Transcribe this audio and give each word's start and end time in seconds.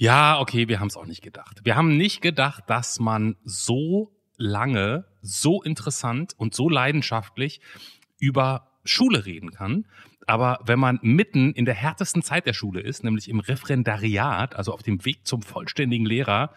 Ja, 0.00 0.40
okay, 0.40 0.66
wir 0.66 0.80
haben 0.80 0.86
es 0.86 0.96
auch 0.96 1.04
nicht 1.04 1.20
gedacht. 1.20 1.60
Wir 1.62 1.76
haben 1.76 1.98
nicht 1.98 2.22
gedacht, 2.22 2.64
dass 2.68 3.00
man 3.00 3.36
so 3.44 4.16
lange, 4.38 5.04
so 5.20 5.62
interessant 5.62 6.32
und 6.38 6.54
so 6.54 6.70
leidenschaftlich 6.70 7.60
über 8.18 8.70
Schule 8.82 9.26
reden 9.26 9.50
kann. 9.50 9.84
Aber 10.26 10.60
wenn 10.64 10.78
man 10.78 11.00
mitten 11.02 11.52
in 11.52 11.66
der 11.66 11.74
härtesten 11.74 12.22
Zeit 12.22 12.46
der 12.46 12.54
Schule 12.54 12.80
ist, 12.80 13.04
nämlich 13.04 13.28
im 13.28 13.40
Referendariat, 13.40 14.56
also 14.56 14.72
auf 14.72 14.82
dem 14.82 15.04
Weg 15.04 15.26
zum 15.26 15.42
vollständigen 15.42 16.06
Lehrer, 16.06 16.54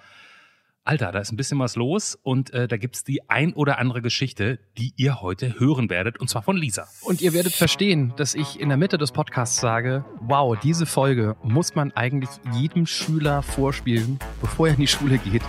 Alter, 0.86 1.14
da 1.14 1.20
ist 1.20 1.32
ein 1.32 1.38
bisschen 1.38 1.60
was 1.60 1.78
los 1.78 2.20
und 2.24 2.54
äh, 2.54 2.68
da 2.68 2.76
gibt's 2.76 3.06
die 3.06 3.30
ein 3.30 3.54
oder 3.54 3.80
andere 3.80 4.02
Geschichte, 4.02 4.60
die 4.78 4.92
ihr 4.98 5.22
heute 5.22 5.58
hören 5.58 5.90
werdet, 5.90 6.20
und 6.20 6.30
zwar 6.30 6.42
von 6.42 6.58
Lisa. 6.58 6.90
Und 7.04 7.22
ihr 7.22 7.32
werdet 7.32 7.54
verstehen, 7.54 8.12
dass 8.18 8.36
ich 8.36 8.60
in 8.60 8.68
der 8.68 8.78
Mitte 8.78 8.98
des 8.98 9.14
Podcasts 9.14 9.62
sage, 9.62 10.04
wow, 10.20 10.60
diese 10.62 10.86
Folge 10.86 11.38
muss 11.42 11.74
man 11.76 11.94
eigentlich 11.94 12.30
jedem 12.52 12.86
Schüler 12.86 13.44
vorspielen, 13.44 14.20
bevor 14.42 14.68
er 14.68 14.74
in 14.74 14.82
die 14.82 14.88
Schule 14.88 15.20
geht, 15.20 15.44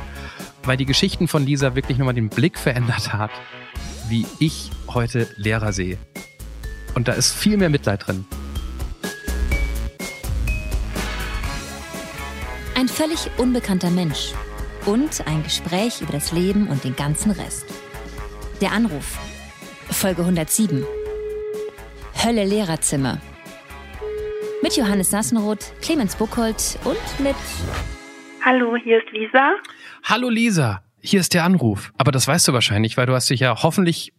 weil 0.62 0.76
die 0.76 0.86
Geschichten 0.86 1.26
von 1.26 1.45
Lisa 1.45 1.74
wirklich 1.74 1.98
nochmal 1.98 2.14
den 2.14 2.28
Blick 2.28 2.56
verändert 2.56 3.12
hat, 3.12 3.32
wie 4.09 4.26
ich 4.38 4.70
heute 4.87 5.26
Lehrer 5.34 5.73
sehe. 5.73 5.98
Und 6.95 7.09
da 7.09 7.12
ist 7.12 7.32
viel 7.32 7.56
mehr 7.56 7.70
Mitleid 7.70 8.06
drin. 8.06 8.24
Ein 12.76 12.87
völlig 12.87 13.30
unbekannter 13.37 13.90
Mensch 13.90 14.32
und 14.87 15.27
ein 15.27 15.43
Gespräch 15.43 16.01
über 16.01 16.12
das 16.12 16.33
Leben 16.33 16.69
und 16.69 16.84
den 16.84 16.97
ganzen 16.97 17.30
Rest. 17.30 17.66
Der 18.61 18.73
Anruf. 18.73 19.19
Folge 19.91 20.23
107. 20.23 20.84
Hölle 22.24 22.45
Lehrerzimmer. 22.45 23.20
Mit 24.62 24.77
Johannes 24.77 25.12
Nassenroth, 25.12 25.73
Clemens 25.83 26.16
Buchholz 26.16 26.79
und 26.84 27.24
mit. 27.24 27.37
Hallo, 28.45 28.77
hier 28.77 28.98
ist 28.98 29.10
Lisa. 29.12 29.55
Hallo 30.05 30.29
Lisa, 30.29 30.83
hier 31.01 31.21
ist 31.21 31.35
der 31.35 31.45
Anruf. 31.45 31.93
Aber 31.98 32.13
das 32.13 32.26
weißt 32.26 32.48
du 32.48 32.52
wahrscheinlich, 32.52 32.96
weil 32.96 33.07
du 33.07 33.15
hast 33.15 33.30
dich 33.30 33.41
ja 33.41 33.63
hoffentlich 33.63 34.13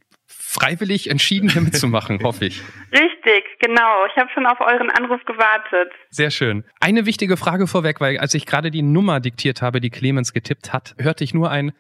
freiwillig 0.60 1.10
entschieden, 1.10 1.50
hier 1.50 1.62
mitzumachen, 1.62 2.22
hoffe 2.24 2.46
ich. 2.46 2.62
Richtig, 2.92 3.44
genau. 3.60 4.06
Ich 4.10 4.16
habe 4.18 4.30
schon 4.34 4.46
auf 4.46 4.60
euren 4.62 4.90
Anruf 4.90 5.24
gewartet. 5.26 5.92
Sehr 6.10 6.32
schön. 6.32 6.64
Eine 6.80 7.06
wichtige 7.06 7.38
Frage 7.38 7.68
vorweg, 7.68 8.00
weil 8.02 8.18
als 8.18 8.34
ich 8.34 8.46
gerade 8.46 8.72
die 8.72 8.82
Nummer 8.82 9.20
diktiert 9.20 9.62
habe, 9.62 9.82
die 9.82 9.90
Clemens 9.90 10.34
getippt 10.34 10.74
hat, 10.74 10.96
hörte 10.98 11.24
ich 11.24 11.34
nur 11.34 11.52
ein, 11.52 11.74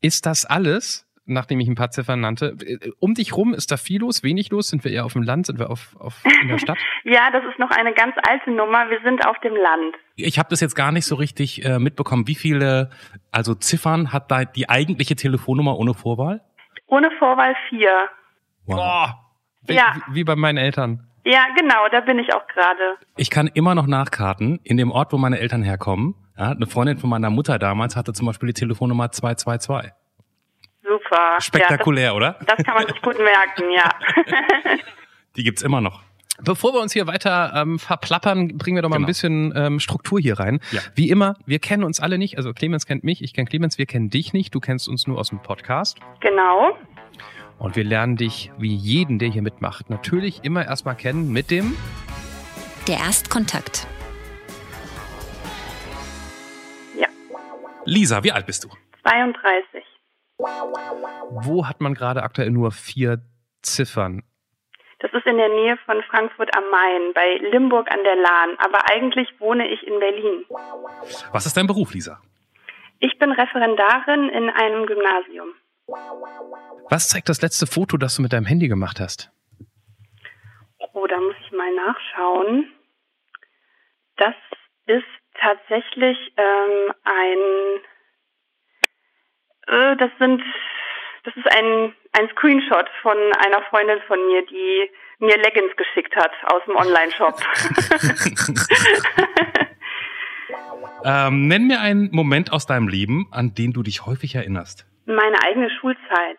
ist 0.00 0.26
das 0.26 0.44
alles? 0.44 1.08
Nachdem 1.24 1.60
ich 1.60 1.68
ein 1.68 1.76
paar 1.76 1.92
Ziffern 1.92 2.18
nannte. 2.18 2.56
Um 2.98 3.14
dich 3.14 3.36
rum 3.36 3.54
ist 3.54 3.70
da 3.70 3.76
viel 3.76 4.00
los, 4.00 4.24
wenig 4.24 4.50
los? 4.50 4.68
Sind 4.68 4.82
wir 4.82 4.90
eher 4.90 5.04
auf 5.04 5.12
dem 5.12 5.22
Land? 5.22 5.46
Sind 5.46 5.60
wir 5.60 5.70
auf, 5.70 5.94
auf 5.96 6.20
in 6.42 6.48
der 6.48 6.58
Stadt? 6.58 6.78
ja, 7.04 7.30
das 7.30 7.44
ist 7.48 7.60
noch 7.60 7.70
eine 7.70 7.94
ganz 7.94 8.16
alte 8.28 8.50
Nummer. 8.50 8.90
Wir 8.90 9.00
sind 9.04 9.24
auf 9.24 9.38
dem 9.38 9.54
Land. 9.54 9.94
Ich 10.16 10.40
habe 10.40 10.48
das 10.50 10.60
jetzt 10.60 10.74
gar 10.74 10.90
nicht 10.90 11.06
so 11.06 11.14
richtig 11.14 11.64
äh, 11.64 11.78
mitbekommen. 11.78 12.26
Wie 12.26 12.34
viele, 12.34 12.90
also 13.30 13.54
Ziffern 13.54 14.12
hat 14.12 14.32
da 14.32 14.44
die 14.44 14.68
eigentliche 14.68 15.14
Telefonnummer 15.14 15.78
ohne 15.78 15.94
Vorwahl? 15.94 16.40
Ohne 16.92 17.10
Vorwahl 17.18 17.56
4. 17.70 17.88
Wow. 18.66 18.76
Boah, 18.76 19.30
wie, 19.62 19.74
Ja. 19.74 19.96
wie, 20.10 20.24
bei 20.24 20.36
meinen 20.36 20.58
Eltern. 20.58 21.08
Ja, 21.24 21.46
genau, 21.56 21.88
da 21.90 22.00
bin 22.00 22.18
ich 22.18 22.34
auch 22.34 22.46
gerade. 22.48 22.98
Ich 23.16 23.30
kann 23.30 23.46
immer 23.46 23.74
noch 23.74 23.86
nachkarten, 23.86 24.60
in 24.62 24.76
dem 24.76 24.90
Ort, 24.90 25.10
wo 25.14 25.16
meine 25.16 25.38
Eltern 25.38 25.62
herkommen. 25.62 26.14
Ja, 26.36 26.50
eine 26.50 26.66
Freundin 26.66 26.98
von 26.98 27.08
meiner 27.08 27.30
Mutter 27.30 27.58
damals 27.58 27.96
hatte 27.96 28.12
zum 28.12 28.26
Beispiel 28.26 28.48
die 28.48 28.52
Telefonnummer 28.52 29.10
222. 29.10 29.90
Super. 30.82 31.40
Spektakulär, 31.40 32.04
ja, 32.04 32.12
oder? 32.12 32.36
das, 32.40 32.56
das 32.56 32.66
kann 32.66 32.74
man 32.74 32.86
sich 32.86 33.00
gut 33.00 33.16
merken, 33.18 33.70
ja. 33.70 33.88
Die 35.36 35.44
gibt's 35.44 35.62
immer 35.62 35.80
noch. 35.80 36.02
Bevor 36.44 36.72
wir 36.74 36.80
uns 36.80 36.92
hier 36.92 37.06
weiter 37.06 37.52
ähm, 37.54 37.78
verplappern, 37.78 38.56
bringen 38.58 38.76
wir 38.76 38.82
doch 38.82 38.88
mal 38.88 38.96
Genau. 38.96 39.04
ein 39.04 39.06
bisschen 39.06 39.52
ähm, 39.56 39.78
Struktur 39.80 40.18
hier 40.20 40.38
rein. 40.40 40.60
Ja. 40.72 40.80
Wie 40.94 41.08
immer, 41.08 41.36
wir 41.46 41.58
kennen 41.60 41.84
uns 41.84 42.00
alle 42.00 42.18
nicht. 42.18 42.36
Also 42.36 42.52
Clemens 42.52 42.84
kennt 42.86 43.04
mich, 43.04 43.22
ich 43.22 43.32
kenne 43.32 43.48
Clemens, 43.48 43.78
wir 43.78 43.86
kennen 43.86 44.10
dich 44.10 44.32
nicht. 44.32 44.54
Du 44.54 44.60
kennst 44.60 44.88
uns 44.88 45.06
nur 45.06 45.18
aus 45.18 45.28
dem 45.28 45.40
Podcast. 45.42 45.98
genau. 46.20 46.76
Und 47.58 47.76
wir 47.76 47.84
lernen 47.84 48.16
dich, 48.16 48.50
wie 48.58 48.74
jeden, 48.74 49.20
der 49.20 49.28
hier 49.28 49.42
mitmacht, 49.42 49.88
natürlich 49.88 50.40
immer 50.42 50.64
erstmal 50.66 50.96
kennen 50.96 51.30
mit 51.32 51.52
dem 51.52 51.76
Der 52.88 52.96
Erstkontakt. 52.96 53.86
Ja. 56.98 57.06
Lisa, 57.84 58.24
wie 58.24 58.32
alt 58.32 58.46
bist 58.46 58.64
du? 58.64 58.68
32. 59.04 59.84
Wo 60.38 61.66
hat 61.68 61.80
man 61.80 61.94
gerade 61.94 62.24
aktuell 62.24 62.50
nur 62.50 62.72
vier 62.72 63.22
Ziffern? 63.62 64.24
Das 65.02 65.12
ist 65.12 65.26
in 65.26 65.36
der 65.36 65.48
Nähe 65.48 65.76
von 65.84 66.00
Frankfurt 66.04 66.56
am 66.56 66.62
Main, 66.70 67.12
bei 67.12 67.34
Limburg 67.50 67.90
an 67.90 68.04
der 68.04 68.14
Lahn. 68.14 68.56
Aber 68.58 68.88
eigentlich 68.88 69.28
wohne 69.40 69.66
ich 69.68 69.84
in 69.84 69.98
Berlin. 69.98 70.44
Was 71.32 71.44
ist 71.44 71.56
dein 71.56 71.66
Beruf, 71.66 71.92
Lisa? 71.92 72.22
Ich 73.00 73.18
bin 73.18 73.32
Referendarin 73.32 74.28
in 74.28 74.48
einem 74.48 74.86
Gymnasium. 74.86 75.48
Was 76.88 77.08
zeigt 77.08 77.28
das 77.28 77.42
letzte 77.42 77.66
Foto, 77.66 77.96
das 77.96 78.14
du 78.14 78.22
mit 78.22 78.32
deinem 78.32 78.46
Handy 78.46 78.68
gemacht 78.68 79.00
hast? 79.00 79.32
Oh, 80.92 81.06
da 81.08 81.18
muss 81.18 81.34
ich 81.44 81.50
mal 81.50 81.74
nachschauen. 81.74 82.70
Das 84.18 84.34
ist 84.86 85.04
tatsächlich 85.34 86.16
ähm, 86.36 86.92
ein. 87.02 87.38
Äh, 89.66 89.96
das 89.96 90.10
sind. 90.20 90.42
Das 91.24 91.36
ist 91.36 91.46
ein, 91.56 91.94
ein 92.12 92.28
Screenshot 92.30 92.88
von 93.00 93.16
einer 93.16 93.62
Freundin 93.70 94.00
von 94.06 94.18
mir, 94.26 94.44
die 94.46 94.90
mir 95.20 95.36
Leggings 95.36 95.76
geschickt 95.76 96.14
hat 96.16 96.32
aus 96.44 96.62
dem 96.66 96.76
Online-Shop. 96.76 97.34
Ähm, 101.04 101.48
nenn 101.48 101.66
mir 101.66 101.80
einen 101.80 102.10
Moment 102.12 102.52
aus 102.52 102.66
deinem 102.66 102.88
Leben, 102.88 103.26
an 103.30 103.54
den 103.54 103.72
du 103.72 103.82
dich 103.82 104.06
häufig 104.06 104.34
erinnerst. 104.34 104.86
Meine 105.06 105.42
eigene 105.42 105.70
Schulzeit. 105.70 106.38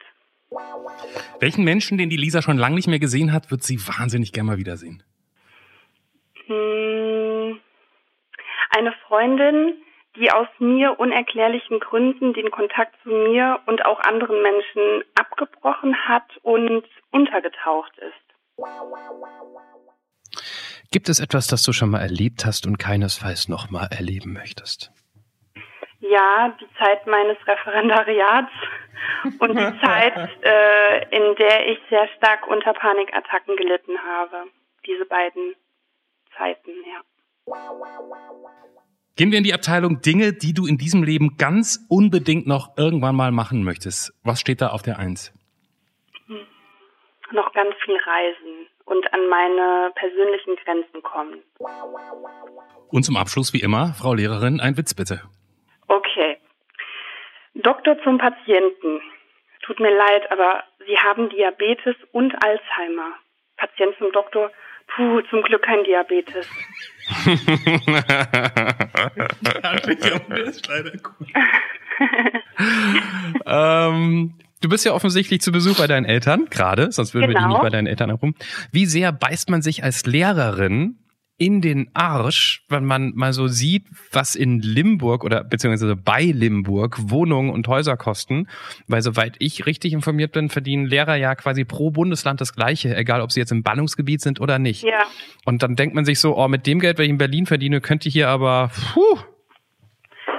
Welchen 1.39 1.63
Menschen, 1.63 1.97
den 1.97 2.09
die 2.09 2.17
Lisa 2.17 2.41
schon 2.41 2.57
lange 2.57 2.75
nicht 2.75 2.87
mehr 2.87 2.99
gesehen 2.99 3.33
hat, 3.33 3.51
wird 3.51 3.63
sie 3.63 3.79
wahnsinnig 3.79 4.31
gerne 4.31 4.51
mal 4.51 4.57
wiedersehen? 4.57 5.03
Hm, 6.45 7.59
eine 8.69 8.93
Freundin, 9.07 9.73
die 10.15 10.31
aus 10.31 10.47
mir 10.59 10.99
unerklärlichen 10.99 11.79
Gründen 11.79 12.33
den 12.33 12.51
Kontakt 12.51 12.95
zu 13.03 13.09
mir 13.09 13.59
und 13.65 13.85
auch 13.85 13.99
anderen 14.01 14.41
Menschen 14.41 15.03
abgebrochen 15.15 15.95
hat 16.07 16.37
und 16.43 16.85
untergetaucht 17.11 17.97
ist. 17.97 18.13
Gibt 20.91 21.09
es 21.09 21.19
etwas, 21.19 21.47
das 21.47 21.63
du 21.63 21.73
schon 21.73 21.89
mal 21.89 22.01
erlebt 22.01 22.45
hast 22.45 22.67
und 22.67 22.77
keinesfalls 22.77 23.49
nochmal 23.49 23.87
erleben 23.91 24.33
möchtest? 24.33 24.91
Ja, 25.99 26.55
die 26.59 26.67
Zeit 26.77 27.07
meines 27.07 27.37
Referendariats 27.47 28.51
und 29.39 29.57
die 29.57 29.79
Zeit, 29.83 30.29
äh, 30.43 31.03
in 31.15 31.35
der 31.35 31.67
ich 31.67 31.79
sehr 31.89 32.07
stark 32.17 32.45
unter 32.47 32.73
Panikattacken 32.73 33.55
gelitten 33.55 33.97
habe. 33.97 34.49
Diese 34.85 35.05
beiden 35.05 35.55
Zeiten, 36.37 36.71
ja. 36.85 37.01
Gehen 39.15 39.31
wir 39.31 39.37
in 39.37 39.43
die 39.43 39.53
Abteilung 39.53 40.01
Dinge, 40.01 40.33
die 40.33 40.55
du 40.55 40.65
in 40.65 40.77
diesem 40.79 41.03
Leben 41.03 41.37
ganz 41.37 41.85
unbedingt 41.87 42.47
noch 42.47 42.75
irgendwann 42.77 43.15
mal 43.15 43.31
machen 43.31 43.63
möchtest. 43.63 44.11
Was 44.23 44.39
steht 44.39 44.59
da 44.59 44.69
auf 44.69 44.81
der 44.81 44.97
Eins? 44.97 45.31
Noch 47.31 47.53
ganz 47.53 47.75
viel 47.85 47.95
reisen 47.95 48.67
und 48.85 49.13
an 49.13 49.27
meine 49.29 49.91
persönlichen 49.93 50.55
Grenzen 50.63 51.03
kommen. 51.03 51.43
Und 52.89 53.03
zum 53.03 53.15
Abschluss, 53.15 53.53
wie 53.53 53.61
immer, 53.61 53.93
Frau 53.93 54.15
Lehrerin, 54.15 54.59
ein 54.59 54.77
Witz 54.77 54.95
bitte. 54.95 55.21
Okay. 55.87 56.37
Doktor 57.53 58.01
zum 58.03 58.17
Patienten. 58.17 58.99
Tut 59.61 59.79
mir 59.79 59.95
leid, 59.95 60.31
aber 60.31 60.63
Sie 60.87 60.97
haben 60.97 61.29
Diabetes 61.29 61.95
und 62.11 62.33
Alzheimer. 62.43 63.13
Patient 63.57 63.95
zum 63.99 64.11
Doktor. 64.11 64.51
Puh, 64.87 65.21
zum 65.29 65.43
Glück 65.43 65.61
kein 65.61 65.83
Diabetes. 65.83 66.49
Ähm, 73.45 74.33
du 74.61 74.69
bist 74.69 74.85
ja 74.85 74.93
offensichtlich 74.93 75.41
zu 75.41 75.51
Besuch 75.51 75.77
bei 75.77 75.87
deinen 75.87 76.05
Eltern, 76.05 76.45
gerade, 76.49 76.91
sonst 76.91 77.13
würden 77.13 77.29
wir 77.29 77.35
dich 77.35 77.43
Genau. 77.43 77.49
nicht 77.55 77.61
bei 77.61 77.69
deinen 77.69 77.87
Eltern 77.87 78.09
herum. 78.09 78.35
Wie 78.71 78.85
sehr 78.85 79.11
beißt 79.11 79.49
man 79.49 79.61
sich 79.61 79.83
als 79.83 80.05
Lehrerin 80.05 80.97
in 81.43 81.59
den 81.59 81.91
Arsch, 81.93 82.63
wenn 82.69 82.85
man 82.85 83.11
mal 83.15 83.33
so 83.33 83.47
sieht, 83.47 83.85
was 84.13 84.35
in 84.35 84.61
Limburg 84.61 85.25
oder 85.25 85.43
beziehungsweise 85.43 85.97
bei 85.97 86.21
Limburg 86.23 86.97
Wohnungen 87.09 87.49
und 87.49 87.67
Häuser 87.67 87.97
kosten? 87.97 88.47
Weil 88.87 89.01
soweit 89.01 89.35
ich 89.39 89.65
richtig 89.65 89.91
informiert 89.91 90.31
bin, 90.31 90.49
verdienen 90.49 90.85
Lehrer 90.85 91.15
ja 91.15 91.35
quasi 91.35 91.65
pro 91.65 91.91
Bundesland 91.91 92.39
das 92.39 92.55
Gleiche, 92.55 92.95
egal 92.95 93.21
ob 93.21 93.33
sie 93.33 93.41
jetzt 93.41 93.51
im 93.51 93.61
Ballungsgebiet 93.61 94.21
sind 94.21 94.39
oder 94.39 94.57
nicht. 94.57 94.83
Ja, 94.83 95.03
Und 95.43 95.63
dann 95.63 95.75
denkt 95.75 95.95
man 95.95 96.05
sich 96.05 96.19
so, 96.19 96.37
oh, 96.37 96.47
mit 96.47 96.65
dem 96.65 96.79
Geld, 96.79 96.97
was 96.97 97.03
ich 97.03 97.09
in 97.09 97.17
Berlin 97.17 97.45
verdiene, 97.45 97.81
könnte 97.81 98.07
ich 98.07 98.13
hier 98.13 98.29
aber, 98.29 98.71
puh, 98.93 99.19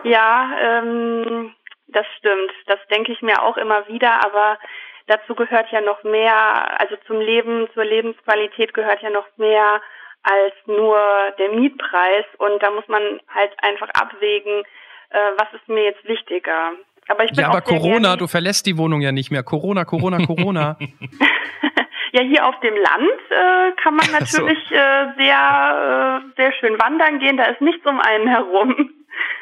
ja, 0.04 0.50
ähm, 0.60 1.52
das 1.88 2.06
stimmt. 2.18 2.52
Das 2.66 2.78
denke 2.90 3.12
ich 3.12 3.22
mir 3.22 3.42
auch 3.42 3.56
immer 3.56 3.88
wieder, 3.88 4.24
aber 4.24 4.58
dazu 5.06 5.34
gehört 5.34 5.70
ja 5.72 5.80
noch 5.80 6.02
mehr, 6.04 6.80
also 6.80 6.96
zum 7.06 7.20
Leben, 7.20 7.68
zur 7.74 7.84
Lebensqualität 7.84 8.74
gehört 8.74 9.02
ja 9.02 9.10
noch 9.10 9.26
mehr 9.36 9.80
als 10.24 10.54
nur 10.66 10.96
der 11.38 11.50
Mietpreis 11.50 12.24
und 12.38 12.62
da 12.62 12.70
muss 12.70 12.88
man 12.88 13.20
halt 13.28 13.52
einfach 13.62 13.88
abwägen, 13.90 14.64
äh, 15.10 15.18
was 15.38 15.48
ist 15.54 15.68
mir 15.68 15.84
jetzt 15.84 16.04
wichtiger. 16.06 16.72
Aber 17.08 17.24
ich 17.24 17.30
bin 17.30 17.40
ja, 17.40 17.48
aber 17.48 17.60
Corona, 17.60 18.16
du 18.16 18.26
verlässt 18.26 18.66
die 18.66 18.78
Wohnung 18.78 19.02
ja 19.02 19.12
nicht 19.12 19.30
mehr. 19.30 19.42
Corona, 19.42 19.84
Corona, 19.84 20.24
Corona. 20.24 20.78
ja, 22.12 22.22
hier 22.22 22.46
auf 22.46 22.58
dem 22.60 22.74
Land 22.74 23.20
äh, 23.30 23.72
kann 23.82 23.94
man 23.96 24.10
natürlich 24.10 24.58
so. 24.68 24.74
äh, 24.74 25.14
sehr, 25.16 26.22
äh, 26.22 26.34
sehr 26.36 26.52
schön 26.58 26.78
wandern 26.78 27.18
gehen. 27.18 27.36
Da 27.36 27.44
ist 27.44 27.60
nichts 27.60 27.84
um 27.86 28.00
einen 28.00 28.26
herum. 28.26 28.90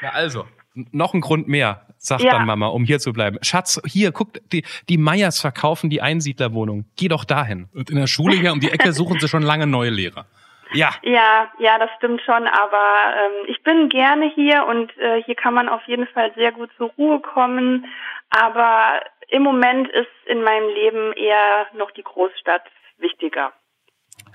Ja, 0.03 0.11
also, 0.11 0.47
noch 0.75 1.15
ein 1.15 1.21
Grund 1.21 1.49
mehr, 1.49 1.87
sagt 1.99 2.23
ja. 2.23 2.33
dann 2.33 2.47
Mama, 2.47 2.67
um 2.67 2.85
hier 2.85 2.99
zu 2.99 3.13
bleiben. 3.13 3.39
Schatz, 3.43 3.81
hier, 3.85 4.11
guck, 4.11 4.33
die, 4.51 4.65
die 4.89 4.99
Meyers 4.99 5.41
verkaufen 5.41 5.91
die 5.91 6.03
Einsiedlerwohnung. 6.03 6.87
Geh 6.97 7.09
doch 7.09 7.25
dahin. 7.25 7.69
Und 7.75 7.91
in 7.91 7.97
der 7.97 8.07
Schule 8.07 8.35
hier 8.35 8.53
um 8.53 8.61
die 8.61 8.71
Ecke 8.71 8.93
suchen 8.93 9.21
sie 9.21 9.29
schon 9.29 9.43
lange 9.43 9.67
neue 9.67 9.91
Lehrer. 9.91 10.27
Ja. 10.75 10.91
Ja, 11.03 11.51
ja, 11.59 11.79
das 11.79 11.91
stimmt 11.97 12.21
schon, 12.23 12.47
aber 12.47 13.15
ähm, 13.17 13.47
ich 13.47 13.63
bin 13.63 13.89
gerne 13.89 14.31
hier 14.35 14.67
und 14.67 14.97
äh, 14.99 15.23
hier 15.23 15.35
kann 15.35 15.55
man 15.55 15.69
auf 15.69 15.83
jeden 15.87 16.07
Fall 16.09 16.33
sehr 16.35 16.53
gut 16.53 16.71
zur 16.77 16.91
Ruhe 16.99 17.21
kommen. 17.21 17.87
Aber 18.31 19.03
im 19.29 19.43
Moment 19.43 19.89
ist 19.89 20.11
in 20.27 20.43
meinem 20.43 20.69
Leben 20.69 21.13
eher 21.13 21.67
noch 21.75 21.91
die 21.91 22.03
Großstadt 22.03 22.65
wichtiger. 22.99 23.53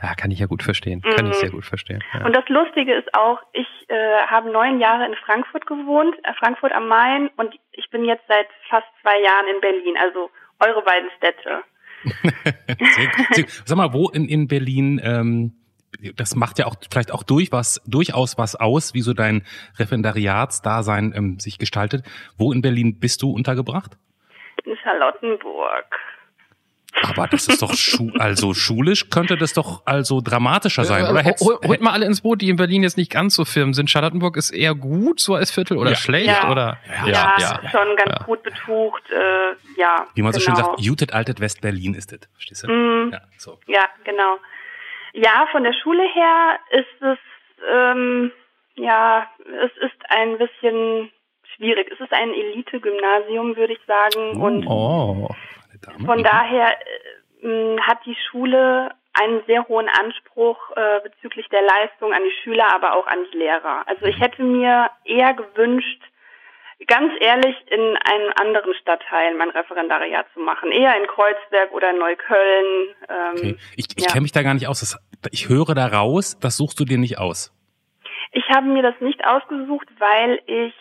Ja, 0.01 0.13
kann 0.13 0.29
ich 0.29 0.39
ja 0.39 0.45
gut 0.45 0.61
verstehen. 0.61 1.01
Kann 1.01 1.25
mhm. 1.25 1.31
ich 1.31 1.37
sehr 1.37 1.49
gut 1.49 1.65
verstehen. 1.65 2.03
Ja. 2.13 2.25
Und 2.25 2.35
das 2.35 2.47
Lustige 2.49 2.93
ist 2.93 3.13
auch, 3.15 3.39
ich 3.53 3.67
äh, 3.87 4.21
habe 4.27 4.51
neun 4.51 4.79
Jahre 4.79 5.05
in 5.05 5.15
Frankfurt 5.15 5.65
gewohnt, 5.65 6.15
äh, 6.23 6.33
Frankfurt 6.33 6.71
am 6.71 6.87
Main, 6.87 7.29
und 7.37 7.55
ich 7.71 7.89
bin 7.89 8.05
jetzt 8.05 8.23
seit 8.27 8.47
fast 8.69 8.85
zwei 9.01 9.19
Jahren 9.21 9.47
in 9.47 9.61
Berlin, 9.61 9.95
also 9.99 10.29
eure 10.59 10.83
beiden 10.83 11.09
Städte. 11.17 11.63
sehr, 12.77 13.11
sehr, 13.31 13.45
sag 13.65 13.77
mal, 13.77 13.91
wo 13.93 14.09
in, 14.09 14.27
in 14.29 14.47
Berlin 14.47 15.01
ähm, 15.03 15.53
das 16.15 16.35
macht 16.35 16.59
ja 16.59 16.65
auch 16.65 16.75
vielleicht 16.89 17.11
auch 17.11 17.23
durch 17.23 17.51
was, 17.51 17.81
durchaus 17.85 18.37
was 18.37 18.55
aus, 18.55 18.93
wie 18.93 19.01
so 19.01 19.13
dein 19.13 19.43
Referendariatsdasein 19.77 21.13
ähm, 21.15 21.39
sich 21.39 21.57
gestaltet. 21.57 22.05
Wo 22.37 22.51
in 22.51 22.61
Berlin 22.61 22.99
bist 22.99 23.21
du 23.21 23.31
untergebracht? 23.31 23.97
In 24.63 24.75
Charlottenburg. 24.77 25.85
Aber 27.03 27.27
das 27.27 27.47
ist 27.47 27.61
doch 27.61 27.73
schu 27.73 28.11
also 28.19 28.53
schulisch 28.53 29.09
könnte 29.09 29.37
das 29.37 29.53
doch 29.53 29.83
also 29.85 30.21
dramatischer 30.21 30.83
sein, 30.83 31.05
oder? 31.05 31.21
Hätt's, 31.21 31.43
Hol, 31.43 31.59
holt 31.65 31.81
mal 31.81 31.91
alle 31.91 32.05
ins 32.05 32.21
Boot, 32.21 32.41
die 32.41 32.49
in 32.49 32.55
Berlin 32.55 32.83
jetzt 32.83 32.97
nicht 32.97 33.11
ganz 33.11 33.35
so 33.35 33.45
firm 33.45 33.73
sind. 33.73 33.89
Charlottenburg 33.89 34.37
ist 34.37 34.51
eher 34.51 34.73
gut 34.73 35.19
so 35.19 35.35
als 35.35 35.51
Viertel 35.51 35.77
oder 35.77 35.91
ja. 35.91 35.95
schlecht 35.95 36.27
ja. 36.27 36.49
oder? 36.49 36.77
Ja, 36.87 37.07
ja, 37.07 37.35
ja. 37.37 37.69
schon 37.69 37.95
ganz 37.95 38.25
gut 38.25 38.43
betucht. 38.43 39.03
Äh, 39.11 39.79
ja. 39.79 40.07
Wie 40.15 40.21
man 40.21 40.31
genau. 40.31 40.39
so 40.39 40.39
schön 40.39 40.55
genau. 40.55 40.67
sagt, 40.67 40.81
Jutet 40.81 41.13
altet 41.13 41.39
West-Berlin 41.39 41.93
ist 41.93 42.11
es. 42.11 42.19
Verstehst 42.33 42.63
du? 42.63 42.71
Mm, 42.71 43.11
ja, 43.13 43.21
so. 43.37 43.59
ja, 43.67 43.85
genau. 44.03 44.37
Ja, 45.17 45.47
von 45.51 45.63
der 45.63 45.73
Schule 45.73 46.03
her 46.03 46.59
ist 46.69 47.01
es, 47.01 47.17
ähm, 47.67 48.31
ja, 48.75 49.27
es 49.63 49.75
ist 49.77 49.97
ein 50.09 50.37
bisschen 50.37 51.11
schwierig. 51.55 51.91
Es 51.91 51.99
ist 51.99 52.13
ein 52.13 52.31
Elite-Gymnasium, 52.31 53.55
würde 53.55 53.73
ich 53.73 53.79
sagen. 53.87 54.39
Und 54.39 54.67
oh, 54.67 55.27
von 56.05 56.23
daher 56.23 56.77
äh, 57.41 57.77
hat 57.79 58.05
die 58.05 58.15
Schule 58.29 58.91
einen 59.19 59.41
sehr 59.47 59.67
hohen 59.67 59.89
Anspruch 59.89 60.59
äh, 60.75 60.99
bezüglich 61.01 61.49
der 61.49 61.63
Leistung 61.63 62.13
an 62.13 62.21
die 62.23 62.43
Schüler, 62.43 62.71
aber 62.75 62.95
auch 62.95 63.07
an 63.07 63.25
die 63.31 63.37
Lehrer. 63.39 63.87
Also 63.87 64.05
ich 64.05 64.19
hätte 64.19 64.43
mir 64.43 64.91
eher 65.03 65.33
gewünscht, 65.33 66.03
ganz 66.85 67.11
ehrlich 67.19 67.55
in 67.71 67.97
einem 67.97 68.31
anderen 68.39 68.73
Stadtteil 68.81 69.33
mein 69.35 69.49
Referendariat 69.49 70.27
zu 70.33 70.39
machen. 70.39 70.71
Eher 70.71 70.95
in 70.95 71.07
Kreuzberg 71.07 71.71
oder 71.71 71.91
Neukölln. 71.93 72.95
Ähm, 73.09 73.33
okay. 73.33 73.57
Ich, 73.75 73.87
ich 73.95 74.05
ja. 74.05 74.11
kenne 74.11 74.21
mich 74.21 74.31
da 74.31 74.43
gar 74.43 74.53
nicht 74.53 74.67
aus. 74.67 74.81
Das, 74.81 74.97
ich 75.31 75.49
höre 75.49 75.73
da 75.73 75.87
raus, 75.87 76.37
das 76.39 76.57
suchst 76.57 76.79
du 76.79 76.85
dir 76.85 76.99
nicht 76.99 77.17
aus. 77.17 77.53
Ich 78.31 78.47
habe 78.49 78.67
mir 78.67 78.83
das 78.83 78.95
nicht 78.99 79.25
ausgesucht, 79.25 79.87
weil 79.97 80.39
ich 80.45 80.73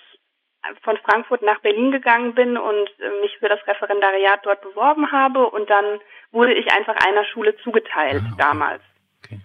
von 0.82 0.96
Frankfurt 1.04 1.42
nach 1.42 1.60
Berlin 1.60 1.92
gegangen 1.92 2.34
bin 2.34 2.56
und 2.56 2.88
äh, 2.98 3.20
mich 3.22 3.36
für 3.38 3.48
das 3.48 3.60
Referendariat 3.66 4.40
dort 4.42 4.60
beworben 4.62 5.12
habe 5.12 5.48
und 5.48 5.70
dann 5.70 6.00
wurde 6.32 6.54
ich 6.54 6.70
einfach 6.72 6.96
einer 7.06 7.24
Schule 7.24 7.56
zugeteilt 7.62 8.22
ah, 8.24 8.32
okay. 8.32 8.36
damals. 8.36 8.82
Okay. 9.24 9.40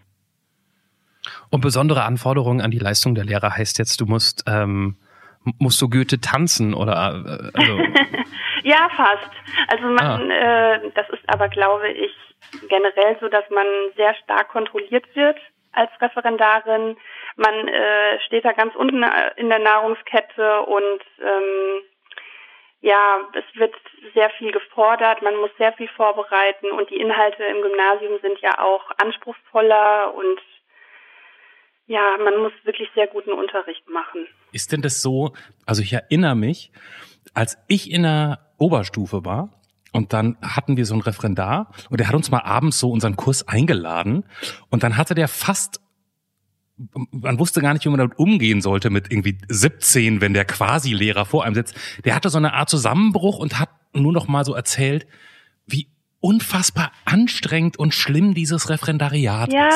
Und 1.50 1.62
besondere 1.62 2.03
Anforderungen 2.03 2.62
an 2.62 2.71
die 2.71 2.80
Leistung 2.80 3.13
der 3.13 3.24
Lehrer 3.24 3.56
heißt 3.56 3.77
jetzt, 3.77 4.01
du 4.01 4.06
musst 4.06 4.44
ähm, 4.48 4.98
musst 5.60 5.82
du 5.82 5.90
Goethe 5.90 6.20
tanzen 6.20 6.74
oder 6.74 6.92
äh, 6.94 7.60
also 7.60 7.78
Ja, 8.64 8.90
fast. 8.96 9.32
Also 9.68 9.86
man 9.86 10.32
ah. 10.32 10.76
äh, 10.76 10.92
das 10.94 11.10
ist 11.10 11.24
aber 11.28 11.50
glaube 11.50 11.90
ich 11.90 12.12
generell 12.68 13.18
so, 13.20 13.28
dass 13.28 13.50
man 13.50 13.66
sehr 13.96 14.14
stark 14.16 14.50
kontrolliert 14.50 15.06
wird 15.16 15.38
als 15.74 15.90
Referendarin. 16.02 16.98
Man 17.38 17.68
äh, 17.68 18.20
steht 18.28 18.46
da 18.46 18.52
ganz 18.52 18.76
unten 18.76 19.04
äh, 19.04 19.32
in 19.38 19.50
der 19.50 19.60
Nahrungskette 19.60 20.62
und 20.62 21.02
ähm, 21.20 21.84
ja, 22.82 23.20
es 23.34 23.60
wird 23.60 23.76
sehr 24.16 24.32
viel 24.32 24.52
gefordert, 24.52 25.22
man 25.22 25.36
muss 25.36 25.52
sehr 25.58 25.72
viel 25.74 25.88
vorbereiten 25.90 26.72
und 26.72 26.90
die 26.90 27.00
Inhalte 27.00 27.44
im 27.44 27.62
Gymnasium 27.62 28.20
sind 28.22 28.40
ja 28.40 28.60
auch 28.60 28.84
anspruchsvoller 28.98 30.14
und 30.16 30.40
ja, 31.92 32.18
man 32.24 32.38
muss 32.42 32.54
wirklich 32.64 32.88
sehr 32.96 33.08
guten 33.08 33.34
Unterricht 33.34 33.88
machen. 33.90 34.26
Ist 34.54 34.72
denn 34.72 34.82
das 34.82 35.02
so, 35.02 35.34
also 35.66 35.82
ich 35.82 35.92
erinnere 35.92 36.36
mich, 36.36 36.72
als 37.34 37.58
ich 37.68 37.92
in 37.92 38.04
der 38.04 38.40
Oberstufe 38.58 39.26
war, 39.26 39.50
und 39.94 40.14
dann 40.14 40.38
hatten 40.42 40.78
wir 40.78 40.86
so 40.86 40.94
einen 40.94 41.02
Referendar 41.02 41.70
und 41.90 42.00
der 42.00 42.08
hat 42.08 42.16
uns 42.16 42.32
mal 42.32 42.40
abends 42.40 42.80
so 42.80 42.90
unseren 42.90 43.18
Kurs 43.18 43.46
eingeladen 43.50 44.24
und 44.70 44.84
dann 44.84 44.96
hatte 44.96 45.16
der 45.16 45.28
fast 45.28 45.82
man 47.12 47.38
wusste 47.38 47.62
gar 47.62 47.74
nicht, 47.74 47.86
wie 47.86 47.90
man 47.90 48.00
damit 48.00 48.18
umgehen 48.18 48.62
sollte 48.62 48.90
mit 48.90 49.12
irgendwie 49.12 49.38
17, 49.48 50.20
wenn 50.20 50.34
der 50.34 50.46
quasi 50.46 50.94
Lehrer 50.94 51.26
vor 51.26 51.44
einem 51.44 51.54
sitzt. 51.54 51.76
Der 52.06 52.16
hatte 52.16 52.30
so 52.30 52.40
eine 52.40 52.54
Art 52.54 52.70
Zusammenbruch 52.70 53.38
und 53.38 53.60
hat 53.60 53.70
nur 53.94 54.12
noch 54.12 54.28
mal 54.28 54.46
so 54.46 54.56
erzählt, 54.56 55.06
unfassbar 56.22 56.92
anstrengend 57.04 57.78
und 57.78 57.94
schlimm 57.94 58.34
dieses 58.34 58.70
Referendariat 58.70 59.52
ja, 59.52 59.68
ist. 59.68 59.76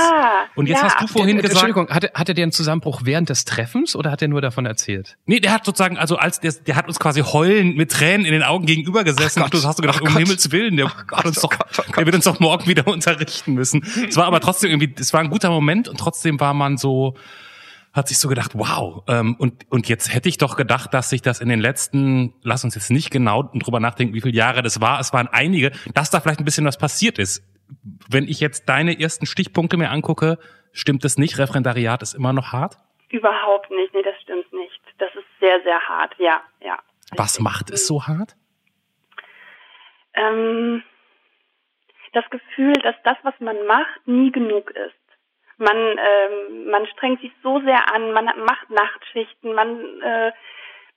Und 0.55 0.67
jetzt 0.67 0.81
ja. 0.81 0.85
hast 0.85 1.01
du 1.01 1.07
vorhin 1.07 1.37
gesagt. 1.37 1.53
Entschuldigung, 1.53 1.89
hatte, 1.89 2.11
hatte 2.13 2.33
der 2.33 2.43
einen 2.43 2.51
Zusammenbruch 2.51 3.01
während 3.03 3.29
des 3.29 3.45
Treffens 3.45 3.95
oder 3.95 4.11
hat 4.11 4.21
er 4.21 4.27
nur 4.27 4.41
davon 4.41 4.65
erzählt? 4.65 5.17
Nee, 5.25 5.39
der 5.39 5.51
hat 5.51 5.65
sozusagen, 5.65 5.97
also 5.97 6.17
als 6.17 6.39
der, 6.39 6.53
der 6.53 6.75
hat 6.75 6.87
uns 6.87 6.99
quasi 6.99 7.21
heulend 7.21 7.75
mit 7.75 7.91
Tränen 7.91 8.25
in 8.25 8.31
den 8.31 8.43
Augen 8.43 8.65
gegenüber 8.67 9.03
gesessen 9.03 9.41
und 9.41 9.53
du 9.53 9.61
hast 9.63 9.79
du 9.79 9.81
gedacht, 9.81 10.01
um 10.01 10.15
Himmels 10.15 10.51
Willen, 10.51 10.77
der, 10.77 10.91
Gott, 11.07 11.25
uns 11.25 11.39
oh 11.39 11.47
doch, 11.49 11.57
Gott, 11.57 11.79
oh 11.79 11.91
der 11.97 12.05
wird 12.05 12.15
uns 12.15 12.25
doch 12.25 12.39
morgen 12.39 12.67
wieder 12.67 12.87
unterrichten 12.93 13.53
müssen. 13.53 13.83
Es 14.07 14.15
war 14.15 14.25
aber 14.25 14.39
trotzdem 14.39 14.69
irgendwie, 14.69 14.93
es 14.99 15.13
war 15.13 15.21
ein 15.21 15.31
guter 15.31 15.49
Moment 15.49 15.87
und 15.87 15.99
trotzdem 15.99 16.39
war 16.39 16.53
man 16.53 16.77
so, 16.77 17.15
hat 17.95 18.09
sich 18.09 18.19
so 18.19 18.27
gedacht, 18.27 18.51
wow. 18.55 19.03
Ähm, 19.07 19.35
und, 19.39 19.65
und 19.71 19.87
jetzt 19.87 20.13
hätte 20.13 20.27
ich 20.27 20.37
doch 20.37 20.57
gedacht, 20.57 20.93
dass 20.93 21.09
sich 21.09 21.21
das 21.21 21.39
in 21.39 21.47
den 21.47 21.61
letzten, 21.61 22.33
lass 22.43 22.63
uns 22.65 22.75
jetzt 22.75 22.91
nicht 22.91 23.09
genau 23.09 23.43
drüber 23.43 23.79
nachdenken, 23.79 24.13
wie 24.13 24.21
viele 24.21 24.35
Jahre 24.35 24.61
das 24.61 24.81
war, 24.81 24.99
es 24.99 25.13
waren 25.13 25.29
einige, 25.29 25.71
dass 25.93 26.09
da 26.09 26.19
vielleicht 26.19 26.39
ein 26.39 26.45
bisschen 26.45 26.65
was 26.65 26.77
passiert 26.77 27.17
ist. 27.17 27.41
Wenn 28.09 28.25
ich 28.25 28.41
jetzt 28.41 28.67
deine 28.67 28.99
ersten 28.99 29.25
Stichpunkte 29.25 29.77
mir 29.77 29.89
angucke, 29.89 30.37
stimmt 30.73 31.05
das 31.05 31.17
nicht? 31.17 31.39
Referendariat 31.39 32.01
ist 32.01 32.13
immer 32.13 32.33
noch 32.33 32.51
hart? 32.51 32.77
Überhaupt 33.09 33.71
nicht, 33.71 33.93
nee, 33.93 34.03
das 34.03 34.21
stimmt 34.21 34.51
nicht. 34.51 34.81
Das 34.97 35.09
ist 35.15 35.25
sehr, 35.39 35.61
sehr 35.63 35.79
hart, 35.79 36.13
ja, 36.19 36.41
ja. 36.61 36.77
Was 37.15 37.39
macht 37.39 37.69
es 37.69 37.87
so 37.87 38.03
hart? 38.03 38.35
Ähm, 40.13 40.83
das 42.11 42.29
Gefühl, 42.29 42.73
dass 42.73 42.95
das, 43.03 43.17
was 43.23 43.33
man 43.39 43.55
macht, 43.67 44.05
nie 44.05 44.31
genug 44.31 44.71
ist. 44.71 45.04
Man, 45.57 45.77
ähm, 45.77 46.69
man 46.69 46.85
strengt 46.87 47.21
sich 47.21 47.31
so 47.41 47.61
sehr 47.61 47.93
an, 47.93 48.11
man 48.11 48.25
macht 48.25 48.69
Nachtschichten, 48.69 49.53
man 49.53 50.01
äh, 50.01 50.31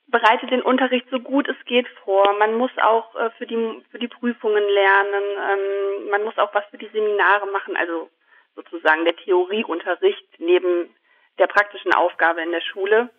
bereitet 0.07 0.51
den 0.51 0.61
Unterricht 0.61 1.07
so 1.09 1.19
gut 1.19 1.47
es 1.47 1.65
geht 1.65 1.87
vor. 2.03 2.33
Man 2.39 2.55
muss 2.55 2.71
auch 2.81 3.15
äh, 3.15 3.29
für 3.37 3.45
die 3.45 3.81
für 3.91 3.99
die 3.99 4.07
Prüfungen 4.07 4.63
lernen. 4.63 5.23
Ähm, 5.51 6.09
man 6.09 6.23
muss 6.23 6.37
auch 6.37 6.53
was 6.53 6.65
für 6.71 6.77
die 6.77 6.89
Seminare 6.91 7.47
machen, 7.47 7.77
also 7.77 8.09
sozusagen 8.55 9.05
der 9.05 9.15
Theorieunterricht 9.15 10.39
neben 10.39 10.93
der 11.37 11.47
praktischen 11.47 11.93
Aufgabe 11.93 12.41
in 12.41 12.51
der 12.51 12.61
Schule. 12.61 13.09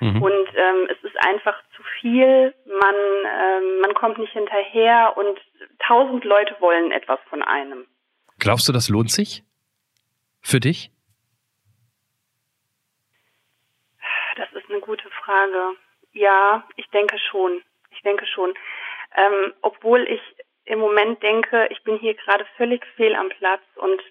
Mhm. 0.00 0.22
Und 0.22 0.48
ähm, 0.54 0.88
es 0.90 1.02
ist 1.02 1.16
einfach 1.26 1.60
zu 1.76 1.82
viel. 2.00 2.54
Man 2.66 2.94
ähm, 2.94 3.80
man 3.80 3.94
kommt 3.94 4.18
nicht 4.18 4.32
hinterher 4.32 5.14
und 5.16 5.38
tausend 5.78 6.24
Leute 6.24 6.54
wollen 6.60 6.92
etwas 6.92 7.18
von 7.28 7.42
einem. 7.42 7.86
Glaubst 8.38 8.68
du, 8.68 8.72
das 8.72 8.88
lohnt 8.88 9.10
sich? 9.10 9.42
Für 10.44 10.60
dich? 10.60 10.90
Das 14.36 14.52
ist 14.52 14.70
eine 14.70 14.80
gute 14.80 15.08
Frage. 15.10 15.76
Ja, 16.12 16.68
ich 16.76 16.86
denke 16.90 17.18
schon. 17.18 17.62
Ich 17.90 18.02
denke 18.02 18.26
schon. 18.26 18.52
Ähm, 19.16 19.54
obwohl 19.62 20.02
ich 20.02 20.20
im 20.66 20.80
Moment 20.80 21.22
denke, 21.22 21.66
ich 21.70 21.82
bin 21.82 21.98
hier 21.98 22.14
gerade 22.14 22.44
völlig 22.56 22.84
fehl 22.96 23.14
am 23.14 23.30
Platz 23.30 23.62
und 23.76 24.02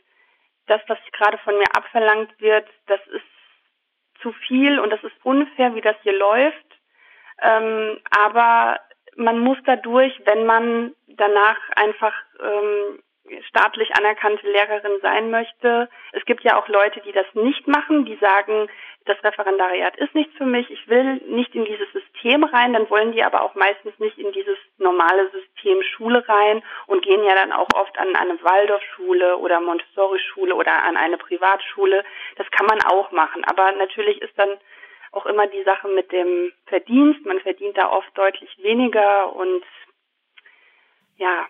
das, 0.65 0.81
was 0.87 0.97
gerade 1.11 1.37
von 1.39 1.55
mir 1.57 1.67
abverlangt 1.75 2.33
wird, 2.39 2.67
das 2.87 2.99
ist 3.07 4.21
zu 4.21 4.31
viel 4.47 4.79
und 4.79 4.89
das 4.89 5.03
ist 5.03 5.15
unfair, 5.23 5.75
wie 5.75 5.81
das 5.81 5.97
hier 6.01 6.17
läuft. 6.17 6.65
Ähm, 7.41 7.99
aber 8.09 8.79
man 9.15 9.37
muss 9.39 9.57
dadurch, 9.65 10.19
wenn 10.25 10.45
man 10.45 10.95
danach 11.07 11.59
einfach 11.75 12.15
ähm, 12.39 13.03
staatlich 13.47 13.95
anerkannte 13.95 14.45
Lehrerin 14.49 14.99
sein 15.01 15.31
möchte. 15.31 15.89
Es 16.11 16.25
gibt 16.25 16.43
ja 16.43 16.59
auch 16.59 16.67
Leute, 16.67 17.01
die 17.01 17.11
das 17.11 17.25
nicht 17.33 17.67
machen, 17.67 18.05
die 18.05 18.17
sagen, 18.17 18.69
das 19.05 19.21
Referendariat 19.23 19.97
ist 19.97 20.15
nichts 20.15 20.35
für 20.37 20.45
mich, 20.45 20.69
ich 20.69 20.87
will 20.87 21.15
nicht 21.27 21.53
in 21.55 21.65
dieses 21.65 21.91
System 21.91 22.43
rein, 22.43 22.73
dann 22.73 22.89
wollen 22.89 23.11
die 23.11 23.23
aber 23.23 23.41
auch 23.41 23.53
meistens 23.55 23.97
nicht 23.99 24.17
in 24.17 24.31
dieses 24.31 24.57
normale 24.77 25.29
System 25.31 25.81
Schule 25.83 26.27
rein 26.27 26.63
und 26.87 27.03
gehen 27.03 27.23
ja 27.23 27.35
dann 27.35 27.51
auch 27.51 27.67
oft 27.75 27.97
an 27.97 28.15
eine 28.15 28.41
Waldorfschule 28.41 29.37
oder 29.37 29.59
Montessori-Schule 29.59 30.55
oder 30.55 30.83
an 30.83 30.95
eine 30.95 31.17
Privatschule. 31.17 32.03
Das 32.37 32.49
kann 32.51 32.65
man 32.65 32.81
auch 32.83 33.11
machen, 33.11 33.43
aber 33.45 33.71
natürlich 33.73 34.21
ist 34.21 34.37
dann 34.37 34.57
auch 35.11 35.25
immer 35.25 35.47
die 35.47 35.63
Sache 35.63 35.87
mit 35.89 36.11
dem 36.11 36.51
Verdienst. 36.65 37.25
Man 37.25 37.39
verdient 37.39 37.77
da 37.77 37.89
oft 37.91 38.17
deutlich 38.17 38.57
weniger 38.63 39.35
und 39.35 39.63
ja. 41.17 41.47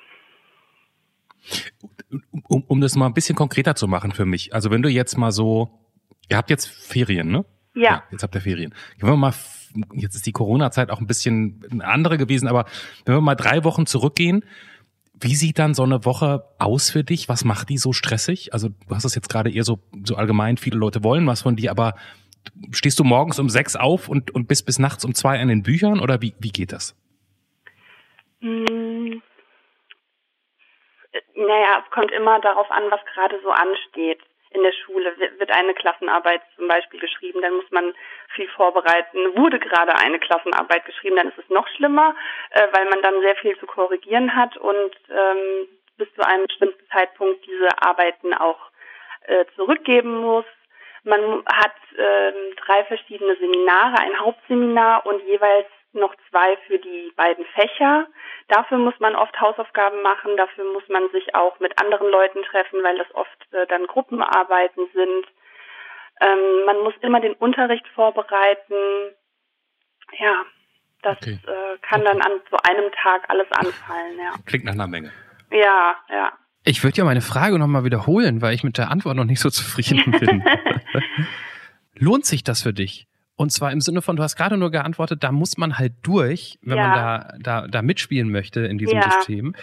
Um, 2.47 2.63
um 2.67 2.81
das 2.81 2.95
mal 2.95 3.07
ein 3.07 3.13
bisschen 3.13 3.35
konkreter 3.35 3.75
zu 3.75 3.87
machen 3.87 4.11
für 4.11 4.25
mich. 4.25 4.53
Also 4.53 4.69
wenn 4.69 4.81
du 4.81 4.89
jetzt 4.89 5.17
mal 5.17 5.31
so, 5.31 5.79
ihr 6.29 6.37
habt 6.37 6.49
jetzt 6.49 6.67
Ferien, 6.67 7.31
ne? 7.31 7.45
Ja. 7.75 7.81
ja 7.81 8.03
jetzt 8.11 8.23
habt 8.23 8.35
ihr 8.35 8.41
Ferien. 8.41 8.73
Wenn 8.99 9.09
wir 9.09 9.17
mal, 9.17 9.33
jetzt 9.93 10.15
ist 10.15 10.25
die 10.25 10.31
Corona-Zeit 10.31 10.91
auch 10.91 10.99
ein 10.99 11.07
bisschen 11.07 11.61
eine 11.71 11.85
andere 11.85 12.17
gewesen, 12.17 12.47
aber 12.47 12.65
wenn 13.05 13.15
wir 13.15 13.21
mal 13.21 13.35
drei 13.35 13.63
Wochen 13.63 13.85
zurückgehen, 13.85 14.43
wie 15.19 15.35
sieht 15.35 15.57
dann 15.57 15.73
so 15.73 15.83
eine 15.83 16.05
Woche 16.05 16.43
aus 16.59 16.89
für 16.89 17.03
dich? 17.03 17.29
Was 17.29 17.45
macht 17.45 17.69
die 17.69 17.77
so 17.77 17.93
stressig? 17.93 18.53
Also 18.53 18.69
du 18.69 18.95
hast 18.95 19.05
es 19.05 19.15
jetzt 19.15 19.29
gerade 19.29 19.51
eher 19.51 19.63
so, 19.63 19.79
so 20.03 20.15
allgemein, 20.15 20.57
viele 20.57 20.77
Leute 20.77 21.03
wollen 21.03 21.25
was 21.25 21.41
von 21.41 21.55
dir, 21.55 21.71
aber 21.71 21.95
stehst 22.71 22.99
du 22.99 23.03
morgens 23.03 23.39
um 23.39 23.49
sechs 23.49 23.75
auf 23.75 24.09
und, 24.09 24.31
und 24.31 24.47
bist 24.47 24.65
bis 24.65 24.79
nachts 24.79 25.05
um 25.05 25.13
zwei 25.13 25.39
an 25.39 25.47
den 25.47 25.63
Büchern 25.63 25.99
oder 25.99 26.21
wie, 26.21 26.33
wie 26.39 26.51
geht 26.51 26.71
das? 26.71 26.95
Hm. 28.41 29.21
Naja, 31.35 31.83
es 31.83 31.91
kommt 31.91 32.11
immer 32.11 32.39
darauf 32.39 32.69
an, 32.71 32.91
was 32.91 33.03
gerade 33.13 33.39
so 33.41 33.49
ansteht. 33.49 34.21
In 34.51 34.61
der 34.61 34.71
Schule 34.71 35.17
wird 35.17 35.51
eine 35.51 35.73
Klassenarbeit 35.73 36.41
zum 36.55 36.67
Beispiel 36.67 36.99
geschrieben, 36.99 37.41
dann 37.41 37.55
muss 37.55 37.71
man 37.71 37.95
viel 38.35 38.47
vorbereiten. 38.49 39.35
Wurde 39.35 39.57
gerade 39.59 39.95
eine 39.95 40.19
Klassenarbeit 40.19 40.85
geschrieben, 40.85 41.15
dann 41.15 41.29
ist 41.29 41.39
es 41.39 41.49
noch 41.49 41.67
schlimmer, 41.69 42.15
äh, 42.51 42.67
weil 42.71 42.85
man 42.85 43.01
dann 43.01 43.19
sehr 43.21 43.35
viel 43.37 43.57
zu 43.57 43.65
korrigieren 43.65 44.35
hat 44.35 44.55
und 44.57 44.95
ähm, 45.09 45.67
bis 45.97 46.13
zu 46.13 46.21
einem 46.21 46.45
bestimmten 46.45 46.87
Zeitpunkt 46.91 47.43
diese 47.47 47.67
Arbeiten 47.81 48.33
auch 48.35 48.59
äh, 49.25 49.45
zurückgeben 49.55 50.17
muss. 50.17 50.45
Man 51.03 51.43
hat 51.47 51.75
ähm, 51.97 52.55
drei 52.57 52.85
verschiedene 52.85 53.35
Seminare, 53.37 53.99
ein 53.99 54.19
Hauptseminar 54.19 55.05
und 55.05 55.21
jeweils 55.23 55.67
noch 55.93 56.15
zwei 56.29 56.57
für 56.67 56.79
die 56.79 57.11
beiden 57.15 57.45
Fächer. 57.45 58.07
Dafür 58.47 58.77
muss 58.77 58.93
man 58.99 59.15
oft 59.15 59.39
Hausaufgaben 59.39 60.01
machen, 60.01 60.35
dafür 60.37 60.65
muss 60.73 60.87
man 60.89 61.09
sich 61.11 61.33
auch 61.35 61.59
mit 61.59 61.79
anderen 61.81 62.09
Leuten 62.09 62.43
treffen, 62.43 62.83
weil 62.83 62.97
das 62.97 63.13
oft 63.15 63.53
äh, 63.53 63.65
dann 63.67 63.87
Gruppenarbeiten 63.87 64.87
sind. 64.93 65.25
Ähm, 66.21 66.65
man 66.65 66.79
muss 66.83 66.93
immer 67.01 67.19
den 67.21 67.33
Unterricht 67.33 67.87
vorbereiten. 67.95 68.75
Ja, 70.19 70.45
das 71.01 71.17
okay. 71.17 71.39
äh, 71.47 71.77
kann 71.81 72.01
okay. 72.01 72.11
dann 72.11 72.21
an 72.21 72.39
so 72.51 72.57
einem 72.63 72.91
Tag 72.91 73.29
alles 73.29 73.47
anfallen. 73.51 74.17
Ja. 74.17 74.33
Klingt 74.45 74.65
nach 74.65 74.73
einer 74.73 74.87
Menge. 74.87 75.11
Ja, 75.51 75.95
ja. 76.09 76.33
Ich 76.65 76.83
würde 76.83 76.97
ja 76.97 77.03
meine 77.03 77.21
Frage 77.21 77.59
nochmal 77.59 77.83
wiederholen, 77.83 78.41
weil 78.41 78.53
ich 78.53 78.63
mit 78.63 78.77
der 78.77 78.89
Antwort 78.89 79.17
noch 79.17 79.25
nicht 79.25 79.39
so 79.39 79.49
zufrieden 79.49 80.11
bin. 80.11 80.43
Lohnt 81.95 82.25
sich 82.25 82.43
das 82.43 82.63
für 82.63 82.73
dich? 82.73 83.07
Und 83.35 83.51
zwar 83.51 83.71
im 83.71 83.81
Sinne 83.81 84.01
von, 84.01 84.15
du 84.15 84.23
hast 84.23 84.35
gerade 84.35 84.57
nur 84.57 84.71
geantwortet, 84.71 85.23
da 85.23 85.31
muss 85.31 85.57
man 85.57 85.77
halt 85.77 85.93
durch, 86.03 86.59
wenn 86.61 86.77
ja. 86.77 86.87
man 86.87 86.95
da, 86.95 87.33
da, 87.39 87.67
da 87.67 87.81
mitspielen 87.81 88.29
möchte 88.29 88.61
in 88.61 88.77
diesem 88.77 88.97
ja. 88.97 89.11
System. 89.11 89.55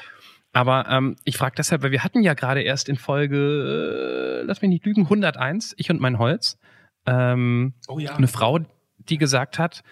Aber 0.53 0.89
ähm, 0.89 1.17
ich 1.25 1.37
frage 1.37 1.55
deshalb, 1.57 1.83
weil 1.83 1.93
wir 1.93 2.03
hatten 2.03 2.23
ja 2.23 2.35
gerade 2.35 2.63
erst 2.63 2.89
in 2.89 2.97
Folge, 2.97 4.41
äh, 4.43 4.47
lass 4.47 4.63
mich 4.63 4.71
nicht 4.71 4.85
lügen, 4.85 5.03
101, 5.03 5.75
ich 5.77 5.91
und 5.91 6.01
mein 6.01 6.19
Holz, 6.19 6.59
ähm, 7.07 7.75
oh 7.87 7.99
ja. 7.99 8.17
eine 8.17 8.27
Frau, 8.27 8.59
die 8.99 9.19
gesagt 9.19 9.59
hat, 9.59 9.83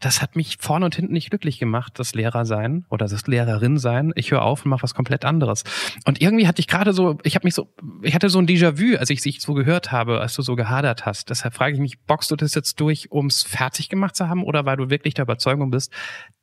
das 0.00 0.20
hat 0.22 0.36
mich 0.36 0.58
vorne 0.60 0.84
und 0.84 0.94
hinten 0.94 1.12
nicht 1.12 1.30
glücklich 1.30 1.58
gemacht, 1.58 1.98
das 1.98 2.14
Lehrer 2.14 2.44
sein 2.44 2.84
oder 2.90 3.06
das 3.06 3.26
Lehrerin 3.26 3.78
sein. 3.78 4.12
Ich 4.16 4.30
höre 4.30 4.42
auf 4.42 4.64
und 4.64 4.70
mache 4.70 4.82
was 4.82 4.94
komplett 4.94 5.24
anderes. 5.24 5.64
Und 6.04 6.20
irgendwie 6.20 6.46
hatte 6.46 6.60
ich 6.60 6.68
gerade 6.68 6.92
so, 6.92 7.18
ich 7.22 7.34
habe 7.34 7.46
mich 7.46 7.54
so, 7.54 7.72
ich 8.02 8.14
hatte 8.14 8.28
so 8.28 8.38
ein 8.38 8.46
Déjà-vu, 8.46 8.98
als 8.98 9.10
ich 9.10 9.22
dich 9.22 9.40
so 9.40 9.54
gehört 9.54 9.92
habe, 9.92 10.20
als 10.20 10.34
du 10.34 10.42
so 10.42 10.56
gehadert 10.56 11.06
hast. 11.06 11.30
Deshalb 11.30 11.54
frage 11.54 11.74
ich 11.74 11.80
mich, 11.80 12.00
boxst 12.06 12.30
du 12.30 12.36
das 12.36 12.54
jetzt 12.54 12.80
durch, 12.80 13.10
ums 13.10 13.42
fertig 13.42 13.88
gemacht 13.88 14.16
zu 14.16 14.28
haben 14.28 14.44
oder 14.44 14.66
weil 14.66 14.76
du 14.76 14.90
wirklich 14.90 15.14
der 15.14 15.24
Überzeugung 15.24 15.70
bist, 15.70 15.92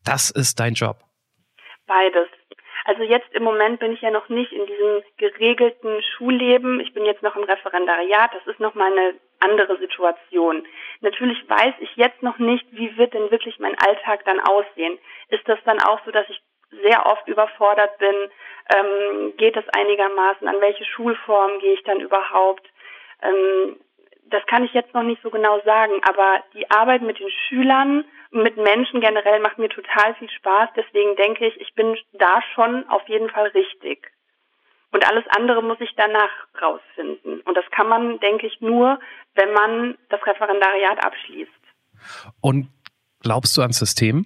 das 0.03 0.29
ist 0.29 0.59
dein 0.59 0.73
Job? 0.73 1.03
Beides. 1.85 2.27
Also 2.85 3.03
jetzt 3.03 3.31
im 3.33 3.43
Moment 3.43 3.79
bin 3.79 3.93
ich 3.93 4.01
ja 4.01 4.11
noch 4.11 4.27
nicht 4.29 4.51
in 4.51 4.65
diesem 4.65 5.03
geregelten 5.17 6.01
Schulleben. 6.01 6.79
Ich 6.81 6.93
bin 6.93 7.05
jetzt 7.05 7.23
noch 7.23 7.35
im 7.35 7.43
Referendariat. 7.43 8.31
Das 8.33 8.45
ist 8.47 8.59
noch 8.59 8.75
mal 8.75 8.91
eine 8.91 9.15
andere 9.39 9.77
Situation. 9.77 10.65
Natürlich 11.01 11.49
weiß 11.49 11.75
ich 11.79 11.95
jetzt 11.95 12.21
noch 12.21 12.39
nicht, 12.39 12.65
wie 12.71 12.97
wird 12.97 13.13
denn 13.13 13.31
wirklich 13.31 13.59
mein 13.59 13.77
Alltag 13.77 14.25
dann 14.25 14.39
aussehen. 14.39 14.99
Ist 15.29 15.47
das 15.47 15.59
dann 15.65 15.81
auch 15.81 15.99
so, 16.05 16.11
dass 16.11 16.27
ich 16.29 16.41
sehr 16.81 17.05
oft 17.05 17.27
überfordert 17.27 17.97
bin? 17.99 18.15
Ähm, 18.75 19.33
geht 19.37 19.55
das 19.55 19.65
einigermaßen? 19.69 20.47
An 20.47 20.59
welche 20.59 20.85
Schulform 20.85 21.59
gehe 21.59 21.73
ich 21.73 21.83
dann 21.83 22.01
überhaupt? 22.01 22.67
Ähm, 23.21 23.77
das 24.25 24.45
kann 24.47 24.63
ich 24.63 24.73
jetzt 24.73 24.93
noch 24.93 25.03
nicht 25.03 25.21
so 25.21 25.29
genau 25.29 25.59
sagen, 25.61 26.01
aber 26.07 26.43
die 26.53 26.69
Arbeit 26.71 27.01
mit 27.01 27.19
den 27.19 27.29
Schülern 27.29 28.05
mit 28.33 28.57
Menschen 28.57 28.99
generell 28.99 29.39
macht 29.39 29.59
mir 29.59 29.69
total 29.69 30.15
viel 30.15 30.29
Spaß. 30.29 30.69
Deswegen 30.75 31.15
denke 31.15 31.45
ich, 31.47 31.59
ich 31.61 31.73
bin 31.75 31.95
da 32.13 32.41
schon 32.53 32.87
auf 32.89 33.07
jeden 33.07 33.29
Fall 33.29 33.47
richtig. 33.49 34.11
Und 34.91 35.07
alles 35.09 35.23
andere 35.29 35.63
muss 35.63 35.79
ich 35.79 35.93
danach 35.95 36.29
rausfinden. 36.61 37.41
Und 37.41 37.57
das 37.57 37.65
kann 37.71 37.87
man, 37.87 38.19
denke 38.19 38.47
ich, 38.47 38.61
nur, 38.61 38.99
wenn 39.35 39.53
man 39.53 39.97
das 40.09 40.25
Referendariat 40.25 41.03
abschließt. 41.03 41.51
Und 42.41 42.69
glaubst 43.21 43.57
du 43.57 43.61
ans 43.61 43.79
System? 43.79 44.25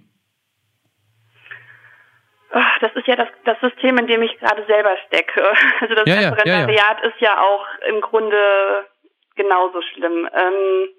Das 2.81 2.95
ist 2.95 3.07
ja 3.07 3.15
das, 3.15 3.27
das 3.43 3.59
System, 3.59 3.97
in 3.97 4.07
dem 4.07 4.21
ich 4.21 4.37
gerade 4.39 4.65
selber 4.65 4.95
stecke. 5.07 5.41
Also 5.81 5.95
das 5.95 6.05
ja, 6.07 6.29
Referendariat 6.29 6.69
ja, 6.69 7.03
ja, 7.03 7.09
ist 7.09 7.19
ja 7.21 7.41
auch 7.41 7.65
im 7.87 8.01
Grunde 8.01 8.87
genauso 9.35 9.81
schlimm. 9.81 10.27
Ähm, 10.33 10.89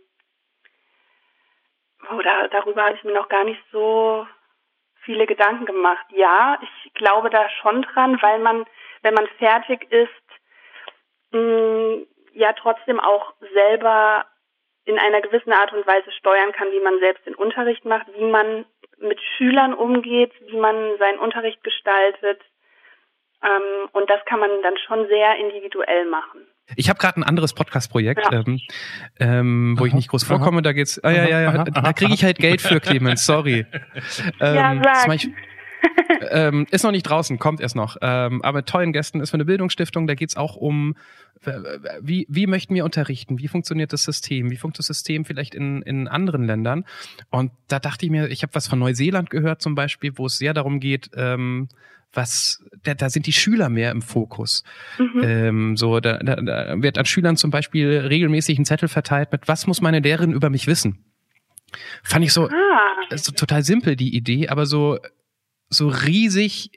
oh, 2.10 2.20
da, 2.22 2.48
darüber 2.48 2.84
habe 2.84 2.96
ich 2.96 3.04
mir 3.04 3.14
noch 3.14 3.28
gar 3.28 3.44
nicht 3.44 3.62
so 3.72 4.26
viele 5.02 5.26
Gedanken 5.26 5.64
gemacht. 5.64 6.06
Ja, 6.10 6.58
ich 6.60 6.94
glaube 6.94 7.30
da 7.30 7.48
schon 7.62 7.82
dran, 7.82 8.20
weil 8.22 8.38
man, 8.38 8.66
wenn 9.02 9.14
man 9.14 9.26
fertig 9.38 9.90
ist, 9.90 10.10
mh, 11.32 11.40
mm, 11.40 12.06
ja 12.32 12.52
trotzdem 12.52 13.00
auch 13.00 13.32
selber 13.52 14.26
in 14.84 14.98
einer 14.98 15.20
gewissen 15.20 15.52
Art 15.52 15.72
und 15.72 15.86
Weise 15.86 16.10
steuern 16.12 16.52
kann, 16.52 16.72
wie 16.72 16.80
man 16.80 16.98
selbst 16.98 17.26
den 17.26 17.34
Unterricht 17.34 17.84
macht, 17.84 18.06
wie 18.14 18.24
man 18.24 18.64
mit 18.98 19.20
Schülern 19.36 19.74
umgeht, 19.74 20.32
wie 20.46 20.56
man 20.56 20.96
seinen 20.98 21.18
Unterricht 21.18 21.62
gestaltet. 21.62 22.40
Ähm, 23.42 23.88
und 23.92 24.08
das 24.08 24.24
kann 24.24 24.40
man 24.40 24.62
dann 24.62 24.78
schon 24.78 25.06
sehr 25.08 25.36
individuell 25.36 26.06
machen. 26.06 26.46
Ich 26.76 26.88
habe 26.88 26.98
gerade 26.98 27.20
ein 27.20 27.24
anderes 27.24 27.52
Podcast-Projekt, 27.52 28.28
ja. 28.30 28.40
ähm, 28.40 28.60
ähm, 29.18 29.74
wo 29.78 29.82
aha, 29.82 29.88
ich 29.88 29.94
nicht 29.94 30.08
groß 30.08 30.24
vorkomme. 30.24 30.58
Aha, 30.58 30.62
da 30.62 30.72
geht's. 30.72 31.02
Ah, 31.02 31.10
ja, 31.10 31.28
ja, 31.28 31.40
ja. 31.40 31.48
Aha, 31.54 31.64
da 31.64 31.92
kriege 31.92 32.14
ich 32.14 32.24
halt 32.24 32.38
Geld 32.38 32.60
für, 32.60 32.80
Clemens. 32.80 33.24
Sorry. 33.24 33.66
Ähm, 34.40 34.54
ja, 34.54 34.82
sag. 35.06 35.20
Ähm, 36.30 36.66
ist 36.70 36.82
noch 36.82 36.90
nicht 36.90 37.04
draußen, 37.04 37.38
kommt 37.38 37.60
erst 37.60 37.76
noch. 37.76 37.96
Ähm, 38.02 38.42
aber 38.42 38.58
mit 38.58 38.66
tollen 38.66 38.92
Gästen 38.92 39.20
ist 39.20 39.30
für 39.30 39.34
eine 39.34 39.44
Bildungsstiftung. 39.44 40.06
Da 40.06 40.14
geht's 40.14 40.36
auch 40.36 40.56
um, 40.56 40.96
wie, 42.00 42.26
wie 42.28 42.46
möchten 42.46 42.74
wir 42.74 42.84
unterrichten? 42.84 43.38
Wie 43.38 43.48
funktioniert 43.48 43.92
das 43.92 44.02
System? 44.02 44.50
Wie 44.50 44.56
funktioniert 44.56 44.88
das 44.90 44.98
System 44.98 45.24
vielleicht 45.24 45.54
in, 45.54 45.82
in 45.82 46.08
anderen 46.08 46.44
Ländern? 46.44 46.84
Und 47.30 47.52
da 47.68 47.78
dachte 47.78 48.06
ich 48.06 48.10
mir, 48.10 48.28
ich 48.28 48.42
habe 48.42 48.54
was 48.54 48.66
von 48.66 48.78
Neuseeland 48.78 49.30
gehört 49.30 49.62
zum 49.62 49.74
Beispiel, 49.74 50.12
wo 50.16 50.26
es 50.26 50.38
sehr 50.38 50.54
darum 50.54 50.80
geht, 50.80 51.10
ähm, 51.14 51.68
was, 52.12 52.64
da, 52.82 52.94
da 52.94 53.10
sind 53.10 53.26
die 53.26 53.32
Schüler 53.32 53.68
mehr 53.68 53.90
im 53.90 54.02
Fokus. 54.02 54.64
Mhm. 54.98 55.22
Ähm, 55.22 55.76
so, 55.76 56.00
da, 56.00 56.18
da, 56.18 56.36
da 56.36 56.82
wird 56.82 56.98
an 56.98 57.04
Schülern 57.04 57.36
zum 57.36 57.50
Beispiel 57.50 57.88
regelmäßig 57.98 58.58
ein 58.58 58.64
Zettel 58.64 58.88
verteilt 58.88 59.32
mit, 59.32 59.48
was 59.48 59.66
muss 59.66 59.80
meine 59.80 60.00
Lehrerin 60.00 60.32
über 60.32 60.50
mich 60.50 60.66
wissen? 60.66 61.04
Fand 62.02 62.24
ich 62.24 62.32
so, 62.32 62.48
ah. 62.48 63.16
so 63.16 63.32
total 63.32 63.62
simpel, 63.62 63.94
die 63.94 64.16
Idee, 64.16 64.48
aber 64.48 64.66
so, 64.66 64.98
so 65.68 65.88
riesig 65.88 66.70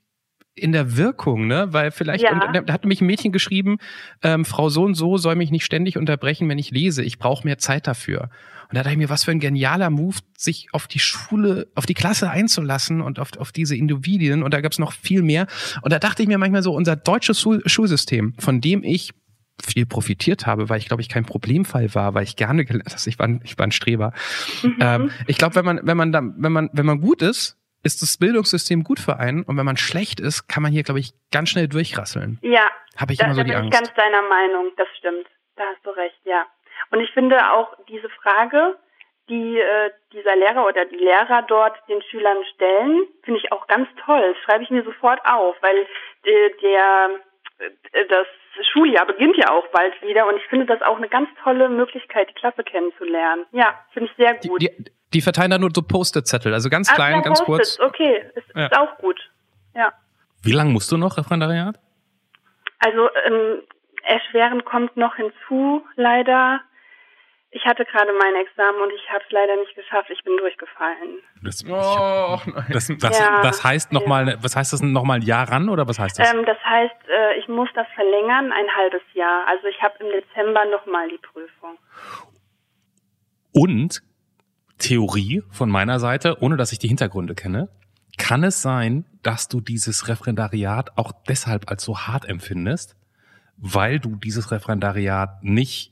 in 0.54 0.74
der 0.74 0.98
Wirkung, 0.98 1.48
ne? 1.48 1.68
Weil 1.72 1.92
vielleicht, 1.92 2.24
ja. 2.24 2.34
und, 2.34 2.68
da 2.68 2.74
hat 2.74 2.86
mich 2.86 3.02
ein 3.02 3.08
Mädchen 3.08 3.32
geschrieben, 3.32 3.78
ähm, 4.22 4.44
Frau 4.44 4.70
so 4.70 4.84
und 4.84 4.96
so 4.96 5.18
soll 5.18 5.36
mich 5.36 5.50
nicht 5.50 5.64
ständig 5.64 5.98
unterbrechen, 5.98 6.50
wenn 6.50 6.60
ich 6.60 6.72
lese. 6.72 7.04
Ich 7.04 7.20
brauche 7.20 7.46
mehr 7.46 7.58
Zeit 7.58 7.88
dafür. 7.88 8.30
Und 8.72 8.78
da 8.78 8.84
dachte 8.84 8.94
ich 8.94 8.98
mir, 8.98 9.10
was 9.10 9.26
für 9.26 9.32
ein 9.32 9.42
genialer 9.42 9.90
Move, 9.90 10.16
sich 10.38 10.70
auf 10.72 10.88
die 10.88 11.00
Schule, 11.00 11.68
auf 11.76 11.86
die 11.86 11.94
Klasse 11.94 12.30
einzulassen 12.30 13.02
und 13.02 13.20
auf, 13.20 13.38
auf 13.38 13.52
diese 13.52 13.76
Individuen. 13.76 14.44
Und 14.44 14.54
da 14.54 14.62
gab 14.62 14.72
es 14.72 14.80
noch 14.80 14.94
viel 14.94 15.24
mehr. 15.24 15.48
Und 15.82 15.92
da 15.92 16.00
dachte 16.00 16.24
ich 16.24 16.30
mir 16.30 16.38
manchmal 16.38 16.64
so, 16.64 16.74
unser 16.74 16.96
deutsches 16.96 17.46
Schulsystem, 17.66 18.34
von 18.40 18.62
dem 18.62 18.82
ich 18.84 19.12
viel 19.62 19.86
profitiert 19.86 20.46
habe, 20.48 20.70
weil 20.70 20.80
ich 20.80 20.88
glaube 20.88 21.02
ich 21.02 21.10
kein 21.10 21.26
Problemfall 21.26 21.94
war, 21.94 22.14
weil 22.14 22.24
ich 22.24 22.38
gerne 22.38 22.64
gelernt 22.64 22.90
habe. 22.96 23.02
Ich 23.10 23.20
war, 23.20 23.30
ich 23.44 23.58
war 23.60 23.68
ein 23.68 23.74
Streber. 23.74 24.14
Mhm. 24.64 24.78
Ähm, 24.80 25.12
ich 25.28 25.38
glaube, 25.38 25.56
wenn 25.56 25.66
man 25.66 25.82
wenn 25.84 25.98
man 25.98 26.12
da, 26.14 26.22
wenn 26.24 26.52
man 26.52 26.70
wenn 26.72 26.86
man 26.86 27.02
gut 27.02 27.22
ist, 27.22 27.58
ist 27.84 28.02
das 28.02 28.18
Bildungssystem 28.18 28.84
gut 28.84 29.00
für 29.00 29.18
einen 29.18 29.44
und 29.44 29.58
wenn 29.58 29.66
man 29.66 29.78
schlecht 29.78 30.20
ist, 30.20 30.48
kann 30.48 30.64
man 30.64 30.72
hier, 30.72 30.84
glaube 30.84 31.00
ich, 31.00 31.12
ganz 31.32 31.50
schnell 31.50 31.68
durchrasseln. 31.68 32.40
Ja, 32.42 32.70
Habe 32.96 33.14
ich 33.14 33.20
da, 33.20 33.26
immer 33.26 33.36
so 33.36 33.42
da 33.42 33.44
die 33.44 33.52
bin 33.52 33.60
Angst. 33.60 33.74
ich 33.74 33.80
ganz 33.80 33.94
deiner 33.96 34.22
Meinung, 34.30 34.72
das 34.78 34.88
stimmt. 34.98 35.28
Da 35.56 35.64
hast 35.64 35.86
du 35.86 35.90
recht, 35.90 36.20
ja. 36.24 36.46
Und 36.92 37.00
ich 37.00 37.12
finde 37.12 37.38
auch 37.54 37.76
diese 37.90 38.10
Frage, 38.10 38.78
die 39.30 39.58
äh, 39.60 39.92
dieser 40.12 40.36
Lehrer 40.36 40.66
oder 40.68 40.86
die 40.86 40.98
Lehrer 40.98 41.42
dort 41.44 41.76
den 41.88 42.02
Schülern 42.04 42.38
stellen, 42.56 43.08
finde 43.24 43.40
ich 43.40 43.52
auch 43.52 43.66
ganz 43.68 43.88
toll. 44.06 44.22
Das 44.34 44.44
schreibe 44.44 44.64
ich 44.64 44.70
mir 44.70 44.84
sofort 44.84 45.20
auf, 45.26 45.56
weil 45.62 45.78
äh, 46.24 46.50
der 46.62 47.10
äh, 47.94 48.06
das 48.08 48.28
Schuljahr 48.74 49.06
beginnt 49.06 49.38
ja 49.38 49.50
auch 49.52 49.66
bald 49.68 50.00
wieder 50.02 50.28
und 50.28 50.36
ich 50.38 50.44
finde 50.48 50.66
das 50.66 50.82
auch 50.82 50.98
eine 50.98 51.08
ganz 51.08 51.30
tolle 51.44 51.70
Möglichkeit, 51.70 52.30
die 52.30 52.34
Klasse 52.34 52.64
kennenzulernen. 52.64 53.46
Ja, 53.54 53.80
finde 53.94 54.10
ich 54.10 54.18
sehr 54.18 54.34
Die, 54.34 54.50
gut. 54.50 54.62
die, 54.62 54.70
die 55.14 55.22
verteilen 55.22 55.52
da 55.52 55.58
nur 55.58 55.70
so 55.74 55.82
Post-it-Zettel, 55.82 56.54
also 56.54 56.70
ganz 56.70 56.90
Ah, 56.92 56.96
klein, 56.96 57.16
ja, 57.16 57.22
ganz 57.22 57.42
kurz. 57.44 57.80
Okay, 57.80 58.26
ist, 58.36 58.48
Ja. 58.54 58.66
ist 58.66 58.78
auch 58.78 58.98
gut. 58.98 59.30
Ja. 59.74 59.94
Wie 60.44 60.52
lange 60.52 60.72
musst 60.72 60.92
du 60.92 60.98
noch 60.98 61.18
Referendariat? 61.18 61.80
Also 62.80 63.10
ähm, 63.26 63.62
erschwerend 64.04 64.66
kommt 64.66 64.98
noch 64.98 65.16
hinzu, 65.16 65.86
leider. 65.96 66.62
Ich 67.54 67.66
hatte 67.66 67.84
gerade 67.84 68.12
mein 68.14 68.34
Examen 68.36 68.82
und 68.82 68.92
ich 68.94 69.10
habe 69.10 69.24
es 69.26 69.32
leider 69.32 69.58
nicht 69.58 69.76
geschafft. 69.76 70.10
Ich 70.10 70.24
bin 70.24 70.38
durchgefallen. 70.38 71.20
Das, 71.44 71.64
Oh, 71.68 72.40
nein. 72.46 72.66
das, 72.72 72.88
das, 72.98 73.20
Ja, 73.20 73.42
das 73.42 73.62
heißt 73.64 73.92
noch 73.92 74.04
ja. 74.04 74.08
mal, 74.08 74.38
was 74.42 74.56
heißt 74.56 74.72
das 74.72 74.82
noch 74.82 75.04
mal 75.04 75.16
ein 75.16 75.22
Jahr 75.22 75.52
ran 75.52 75.68
oder 75.68 75.86
was 75.86 76.00
heißt 76.00 76.18
das? 76.18 76.34
Ähm, 76.34 76.46
das 76.46 76.58
heißt, 76.64 76.96
äh, 77.10 77.40
ich 77.40 77.50
muss 77.50 77.68
das 77.76 77.88
verlängern, 77.94 78.54
ein 78.54 78.76
halbes 78.78 79.02
Jahr. 79.14 79.46
Also 79.48 79.68
ich 79.68 79.82
habe 79.82 79.96
im 80.00 80.08
Dezember 80.12 80.64
nochmal 80.72 81.10
die 81.10 81.18
Prüfung. 81.18 81.78
Und 83.54 84.02
Theorie 84.78 85.44
von 85.52 85.70
meiner 85.70 86.00
Seite, 86.00 86.38
ohne 86.42 86.56
dass 86.56 86.72
ich 86.72 86.80
die 86.80 86.88
Hintergründe 86.88 87.36
kenne, 87.36 87.68
kann 88.18 88.44
es 88.46 88.62
sein, 88.62 89.06
dass 89.24 89.50
du 89.50 89.60
dieses 89.60 90.08
Referendariat 90.08 90.98
auch 90.98 91.12
deshalb 91.28 91.70
als 91.70 91.84
so 91.84 91.98
hart 91.98 92.26
empfindest, 92.26 92.96
weil 93.58 94.00
du 94.00 94.16
dieses 94.16 94.52
Referendariat 94.52 95.44
nicht 95.44 95.91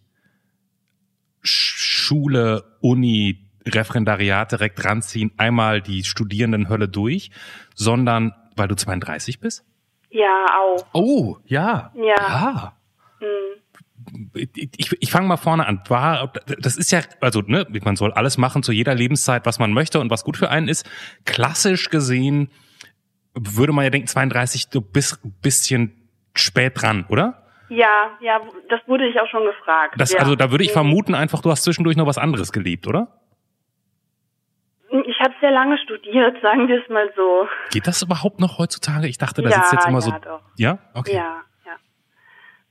Schule, 1.42 2.78
Uni, 2.82 3.50
Referendariat 3.66 4.52
direkt 4.52 4.84
ranziehen, 4.84 5.32
einmal 5.38 5.82
die 5.82 6.04
Studierendenhölle 6.04 6.88
durch, 6.88 7.32
sondern 7.76 8.34
weil 8.56 8.68
du 8.68 8.76
32 8.76 9.40
bist? 9.40 9.66
Ja, 10.10 10.46
auch. 10.60 10.86
Oh, 10.94 11.38
ja. 11.46 11.92
Ja. 11.96 12.16
Ah. 12.20 12.74
Hm. 13.20 14.32
ich, 14.56 14.98
ich 15.00 15.12
fange 15.12 15.28
mal 15.28 15.38
vorne 15.38 15.68
an. 15.68 15.82
War, 15.88 16.34
das 16.60 16.78
ist 16.78 16.92
ja, 16.92 17.02
also 17.22 17.42
ne, 17.42 17.68
man 17.84 17.96
soll 17.96 18.12
alles 18.14 18.38
machen 18.38 18.64
zu 18.64 18.72
jeder 18.72 18.96
Lebenszeit, 18.96 19.46
was 19.46 19.60
man 19.60 19.72
möchte 19.74 20.00
und 20.00 20.10
was 20.10 20.24
gut 20.24 20.38
für 20.38 20.50
einen 20.50 20.68
ist. 20.68 20.90
Klassisch 21.26 21.90
gesehen 21.90 22.50
würde 23.36 23.74
man 23.74 23.84
ja 23.84 23.90
denken, 23.90 24.08
32, 24.08 24.70
du 24.70 24.82
bist 24.82 25.24
ein 25.24 25.34
bisschen 25.42 26.10
spät 26.34 26.82
dran, 26.82 27.06
oder? 27.10 27.44
Ja, 27.70 28.18
ja, 28.20 28.42
das 28.70 28.80
wurde 28.88 29.08
ich 29.08 29.20
auch 29.20 29.28
schon 29.28 29.46
gefragt. 29.46 29.96
Das, 29.98 30.12
ja. 30.14 30.20
Also 30.20 30.36
da 30.36 30.52
würde 30.52 30.64
ich 30.64 30.72
vermuten, 30.72 31.16
einfach 31.16 31.42
du 31.42 31.52
hast 31.52 31.64
zwischendurch 31.64 31.96
noch 31.98 32.08
was 32.08 32.18
anderes 32.18 32.52
gelebt, 32.52 32.88
oder? 32.88 33.08
Ich 35.06 35.20
habe 35.20 35.34
sehr 35.40 35.52
lange 35.52 35.78
studiert, 35.78 36.38
sagen 36.42 36.68
wir 36.68 36.82
es 36.82 36.90
mal 36.90 37.12
so. 37.16 37.48
Geht 37.72 37.86
das 37.88 38.02
überhaupt 38.02 38.40
noch 38.40 38.58
heutzutage? 38.58 39.08
Ich 39.08 39.18
dachte, 39.18 39.42
da 39.44 39.50
Ja, 39.50 39.56
sitzt 39.58 39.74
jetzt 39.74 39.88
immer 39.88 40.00
ja, 40.00 40.02
so. 40.02 40.12
doch. 40.12 40.42
Ja, 40.58 40.80
okay. 40.96 41.14
Ja, 41.16 41.42
ja. 41.66 41.74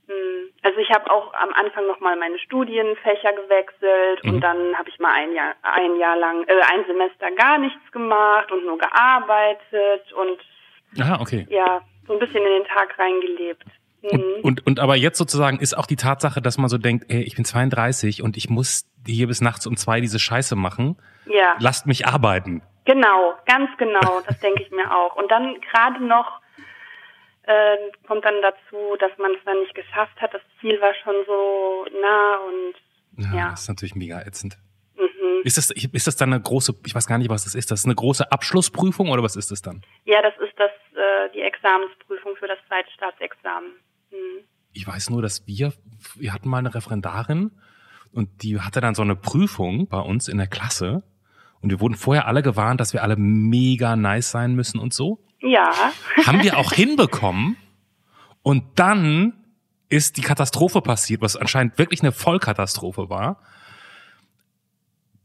Hm, 0.07 0.49
Also 0.63 0.79
ich 0.79 0.89
habe 0.89 1.09
auch 1.09 1.33
am 1.33 1.53
Anfang 1.53 1.87
nochmal 1.87 2.17
meine 2.17 2.37
Studienfächer 2.39 3.31
gewechselt 3.33 4.23
Mhm. 4.23 4.29
und 4.33 4.41
dann 4.41 4.77
habe 4.77 4.89
ich 4.89 4.99
mal 4.99 5.13
ein 5.13 5.31
Jahr, 5.33 5.53
ein 5.61 5.95
Jahr 5.97 6.17
lang, 6.17 6.43
äh, 6.47 6.61
ein 6.73 6.83
Semester 6.87 7.31
gar 7.31 7.57
nichts 7.57 7.89
gemacht 7.93 8.51
und 8.51 8.65
nur 8.65 8.77
gearbeitet 8.77 10.11
und 10.13 11.01
Aha, 11.01 11.21
okay. 11.21 11.47
ja, 11.49 11.81
so 12.05 12.13
ein 12.13 12.19
bisschen 12.19 12.43
in 12.43 12.51
den 12.51 12.65
Tag 12.65 12.97
reingelebt. 12.99 13.63
Und, 14.01 14.13
Mhm. 14.21 14.41
und, 14.43 14.65
und 14.67 14.79
aber 14.79 14.95
jetzt 14.95 15.17
sozusagen 15.17 15.59
ist 15.59 15.77
auch 15.77 15.85
die 15.85 15.97
Tatsache, 15.97 16.41
dass 16.41 16.57
man 16.57 16.69
so 16.69 16.77
denkt, 16.77 17.05
ey, 17.09 17.21
ich 17.23 17.35
bin 17.35 17.43
32 17.45 18.21
und 18.23 18.37
ich 18.37 18.49
muss 18.49 18.85
hier 19.05 19.27
bis 19.27 19.41
nachts 19.41 19.67
um 19.67 19.75
zwei 19.75 19.99
diese 19.99 20.19
Scheiße 20.19 20.55
machen. 20.55 20.97
Ja, 21.25 21.55
Lasst 21.59 21.85
mich 21.85 22.07
arbeiten. 22.07 22.61
genau, 22.85 23.33
ganz 23.45 23.69
genau, 23.77 24.21
das 24.25 24.39
denke 24.39 24.63
ich 24.63 24.71
mir 24.71 24.89
auch. 24.95 25.15
Und 25.17 25.29
dann 25.29 25.59
gerade 25.61 26.03
noch 26.05 26.39
äh, 27.43 27.77
kommt 28.07 28.23
dann 28.25 28.41
dazu, 28.41 28.95
dass 28.99 29.11
man 29.17 29.31
es 29.31 29.43
dann 29.45 29.59
nicht 29.59 29.75
geschafft 29.75 30.19
hat. 30.21 30.33
Das 30.33 30.41
Ziel 30.61 30.79
war 30.81 30.93
schon 31.03 31.15
so 31.27 31.85
nah 32.01 32.37
und 32.47 32.75
Ja, 33.25 33.35
Ja. 33.37 33.49
das 33.51 33.61
ist 33.63 33.67
natürlich 33.69 33.95
mega 33.95 34.21
ätzend. 34.21 34.57
mhm. 34.95 35.41
Ist 35.43 35.57
das, 35.57 35.71
ist 35.71 36.07
das 36.07 36.15
dann 36.15 36.31
eine 36.33 36.41
große, 36.41 36.73
ich 36.85 36.93
weiß 36.95 37.05
gar 37.07 37.17
nicht, 37.17 37.29
was 37.29 37.43
das 37.43 37.55
ist, 37.55 37.71
das 37.71 37.79
ist 37.81 37.85
eine 37.85 37.95
große 37.95 38.31
Abschlussprüfung 38.31 39.09
oder 39.09 39.23
was 39.23 39.35
ist 39.35 39.51
das 39.51 39.61
dann? 39.61 39.81
Ja, 40.05 40.21
das 40.21 40.33
ist 40.37 40.53
das 40.57 40.71
äh, 40.95 41.29
die 41.33 41.41
Examensprüfung 41.41 42.35
für 42.37 42.47
das 42.47 42.57
Zweitstaatsexamen. 42.67 43.71
Ich 44.71 44.85
weiß 44.87 45.09
nur, 45.09 45.21
dass 45.21 45.47
wir, 45.47 45.73
wir 46.15 46.33
hatten 46.33 46.49
mal 46.49 46.59
eine 46.59 46.73
Referendarin 46.73 47.51
und 48.11 48.43
die 48.43 48.59
hatte 48.59 48.81
dann 48.81 48.95
so 48.95 49.01
eine 49.01 49.15
Prüfung 49.15 49.87
bei 49.87 49.99
uns 49.99 50.27
in 50.27 50.37
der 50.37 50.47
Klasse 50.47 51.03
und 51.61 51.69
wir 51.69 51.79
wurden 51.79 51.95
vorher 51.95 52.27
alle 52.27 52.41
gewarnt, 52.41 52.79
dass 52.79 52.93
wir 52.93 53.03
alle 53.03 53.15
mega 53.17 53.95
nice 53.95 54.31
sein 54.31 54.55
müssen 54.55 54.79
und 54.79 54.93
so. 54.93 55.19
Ja, 55.41 55.71
Haben 56.25 56.43
wir 56.43 56.57
auch 56.57 56.73
hinbekommen 56.73 57.57
und 58.41 58.63
dann 58.75 59.33
ist 59.89 60.17
die 60.17 60.21
Katastrophe 60.21 60.81
passiert, 60.81 61.21
was 61.21 61.35
anscheinend 61.35 61.77
wirklich 61.77 62.01
eine 62.01 62.11
Vollkatastrophe 62.11 63.09
war. 63.09 63.41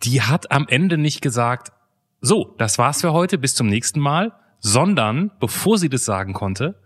Die 0.03 0.23
hat 0.23 0.51
am 0.51 0.67
Ende 0.69 0.99
nicht 0.99 1.21
gesagt, 1.21 1.73
so, 2.21 2.55
das 2.59 2.79
war's 2.79 3.03
für 3.03 3.13
heute, 3.13 3.37
bis 3.37 3.55
zum 3.55 3.67
nächsten 3.67 4.01
Mal, 4.01 4.33
sondern 4.59 5.31
bevor 5.41 5.79
sie 5.79 5.91
das 5.91 6.05
sagen 6.05 6.33
konnte, 6.33 6.81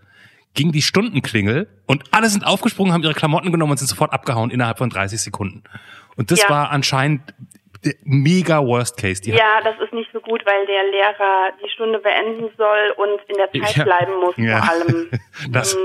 ging 0.54 0.72
die 0.72 0.82
Stundenklingel 0.82 1.68
und 1.86 2.04
alle 2.10 2.28
sind 2.28 2.44
aufgesprungen, 2.46 2.92
haben 2.92 3.02
ihre 3.02 3.14
Klamotten 3.14 3.52
genommen 3.52 3.72
und 3.72 3.78
sind 3.78 3.86
sofort 3.88 4.12
abgehauen 4.12 4.50
innerhalb 4.50 4.78
von 4.78 4.90
30 4.90 5.20
Sekunden. 5.20 5.62
Und 6.16 6.30
das 6.30 6.42
Ja. 6.42 6.50
war 6.50 6.70
anscheinend 6.70 7.22
der 7.84 7.94
mega 8.02 8.58
Worst 8.66 8.96
Case. 8.96 9.22
Die 9.22 9.30
ja, 9.30 9.60
das 9.62 9.76
ist 9.80 9.92
nicht 9.92 10.10
so 10.12 10.18
gut, 10.20 10.44
weil 10.44 10.66
der 10.66 10.82
Lehrer 10.90 11.52
die 11.64 11.70
Stunde 11.70 12.00
beenden 12.00 12.48
soll 12.56 12.92
und 12.96 13.20
in 13.28 13.36
der 13.36 13.52
Zeit 13.52 13.76
Ja. 13.76 13.84
bleiben 13.84 14.12
muss 14.20 14.34
Ja. 14.36 14.62
vor 14.62 14.70
allem. 14.72 15.08
das, 15.52 15.74
Hm. 15.76 15.80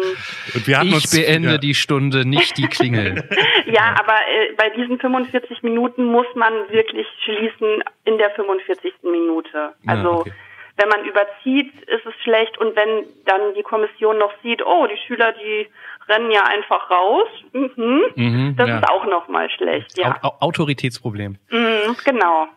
und 0.56 0.66
wir 0.68 0.80
hatten 0.80 0.88
Ich 0.88 0.96
uns, 0.96 1.12
beende 1.12 1.52
ja. 1.52 1.58
die 1.60 1.76
Stunde, 1.76 2.28
nicht 2.28 2.58
die 2.58 2.66
Klingel. 2.68 3.30
Ja, 3.68 3.96
aber 4.00 4.14
äh, 4.14 4.54
bei 4.58 4.70
diesen 4.72 5.00
45 5.00 5.62
Minuten 5.64 6.06
muss 6.06 6.26
man 6.36 6.52
wirklich 6.70 7.06
schließen 7.24 7.84
in 8.06 8.18
der 8.18 8.30
45. 8.32 8.92
Minute. 9.04 9.50
Ja, 9.54 9.74
Also 9.86 10.10
okay. 10.22 10.34
Wenn 10.84 10.90
man 10.90 11.08
überzieht, 11.08 11.72
ist 11.88 12.06
es 12.06 12.14
schlecht 12.24 12.58
und 12.58 12.76
wenn 12.76 13.06
dann 13.26 13.54
die 13.58 13.64
Kommission 13.64 14.18
noch 14.18 14.34
sieht, 14.44 14.62
oh, 14.66 14.86
die 14.88 14.98
Schüler, 15.08 15.32
die 15.34 15.68
rennen 16.10 16.30
ja 16.32 16.44
einfach 16.44 16.92
raus, 16.92 17.28
mhm, 17.54 18.02
Mhm, 18.16 18.56
das 18.58 18.68
ja. 18.68 18.80
ist 18.80 18.90
auch 18.90 19.06
noch 19.06 19.28
mal 19.30 19.50
schlecht. 19.50 19.98
Ja, 19.98 20.18
Au 20.22 20.28
Au 20.30 20.36
Autoritätsproblem. 20.48 21.38
mhm, 21.50 21.96
genau, 22.04 22.48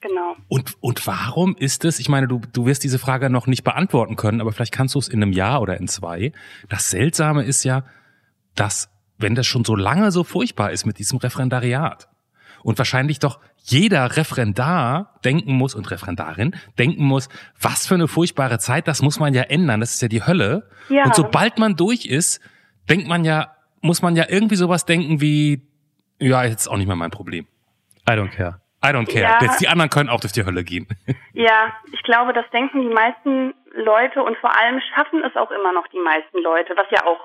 genau. 0.00 0.36
Und, 0.48 0.72
und 0.80 1.06
warum 1.06 1.54
ist 1.58 1.84
es, 1.84 1.98
ich 1.98 2.08
meine, 2.08 2.26
du, 2.28 2.40
du 2.52 2.64
wirst 2.66 2.82
diese 2.84 2.98
Frage 2.98 3.28
noch 3.28 3.46
nicht 3.46 3.64
beantworten 3.64 4.16
können, 4.16 4.40
aber 4.40 4.52
vielleicht 4.52 4.72
kannst 4.72 4.94
du 4.94 4.98
es 4.98 5.08
in 5.08 5.22
einem 5.22 5.32
Jahr 5.32 5.60
oder 5.60 5.76
in 5.78 5.88
zwei. 5.88 6.32
Das 6.70 6.88
Seltsame 6.90 7.44
ist 7.44 7.64
ja, 7.64 7.84
dass, 8.54 8.90
wenn 9.18 9.34
das 9.34 9.46
schon 9.46 9.64
so 9.64 9.76
lange 9.76 10.10
so 10.10 10.24
furchtbar 10.24 10.70
ist 10.72 10.86
mit 10.86 10.98
diesem 10.98 11.18
Referendariat 11.18 12.08
und 12.62 12.78
wahrscheinlich 12.78 13.18
doch 13.18 13.40
jeder 13.64 14.16
Referendar 14.16 15.18
denken 15.24 15.52
muss 15.54 15.74
und 15.74 15.90
Referendarin 15.90 16.54
denken 16.78 17.04
muss, 17.04 17.28
was 17.60 17.86
für 17.86 17.94
eine 17.94 18.08
furchtbare 18.08 18.58
Zeit, 18.58 18.88
das 18.88 19.02
muss 19.02 19.20
man 19.20 19.34
ja 19.34 19.42
ändern, 19.42 19.80
das 19.80 19.94
ist 19.94 20.02
ja 20.02 20.08
die 20.08 20.24
Hölle. 20.26 20.68
Ja. 20.88 21.04
Und 21.04 21.14
sobald 21.14 21.58
man 21.58 21.76
durch 21.76 22.06
ist, 22.06 22.40
denkt 22.88 23.06
man 23.08 23.24
ja, 23.24 23.54
muss 23.80 24.02
man 24.02 24.16
ja 24.16 24.24
irgendwie 24.28 24.56
sowas 24.56 24.84
denken 24.84 25.20
wie, 25.20 25.62
ja, 26.18 26.44
jetzt 26.44 26.62
ist 26.62 26.68
auch 26.68 26.76
nicht 26.76 26.86
mehr 26.86 26.96
mein 26.96 27.10
Problem. 27.10 27.46
I 28.08 28.12
don't 28.12 28.30
care. 28.30 28.60
I 28.84 28.88
don't 28.88 29.06
care. 29.06 29.22
Ja. 29.22 29.38
Jetzt 29.40 29.60
die 29.60 29.68
anderen 29.68 29.90
können 29.90 30.08
auch 30.08 30.20
durch 30.20 30.32
die 30.32 30.44
Hölle 30.44 30.64
gehen. 30.64 30.86
Ja, 31.34 31.72
ich 31.90 32.02
glaube, 32.02 32.34
das 32.34 32.44
denken 32.50 32.82
die 32.82 32.94
meisten 32.94 33.54
Leute 33.72 34.22
und 34.22 34.36
vor 34.36 34.54
allem 34.54 34.80
schaffen 34.94 35.24
es 35.24 35.34
auch 35.34 35.50
immer 35.50 35.72
noch 35.72 35.86
die 35.88 35.98
meisten 35.98 36.42
Leute, 36.42 36.74
was 36.76 36.84
ja 36.90 37.06
auch 37.06 37.18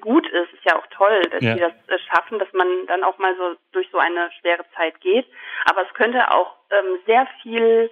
gut 0.00 0.26
ist, 0.28 0.52
ist 0.52 0.64
ja 0.64 0.76
auch 0.76 0.86
toll, 0.88 1.20
dass 1.30 1.42
Ja. 1.42 1.54
sie 1.54 1.60
das 1.60 1.72
äh, 1.88 1.98
schaffen, 2.08 2.38
dass 2.38 2.52
man 2.52 2.66
dann 2.86 3.04
auch 3.04 3.18
mal 3.18 3.34
so 3.36 3.56
durch 3.72 3.88
so 3.90 3.98
eine 3.98 4.30
schwere 4.40 4.64
Zeit 4.76 5.00
geht. 5.00 5.26
Aber 5.64 5.82
es 5.86 5.94
könnte 5.94 6.30
auch 6.30 6.54
ähm, 6.70 6.98
sehr 7.06 7.26
viel 7.42 7.90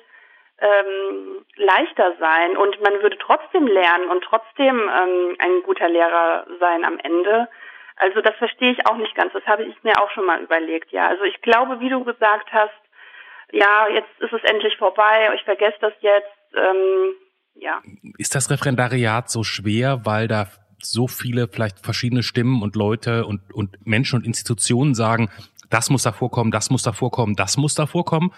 ähm, 0.58 1.44
leichter 1.56 2.14
sein 2.20 2.56
und 2.56 2.80
man 2.80 3.02
würde 3.02 3.18
trotzdem 3.18 3.66
lernen 3.66 4.08
und 4.08 4.22
trotzdem 4.24 4.78
ähm, 4.88 5.36
ein 5.38 5.62
guter 5.64 5.88
Lehrer 5.88 6.46
sein 6.60 6.84
am 6.84 6.98
Ende. 7.00 7.48
Also 7.96 8.20
das 8.20 8.34
verstehe 8.36 8.72
ich 8.72 8.86
auch 8.86 8.96
nicht 8.96 9.14
ganz. 9.14 9.32
Das 9.32 9.44
habe 9.46 9.64
ich 9.64 9.82
mir 9.82 10.00
auch 10.02 10.10
schon 10.10 10.24
mal 10.26 10.40
überlegt. 10.40 10.90
Ja, 10.92 11.08
also 11.08 11.24
ich 11.24 11.40
glaube, 11.42 11.80
wie 11.80 11.88
du 11.88 12.04
gesagt 12.04 12.52
hast, 12.52 12.72
ja, 13.52 13.88
jetzt 13.88 14.08
ist 14.20 14.32
es 14.32 14.42
endlich 14.44 14.76
vorbei. 14.76 15.30
Ich 15.34 15.42
vergesse 15.44 15.76
das 15.80 15.92
jetzt. 16.00 16.28
Ähm, 16.56 17.14
ja, 17.56 17.80
Ist 18.18 18.34
das 18.34 18.50
Referendariat 18.50 19.30
so 19.30 19.44
schwer, 19.44 20.00
weil 20.04 20.26
da 20.26 20.46
so 20.86 21.08
viele 21.08 21.48
vielleicht 21.48 21.80
verschiedene 21.80 22.22
Stimmen 22.22 22.62
und 22.62 22.76
Leute 22.76 23.26
und, 23.26 23.52
und 23.52 23.86
Menschen 23.86 24.16
und 24.16 24.26
Institutionen 24.26 24.94
sagen, 24.94 25.30
das 25.70 25.90
muss 25.90 26.02
da 26.02 26.12
vorkommen, 26.12 26.50
das 26.50 26.70
muss 26.70 26.82
da 26.82 26.92
vorkommen, 26.92 27.36
das 27.36 27.56
muss 27.56 27.74
da 27.74 27.86
vorkommen? 27.86 28.32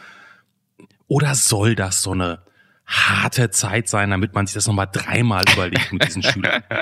Oder 1.08 1.34
soll 1.34 1.74
das 1.74 2.02
so 2.02 2.12
eine 2.12 2.40
harte 2.86 3.50
Zeit 3.50 3.88
sein, 3.88 4.10
damit 4.10 4.34
man 4.34 4.46
sich 4.46 4.54
das 4.54 4.66
nochmal 4.66 4.88
dreimal 4.92 5.42
überlegt 5.52 5.92
mit 5.92 6.04
diesen 6.04 6.22
Schülern? 6.22 6.62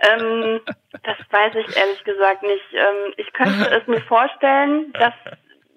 ähm, 0.00 0.60
das 1.02 1.16
weiß 1.30 1.54
ich 1.56 1.76
ehrlich 1.76 2.04
gesagt 2.04 2.42
nicht. 2.42 2.64
Ähm, 2.72 3.14
ich 3.16 3.32
könnte 3.32 3.70
es 3.70 3.86
mir 3.86 4.00
vorstellen, 4.02 4.92
dass, 4.94 5.14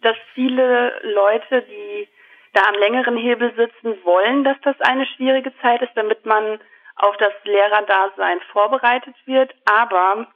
dass 0.02 0.16
viele 0.34 0.94
Leute, 1.04 1.64
die 1.64 2.08
da 2.54 2.62
am 2.70 2.80
längeren 2.80 3.18
Hebel 3.18 3.54
sitzen, 3.56 3.96
wollen, 4.04 4.44
dass 4.44 4.58
das 4.64 4.80
eine 4.82 5.06
schwierige 5.06 5.52
Zeit 5.62 5.82
ist, 5.82 5.92
damit 5.96 6.26
man 6.26 6.60
auf 6.98 7.16
das 7.18 7.34
Lehrerdasein 7.44 8.40
vorbereitet 8.52 9.16
wird. 9.26 9.54
Aber 9.66 10.28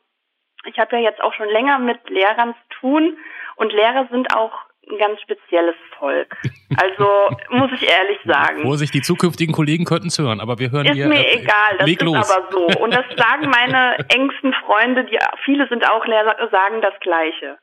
ich 0.65 0.77
habe 0.79 0.97
ja 0.97 1.03
jetzt 1.03 1.21
auch 1.21 1.33
schon 1.33 1.49
länger 1.49 1.79
mit 1.79 2.09
Lehrern 2.09 2.53
zu 2.53 2.79
tun 2.79 3.17
und 3.55 3.73
Lehrer 3.73 4.07
sind 4.11 4.35
auch 4.35 4.53
ein 4.89 4.97
ganz 4.97 5.21
spezielles 5.21 5.75
Volk. 5.97 6.35
Also 6.81 7.05
muss 7.49 7.69
ich 7.73 7.85
ehrlich 7.85 8.17
sagen. 8.23 8.61
Vorsicht, 8.61 8.93
die 8.93 9.01
zukünftigen 9.01 9.53
Kollegen 9.53 9.83
könnten 9.83 10.07
es 10.07 10.17
hören, 10.17 10.39
aber 10.39 10.57
wir 10.57 10.71
hören 10.71 10.85
ist 10.85 10.93
hier. 10.93 11.07
mir 11.07 11.19
äh, 11.19 11.41
egal, 11.41 11.77
das 11.77 11.85
ist 11.89 12.01
los. 12.01 12.31
aber 12.31 12.49
so. 12.49 12.65
Und 12.79 12.93
das 12.93 13.03
sagen 13.17 13.49
meine 13.53 13.97
engsten 14.07 14.53
Freunde, 14.65 15.03
die 15.03 15.19
viele 15.43 15.67
sind 15.67 15.85
auch 15.91 16.05
Lehrer, 16.05 16.47
sagen 16.49 16.81
das 16.81 16.93
Gleiche. 17.01 17.57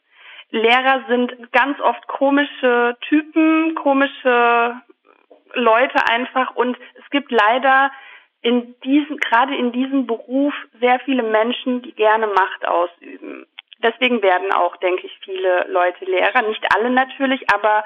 Lehrer 0.51 1.05
sind 1.09 1.53
ganz 1.53 1.81
oft 1.81 2.07
komische 2.07 2.99
Typen, 3.09 3.75
komische 3.77 4.75
Leute 5.55 6.07
einfach 6.11 6.55
und 6.55 6.77
es 7.03 7.11
gibt 7.11 7.33
leider 7.33 7.91
in 8.43 8.75
diesem, 8.85 9.17
gerade 9.17 9.57
in 9.57 9.73
diesem 9.73 10.07
Beruf 10.07 10.55
sehr 10.81 11.01
viele 11.01 11.23
Menschen, 11.23 11.83
die 11.83 11.93
gerne 11.93 12.27
Macht 12.29 12.67
ausüben. 12.67 13.47
Deswegen 13.83 14.23
werden 14.23 14.53
auch, 14.53 14.77
denke 14.77 15.07
ich, 15.07 15.19
viele 15.25 15.67
Leute 15.69 16.05
Lehrer. 16.05 16.43
Nicht 16.43 16.65
alle 16.75 16.91
natürlich, 16.91 17.43
aber 17.53 17.85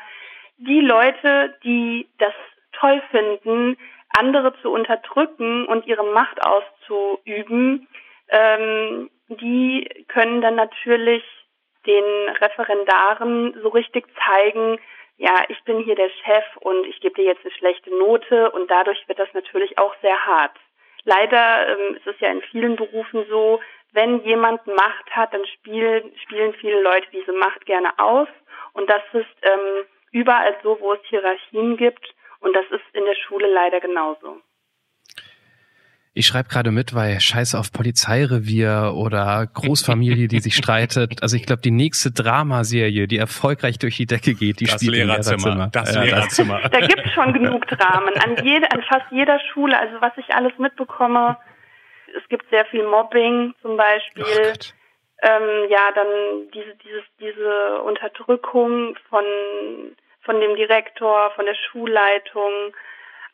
die 0.57 0.81
Leute, 0.81 1.55
die 1.65 2.09
das 2.19 2.35
toll 2.73 3.03
finden, 3.11 3.77
andere 4.17 4.55
zu 4.61 4.71
unterdrücken 4.71 5.67
und 5.67 5.87
ihre 5.87 6.05
Macht 6.05 6.45
auszuüben, 6.45 7.88
ähm, 8.29 9.11
die 9.29 9.88
können 10.09 10.41
dann 10.41 10.55
natürlich 10.55 11.23
den 11.87 12.05
Referendaren 12.41 13.55
so 13.62 13.69
richtig 13.69 14.07
zeigen, 14.25 14.79
ja, 15.23 15.45
ich 15.47 15.63
bin 15.63 15.79
hier 15.79 15.95
der 15.95 16.11
Chef 16.25 16.45
und 16.63 16.85
ich 16.85 17.01
gebe 17.01 17.15
dir 17.15 17.27
jetzt 17.27 17.45
eine 17.45 17.55
schlechte 17.55 17.97
Note 17.97 18.51
und 18.51 18.69
dadurch 18.69 19.07
wird 19.07 19.21
das 19.21 19.33
natürlich 19.35 19.79
auch 19.79 19.95
sehr 20.03 20.27
hart. 20.27 20.57
Leider 21.05 21.69
ähm, 21.69 21.95
ist 21.95 22.07
es 22.09 22.19
ja 22.19 22.29
in 22.33 22.43
vielen 22.43 22.75
Berufen 22.75 23.25
so, 23.29 23.61
wenn 23.93 24.25
jemand 24.25 24.67
Macht 24.67 25.11
hat, 25.13 25.33
dann 25.33 25.47
spielen, 25.47 26.13
spielen 26.25 26.55
viele 26.55 26.83
Leute 26.83 27.07
diese 27.13 27.33
Macht 27.35 27.65
gerne 27.67 27.97
aus 28.01 28.27
und 28.73 28.91
das 28.91 29.03
ist 29.13 29.31
ähm, 29.43 29.85
überall 30.11 30.57
so, 30.65 30.81
wo 30.81 30.95
es 30.95 31.01
Hierarchien 31.05 31.77
gibt 31.77 32.05
und 32.41 32.53
das 32.57 32.67
ist 32.71 32.85
in 32.93 33.05
der 33.05 33.15
Schule 33.15 33.47
leider 33.47 33.79
genauso. 33.79 34.41
Ich 36.14 36.27
schreibe 36.27 36.51
gerade 36.51 36.70
mit, 36.70 36.94
weil 36.94 37.20
Scheiß 37.20 37.55
auf 37.55 37.72
Polizeirevier 37.72 38.92
oder 38.94 39.46
Großfamilie, 39.46 40.29
die 40.29 40.40
sich 40.40 40.55
streitet. 40.55 41.12
Also 41.22 41.37
ich 41.37 41.46
glaube, 41.46 41.62
die 41.62 41.70
nächste 41.70 42.11
Dramaserie, 42.11 43.07
die 43.07 43.16
erfolgreich 43.16 43.79
durch 43.79 43.96
die 43.96 44.07
Decke 44.07 44.35
geht, 44.35 44.61
die 44.61 44.66
Das 44.66 44.75
spielt 44.75 44.96
im 44.96 45.09
Lehrerzimmer. 45.09 45.68
Das 45.72 45.94
Ja, 45.94 46.03
Lehrerzimmer. 46.03 46.68
Da 46.68 46.81
gibt 46.81 47.07
es 47.07 47.12
schon 47.12 47.33
genug 47.33 47.66
Dramen 47.68 48.14
an 48.18 48.44
jede, 48.44 48.70
an 48.72 48.83
fast 48.83 49.07
jeder 49.11 49.38
Schule. 49.53 49.79
Also 49.79 50.01
was 50.01 50.12
ich 50.16 50.35
alles 50.35 50.53
mitbekomme, 50.59 51.38
es 52.16 52.29
gibt 52.29 52.48
sehr 52.51 52.66
viel 52.66 52.85
Mobbing 52.87 53.55
zum 53.62 53.77
Beispiel. 53.77 54.25
Oh 54.25 54.48
Gott. 54.48 54.75
ähm, 55.22 55.70
ja, 55.70 55.92
dann 55.94 56.51
diese, 56.53 56.75
dieses, 56.85 57.05
diese 57.20 57.83
Unterdrückung 57.83 58.96
von, 59.09 59.25
von 60.22 60.40
dem 60.40 60.57
Direktor, 60.57 61.31
von 61.37 61.46
der 61.46 61.55
Schulleitung, 61.55 62.75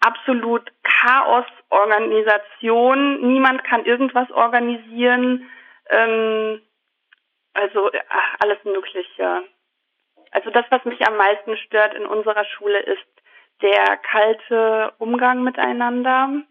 absolut 0.00 0.70
Chaos-Organisation. 0.82 3.20
Niemand 3.26 3.64
kann 3.64 3.84
irgendwas 3.84 4.30
organisieren. 4.30 5.50
Ähm, 5.90 6.62
also 7.54 7.90
ach, 8.08 8.37
alles 8.40 8.62
Mögliche. 8.64 9.42
Also 10.30 10.50
das, 10.50 10.64
was 10.70 10.84
mich 10.84 11.06
am 11.06 11.16
meisten 11.16 11.56
stört 11.56 11.94
in 11.94 12.06
unserer 12.06 12.44
Schule, 12.44 12.78
ist 12.80 13.06
der 13.62 13.96
kalte 13.96 14.92
Umgang 14.98 15.42
miteinander. 15.42 16.42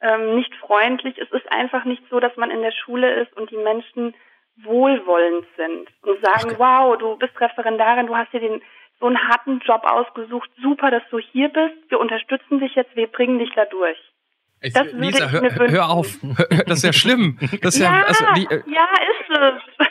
Ähm, 0.00 0.34
nicht 0.34 0.52
freundlich. 0.56 1.16
Es 1.18 1.30
ist 1.30 1.50
einfach 1.50 1.84
nicht 1.84 2.02
so, 2.10 2.20
dass 2.20 2.36
man 2.36 2.50
in 2.50 2.62
der 2.62 2.72
Schule 2.72 3.22
ist 3.22 3.34
und 3.36 3.50
die 3.50 3.56
Menschen 3.56 4.14
wohlwollend 4.56 5.46
sind 5.56 5.88
und 6.02 6.24
sagen, 6.24 6.58
wow, 6.58 6.96
du 6.98 7.16
bist 7.16 7.40
Referendarin, 7.40 8.06
du 8.06 8.16
hast 8.16 8.32
dir 8.32 8.40
den 8.40 8.62
so 9.02 9.08
einen 9.08 9.18
harten 9.18 9.58
Job 9.66 9.82
ausgesucht, 9.84 10.48
super, 10.62 10.92
dass 10.92 11.02
du 11.10 11.18
hier 11.18 11.48
bist, 11.48 11.90
wir 11.90 11.98
unterstützen 11.98 12.60
dich 12.60 12.74
jetzt, 12.76 12.94
wir 12.94 13.08
bringen 13.08 13.40
dich 13.40 13.50
da 13.54 13.64
durch. 13.64 13.98
Ich, 14.60 14.72
Das 14.72 14.86
würde 14.86 14.98
Lisa, 14.98 15.26
ich 15.26 15.32
hör, 15.32 15.70
hör 15.70 15.90
auf. 15.90 16.18
Das 16.66 16.78
ist 16.78 16.84
ja 16.84 16.92
schlimm. 16.92 17.36
Das 17.62 17.74
ist 17.74 17.80
ja, 17.80 17.90
Ja, 17.92 18.04
also, 18.06 18.24
die, 18.36 18.46
äh, 18.46 18.62
ja, 18.72 18.86
ist 19.10 19.58
es. 19.78 19.86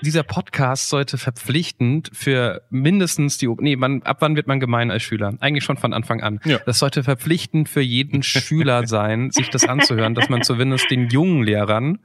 dieser 0.02 0.24
Podcast 0.24 0.88
sollte 0.88 1.16
verpflichtend 1.16 2.10
für 2.12 2.62
mindestens 2.70 3.38
die, 3.38 3.48
nee, 3.58 3.76
man, 3.76 4.02
ab 4.02 4.16
wann 4.18 4.34
wird 4.34 4.48
man 4.48 4.58
gemein 4.58 4.90
als 4.90 5.04
Schüler? 5.04 5.34
Eigentlich 5.38 5.62
schon 5.62 5.76
von 5.76 5.92
Anfang 5.92 6.22
an. 6.22 6.40
Ja. 6.44 6.58
Das 6.66 6.80
sollte 6.80 7.04
verpflichtend 7.04 7.68
für 7.68 7.80
jeden 7.80 8.24
Schüler 8.24 8.88
sein, 8.88 9.30
sich 9.30 9.48
das 9.48 9.68
anzuhören, 9.68 10.14
dass 10.14 10.28
man 10.28 10.42
zumindest 10.42 10.90
den 10.90 11.08
jungen 11.08 11.44
Lehrern 11.44 12.00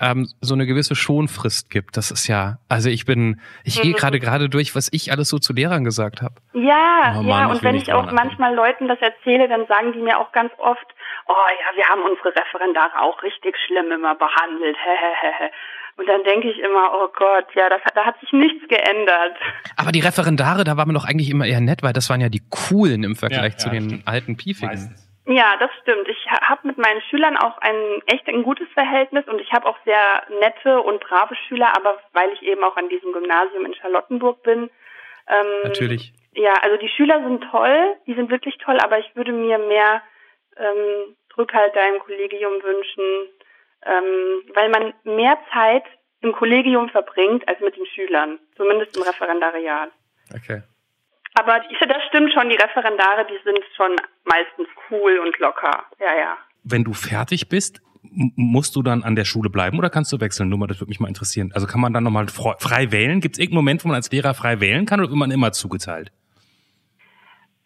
ähm, 0.00 0.28
so 0.40 0.54
eine 0.54 0.66
gewisse 0.66 0.94
Schonfrist 0.94 1.70
gibt. 1.70 1.96
Das 1.96 2.10
ist 2.10 2.26
ja, 2.26 2.58
also 2.68 2.88
ich 2.90 3.04
bin, 3.06 3.40
ich 3.64 3.80
gehe 3.80 3.92
Mhm. 3.92 3.96
gerade 3.96 4.20
gerade 4.20 4.48
durch, 4.48 4.74
was 4.74 4.88
ich 4.92 5.10
alles 5.12 5.28
so 5.28 5.38
zu 5.38 5.52
Lehrern 5.52 5.84
gesagt 5.84 6.22
habe. 6.22 6.34
Ja, 6.54 7.14
Oh 7.18 7.22
Mann, 7.22 7.26
ja, 7.28 7.46
und 7.46 7.62
wenn 7.62 7.74
ich 7.76 7.92
auch 7.92 8.10
manchmal 8.12 8.54
Leuten 8.54 8.88
das 8.88 8.98
erzähle, 9.00 9.48
dann 9.48 9.66
sagen 9.66 9.92
die 9.92 10.00
mir 10.00 10.18
auch 10.18 10.32
ganz 10.32 10.52
oft, 10.58 10.86
oh 11.28 11.32
ja, 11.32 11.76
wir 11.76 11.84
haben 11.86 12.02
unsere 12.02 12.28
Referendare 12.28 13.00
auch 13.02 13.22
richtig 13.22 13.54
schlimm 13.66 13.90
immer 13.92 14.14
behandelt. 14.14 14.76
hehehe. 14.76 15.50
und 15.98 16.06
dann 16.06 16.22
denke 16.24 16.50
ich 16.50 16.58
immer, 16.58 16.90
oh 16.94 17.08
Gott, 17.16 17.46
ja, 17.54 17.70
das, 17.70 17.80
hat- 17.82 17.96
da 17.96 18.04
hat 18.04 18.20
sich 18.20 18.30
nichts 18.32 18.68
geändert. 18.68 19.32
Aber 19.76 19.92
die 19.92 20.00
Referendare, 20.00 20.64
da 20.64 20.76
war 20.76 20.84
man 20.84 20.94
doch 20.94 21.06
eigentlich 21.06 21.30
immer 21.30 21.46
eher 21.46 21.60
nett, 21.62 21.82
weil 21.82 21.94
das 21.94 22.10
waren 22.10 22.20
ja 22.20 22.28
die 22.28 22.42
coolen 22.50 23.02
im 23.02 23.16
Vergleich 23.16 23.54
Ja, 23.54 23.58
zu 23.58 23.68
ja, 23.68 23.74
den 23.74 23.84
stimmt. 23.88 24.08
alten 24.08 24.36
Piefigen. 24.36 24.68
Meistens. 24.68 25.05
Ja, 25.26 25.56
das 25.58 25.70
stimmt. 25.82 26.08
Ich 26.08 26.26
habe 26.30 26.68
mit 26.68 26.78
meinen 26.78 27.00
Schülern 27.02 27.36
auch 27.36 27.58
ein 27.58 28.00
echt 28.06 28.28
ein 28.28 28.44
gutes 28.44 28.68
Verhältnis 28.74 29.26
und 29.26 29.40
ich 29.40 29.52
habe 29.52 29.66
auch 29.66 29.76
sehr 29.84 30.22
nette 30.40 30.80
und 30.80 31.00
brave 31.00 31.34
Schüler, 31.34 31.76
aber 31.76 31.98
weil 32.12 32.32
ich 32.32 32.42
eben 32.42 32.62
auch 32.62 32.76
an 32.76 32.88
diesem 32.88 33.12
Gymnasium 33.12 33.66
in 33.66 33.74
Charlottenburg 33.74 34.42
bin. 34.44 34.70
Ähm, 35.26 35.46
Natürlich. 35.64 36.12
Ja, 36.34 36.52
also 36.62 36.76
die 36.76 36.88
Schüler 36.88 37.22
sind 37.24 37.42
toll, 37.50 37.96
die 38.06 38.14
sind 38.14 38.30
wirklich 38.30 38.56
toll, 38.58 38.78
aber 38.78 39.00
ich 39.00 39.16
würde 39.16 39.32
mir 39.32 39.58
mehr 39.58 40.02
ähm, 40.56 41.16
Rückhalt 41.36 41.74
da 41.74 41.88
im 41.88 41.98
Kollegium 41.98 42.62
wünschen, 42.62 43.28
ähm, 43.84 44.42
weil 44.54 44.68
man 44.68 44.94
mehr 45.02 45.38
Zeit 45.52 45.84
im 46.20 46.32
Kollegium 46.32 46.88
verbringt 46.88 47.46
als 47.48 47.60
mit 47.60 47.76
den 47.76 47.86
Schülern, 47.86 48.38
zumindest 48.56 48.96
im 48.96 49.02
Referendariat. 49.02 49.90
Okay. 50.34 50.62
Aber 51.38 51.60
ich, 51.70 51.78
das 51.78 52.02
stimmt 52.08 52.32
schon, 52.32 52.48
die 52.48 52.56
Referendare, 52.56 53.26
die 53.26 53.38
sind 53.44 53.58
schon 53.76 53.94
meistens 54.24 54.68
cool 54.90 55.18
und 55.18 55.38
locker. 55.38 55.84
Ja, 56.00 56.16
ja. 56.18 56.38
Wenn 56.64 56.82
du 56.82 56.94
fertig 56.94 57.48
bist, 57.48 57.82
musst 58.02 58.74
du 58.74 58.82
dann 58.82 59.04
an 59.04 59.16
der 59.16 59.24
Schule 59.26 59.50
bleiben 59.50 59.78
oder 59.78 59.90
kannst 59.90 60.12
du 60.12 60.20
wechseln? 60.20 60.48
Nur 60.48 60.58
mal, 60.58 60.66
das 60.66 60.80
würde 60.80 60.88
mich 60.88 61.00
mal 61.00 61.08
interessieren. 61.08 61.52
Also 61.54 61.66
kann 61.66 61.80
man 61.80 61.92
dann 61.92 62.04
nochmal 62.04 62.24
fre- 62.24 62.60
frei 62.60 62.90
wählen? 62.90 63.20
Gibt 63.20 63.34
es 63.34 63.38
irgendeinen 63.38 63.64
Moment, 63.64 63.84
wo 63.84 63.88
man 63.88 63.96
als 63.96 64.10
Lehrer 64.10 64.32
frei 64.32 64.60
wählen 64.60 64.86
kann 64.86 65.00
oder 65.00 65.10
wird 65.10 65.18
man 65.18 65.30
immer 65.30 65.52
zugeteilt? 65.52 66.10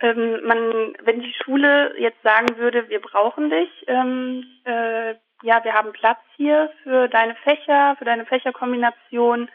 Ähm, 0.01 0.41
man, 0.47 0.95
wenn 1.05 1.21
die 1.21 1.35
Schule 1.45 1.95
jetzt 1.99 2.23
sagen 2.23 2.57
würde, 2.57 2.89
wir 2.89 3.01
brauchen 3.01 3.51
dich, 3.51 3.69
ähm, 3.87 4.45
äh, 4.65 5.15
ja, 5.43 5.63
wir 5.63 5.75
haben 5.75 5.93
Platz 5.93 6.19
hier 6.37 6.71
für 6.83 7.09
deine 7.09 7.35
Fächer, 7.45 7.97
für 7.99 8.05
deine 8.05 8.25
Fächerkombination 8.27 9.49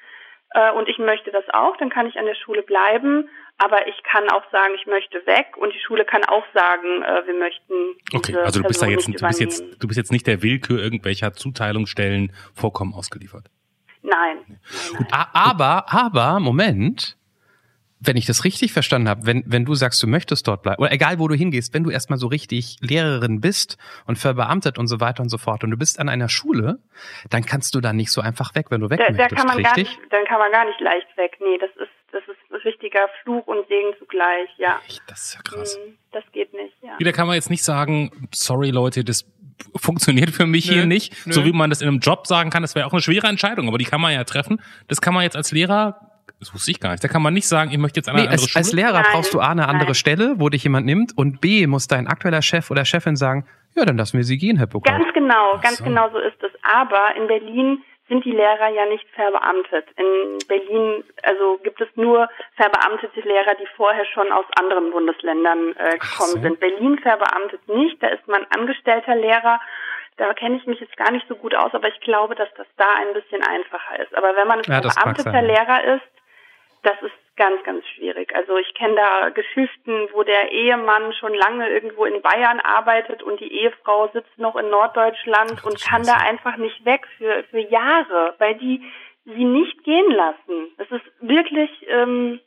äh, 0.51 0.71
und 0.71 0.87
ich 0.87 0.99
möchte 0.99 1.31
das 1.31 1.43
auch, 1.51 1.75
dann 1.77 1.89
kann 1.89 2.07
ich 2.07 2.17
an 2.17 2.25
der 2.25 2.35
Schule 2.35 2.61
bleiben. 2.61 3.27
Aber 3.57 3.87
ich 3.87 3.95
kann 4.03 4.27
auch 4.29 4.43
sagen, 4.51 4.73
ich 4.79 4.85
möchte 4.85 5.25
weg 5.25 5.55
und 5.57 5.73
die 5.73 5.79
Schule 5.79 6.03
kann 6.03 6.23
auch 6.25 6.43
sagen, 6.53 7.01
äh, 7.03 7.25
wir 7.25 7.33
möchten 7.35 7.73
Okay, 8.13 8.35
also 8.35 8.61
du 8.61 8.67
bist 8.67 8.81
da 8.81 8.87
jetzt, 8.87 9.07
nicht 9.07 9.21
du 9.21 9.27
bist 9.27 9.39
jetzt, 9.39 9.63
du 9.81 9.87
bist 9.87 9.97
jetzt 9.97 10.11
nicht 10.11 10.27
der 10.27 10.41
Willkür 10.41 10.81
irgendwelcher 10.81 11.33
Zuteilungsstellen 11.33 12.33
vollkommen 12.53 12.93
ausgeliefert. 12.93 13.45
Nein. 14.01 14.37
nein. 14.47 15.07
A- 15.11 15.29
Aber, 15.51 15.85
aber, 15.87 16.39
Moment. 16.39 17.17
Wenn 18.05 18.17
ich 18.17 18.25
das 18.25 18.43
richtig 18.43 18.71
verstanden 18.73 19.09
habe, 19.09 19.25
wenn, 19.25 19.43
wenn 19.45 19.65
du 19.65 19.75
sagst, 19.75 20.01
du 20.03 20.07
möchtest 20.07 20.47
dort 20.47 20.61
bleiben, 20.63 20.81
oder 20.81 20.91
egal 20.91 21.19
wo 21.19 21.27
du 21.27 21.35
hingehst, 21.35 21.73
wenn 21.73 21.83
du 21.83 21.89
erstmal 21.89 22.19
so 22.19 22.27
richtig 22.27 22.77
Lehrerin 22.81 23.41
bist 23.41 23.77
und 24.05 24.17
verbeamtet 24.17 24.77
und 24.77 24.87
so 24.87 24.99
weiter 24.99 25.21
und 25.23 25.29
so 25.29 25.37
fort 25.37 25.63
und 25.63 25.71
du 25.71 25.77
bist 25.77 25.99
an 25.99 26.09
einer 26.09 26.29
Schule, 26.29 26.79
dann 27.29 27.45
kannst 27.45 27.75
du 27.75 27.81
da 27.81 27.93
nicht 27.93 28.11
so 28.11 28.21
einfach 28.21 28.53
weg, 28.55 28.67
wenn 28.69 28.81
du 28.81 28.89
weg 28.89 28.99
Da, 28.99 29.05
da 29.07 29.11
möchtest, 29.13 29.35
kann 29.37 29.47
man 29.47 29.63
gar 29.63 29.75
richtig? 29.77 29.97
nicht, 29.97 30.11
dann 30.13 30.25
kann 30.25 30.39
man 30.39 30.51
gar 30.51 30.65
nicht 30.65 30.79
leicht 30.81 31.07
weg. 31.17 31.37
Nee, 31.41 31.57
das 31.59 31.69
ist 31.81 31.89
das 32.11 32.23
ist 32.29 32.37
ein 32.49 32.55
richtiger 32.63 33.09
Fluch 33.23 33.45
und 33.47 33.67
Segen 33.67 33.89
zugleich, 33.99 34.47
ja. 34.57 34.79
Echt, 34.87 35.01
Das 35.07 35.21
ist 35.25 35.33
ja 35.35 35.41
krass. 35.41 35.77
Mm, 35.77 35.91
Das 36.13 36.23
geht 36.31 36.53
nicht, 36.53 36.73
ja. 36.81 36.97
Wieder 36.97 37.11
kann 37.11 37.27
man 37.27 37.35
jetzt 37.35 37.49
nicht 37.49 37.63
sagen, 37.63 38.29
sorry 38.33 38.69
Leute, 38.69 39.03
das 39.03 39.25
funktioniert 39.75 40.29
für 40.31 40.45
mich 40.45 40.67
Nö, 40.67 40.73
hier 40.75 40.85
nicht. 40.85 41.13
nö. 41.25 41.33
So 41.33 41.43
wie 41.45 41.51
man 41.51 41.69
das 41.69 41.81
in 41.81 41.87
einem 41.87 41.99
Job 41.99 42.27
sagen 42.27 42.49
kann, 42.49 42.61
das 42.61 42.75
wäre 42.75 42.85
auch 42.87 42.93
eine 42.93 43.01
schwere 43.01 43.27
Entscheidung, 43.27 43.67
aber 43.67 43.77
die 43.77 43.85
kann 43.85 43.99
man 44.01 44.13
ja 44.13 44.23
treffen. 44.23 44.61
Das 44.87 45.01
kann 45.01 45.13
man 45.13 45.23
jetzt 45.23 45.35
als 45.35 45.51
Lehrer 45.51 46.04
Das 46.39 46.53
wusste 46.53 46.71
ich 46.71 46.79
gar 46.79 46.91
nicht. 46.91 47.03
Da 47.03 47.07
kann 47.07 47.21
man 47.21 47.33
nicht 47.33 47.47
sagen, 47.47 47.71
ich 47.71 47.77
möchte 47.77 47.99
jetzt 47.99 48.09
eine 48.09 48.17
Nee, 48.19 48.23
andere 48.27 48.33
als, 48.41 48.49
Schule. 48.49 48.57
als 48.59 48.73
Lehrer 48.73 48.91
Nein, 49.01 49.05
brauchst 49.13 49.33
du 49.33 49.39
A, 49.39 49.51
eine 49.51 49.67
andere 49.67 49.85
nein. 49.89 49.95
Stelle, 49.95 50.33
wo 50.37 50.49
dich 50.49 50.63
jemand 50.63 50.85
nimmt 50.85 51.17
und 51.17 51.41
B, 51.41 51.65
muss 51.67 51.87
dein 51.87 52.07
aktueller 52.07 52.41
Chef 52.41 52.69
oder 52.71 52.85
Chefin 52.85 53.15
sagen, 53.15 53.47
ja, 53.75 53.83
dann 53.85 53.97
lassen 53.97 54.17
wir 54.17 54.23
sie 54.23 54.37
gehen, 54.37 54.57
Herr 54.57 54.67
Buckert. 54.67 54.97
Ganz 54.97 55.13
genau, 55.13 55.53
Ach 55.55 55.61
ganz 55.61 55.77
so. 55.77 55.83
genau 55.85 56.09
so 56.11 56.19
ist 56.19 56.41
es. 56.43 56.51
Aber 56.63 57.15
in 57.17 57.27
Berlin 57.27 57.83
sind 58.07 58.23
die 58.23 58.31
Lehrer 58.31 58.69
ja 58.69 58.85
nicht 58.85 59.05
verbeamtet. 59.15 59.85
In 59.97 60.37
Berlin, 60.47 61.03
also 61.23 61.57
gibt 61.63 61.81
es 61.81 61.87
nur 61.95 62.29
verbeamtete 62.55 63.19
Lehrer, 63.21 63.55
die 63.59 63.67
vorher 63.75 64.05
schon 64.13 64.31
aus 64.31 64.45
anderen 64.59 64.91
Bundesländern 64.91 65.73
äh, 65.77 65.97
gekommen 65.97 66.31
so. 66.35 66.41
sind. 66.41 66.59
Berlin 66.59 66.99
verbeamtet 66.99 67.67
nicht, 67.67 68.01
da 68.03 68.07
ist 68.09 68.27
man 68.27 68.45
angestellter 68.55 69.15
Lehrer. 69.15 69.59
Da 70.17 70.33
kenne 70.33 70.55
ich 70.57 70.65
mich 70.67 70.79
jetzt 70.79 70.95
gar 70.95 71.11
nicht 71.11 71.27
so 71.27 71.35
gut 71.35 71.53
aus, 71.55 71.73
aber 71.73 71.89
ich 71.89 71.99
glaube, 72.01 72.35
dass 72.35 72.47
das 72.55 72.67
da 72.77 72.85
ein 73.01 73.13
bisschen 73.13 73.41
einfacher 73.43 73.99
ist. 74.01 74.15
Aber 74.15 74.35
wenn 74.37 74.47
man 74.47 74.59
ein 74.59 74.71
Ja, 74.71 74.81
verbeamteter. 74.81 75.41
Lehrer 75.41 75.95
ist, 75.95 76.05
das 76.85 77.01
ist 77.01 77.35
ganz, 77.35 77.63
ganz 77.63 77.85
schwierig. 77.87 78.33
Also 78.35 78.57
ich 78.57 78.73
kenne 78.75 78.95
da 78.95 79.29
Geschichten, 79.29 80.07
wo 80.13 80.23
der 80.23 80.51
Ehemann 80.51 81.13
schon 81.13 81.33
lange 81.33 81.69
irgendwo 81.69 82.05
in 82.05 82.21
Bayern 82.21 82.59
arbeitet 82.59 83.23
und 83.23 83.39
die 83.39 83.51
Ehefrau 83.51 84.09
sitzt 84.13 84.37
noch 84.37 84.55
in 84.55 84.69
Norddeutschland 84.69 85.55
Ach, 85.57 85.65
und 85.65 85.81
kann 85.81 86.03
da 86.03 86.17
einfach 86.17 86.57
nicht 86.57 86.85
weg 86.85 87.07
für, 87.17 87.43
für 87.45 87.59
Jahre, 87.59 88.35
weil 88.37 88.55
die 88.55 88.83
sie 89.25 89.43
nicht 89.43 89.83
gehen 89.83 90.11
lassen. 90.11 90.69
Das 90.77 90.89
ist 90.91 91.05
wirklich, 91.19 91.69
ähm, 91.89 92.39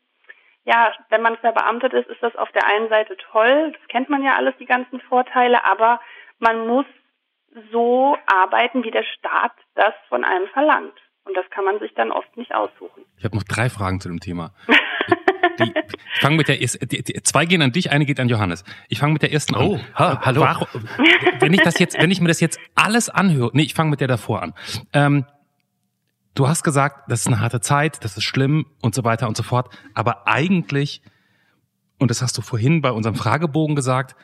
ja, 0.64 0.92
wenn 1.10 1.22
man 1.22 1.36
verbeamtet 1.38 1.92
ist, 1.92 2.08
ist 2.08 2.22
das 2.22 2.36
auf 2.36 2.50
der 2.52 2.66
einen 2.66 2.88
Seite 2.88 3.16
toll, 3.32 3.72
das 3.72 3.88
kennt 3.88 4.08
man 4.08 4.22
ja 4.22 4.36
alles, 4.36 4.54
die 4.58 4.66
ganzen 4.66 5.00
Vorteile, 5.00 5.64
aber 5.64 6.00
man 6.38 6.66
muss 6.66 6.86
so 7.72 8.16
arbeiten, 8.26 8.84
wie 8.84 8.90
der 8.90 9.02
Staat 9.02 9.52
das 9.74 9.94
von 10.08 10.24
einem 10.24 10.46
verlangt. 10.48 10.94
Und 11.28 11.34
das 11.36 11.44
kann 11.50 11.64
man 11.66 11.78
sich 11.78 11.92
dann 11.94 12.10
oft 12.10 12.34
nicht 12.38 12.54
aussuchen. 12.54 13.02
Ich 13.18 13.24
habe 13.24 13.36
noch 13.36 13.42
drei 13.44 13.68
Fragen 13.68 14.00
zu 14.00 14.08
dem 14.08 14.18
Thema. 14.18 14.52
Die, 15.58 15.74
ich 16.14 16.20
fange 16.20 16.36
mit 16.36 16.48
der 16.48 16.60
ersten, 16.62 16.88
die, 16.88 17.02
die, 17.02 17.22
zwei 17.22 17.44
gehen 17.44 17.60
an 17.62 17.70
dich, 17.72 17.90
eine 17.90 18.06
geht 18.06 18.18
an 18.18 18.28
Johannes. 18.28 18.64
Ich 18.88 18.98
fange 18.98 19.12
mit 19.12 19.22
der 19.22 19.32
ersten 19.32 19.54
Oh, 19.54 19.74
an. 19.74 19.80
ha, 19.94 20.20
hallo. 20.24 20.40
Warum, 20.40 20.66
wenn 21.40 21.52
ich 21.52 21.60
das 21.60 21.78
jetzt, 21.78 21.98
wenn 22.00 22.10
ich 22.10 22.20
mir 22.22 22.28
das 22.28 22.40
jetzt 22.40 22.58
alles 22.74 23.10
anhöre, 23.10 23.50
nee, 23.52 23.62
ich 23.62 23.74
fange 23.74 23.90
mit 23.90 24.00
der 24.00 24.08
davor 24.08 24.42
an. 24.42 24.54
Ähm, 24.94 25.26
du 26.34 26.48
hast 26.48 26.62
gesagt, 26.62 27.10
das 27.10 27.20
ist 27.20 27.26
eine 27.26 27.40
harte 27.40 27.60
Zeit, 27.60 28.02
das 28.04 28.16
ist 28.16 28.24
schlimm 28.24 28.66
und 28.80 28.94
so 28.94 29.04
weiter 29.04 29.28
und 29.28 29.36
so 29.36 29.42
fort. 29.42 29.68
Aber 29.94 30.26
eigentlich, 30.26 31.02
und 31.98 32.10
das 32.10 32.22
hast 32.22 32.38
du 32.38 32.42
vorhin 32.42 32.80
bei 32.80 32.90
unserem 32.92 33.16
Fragebogen 33.16 33.76
gesagt, 33.76 34.16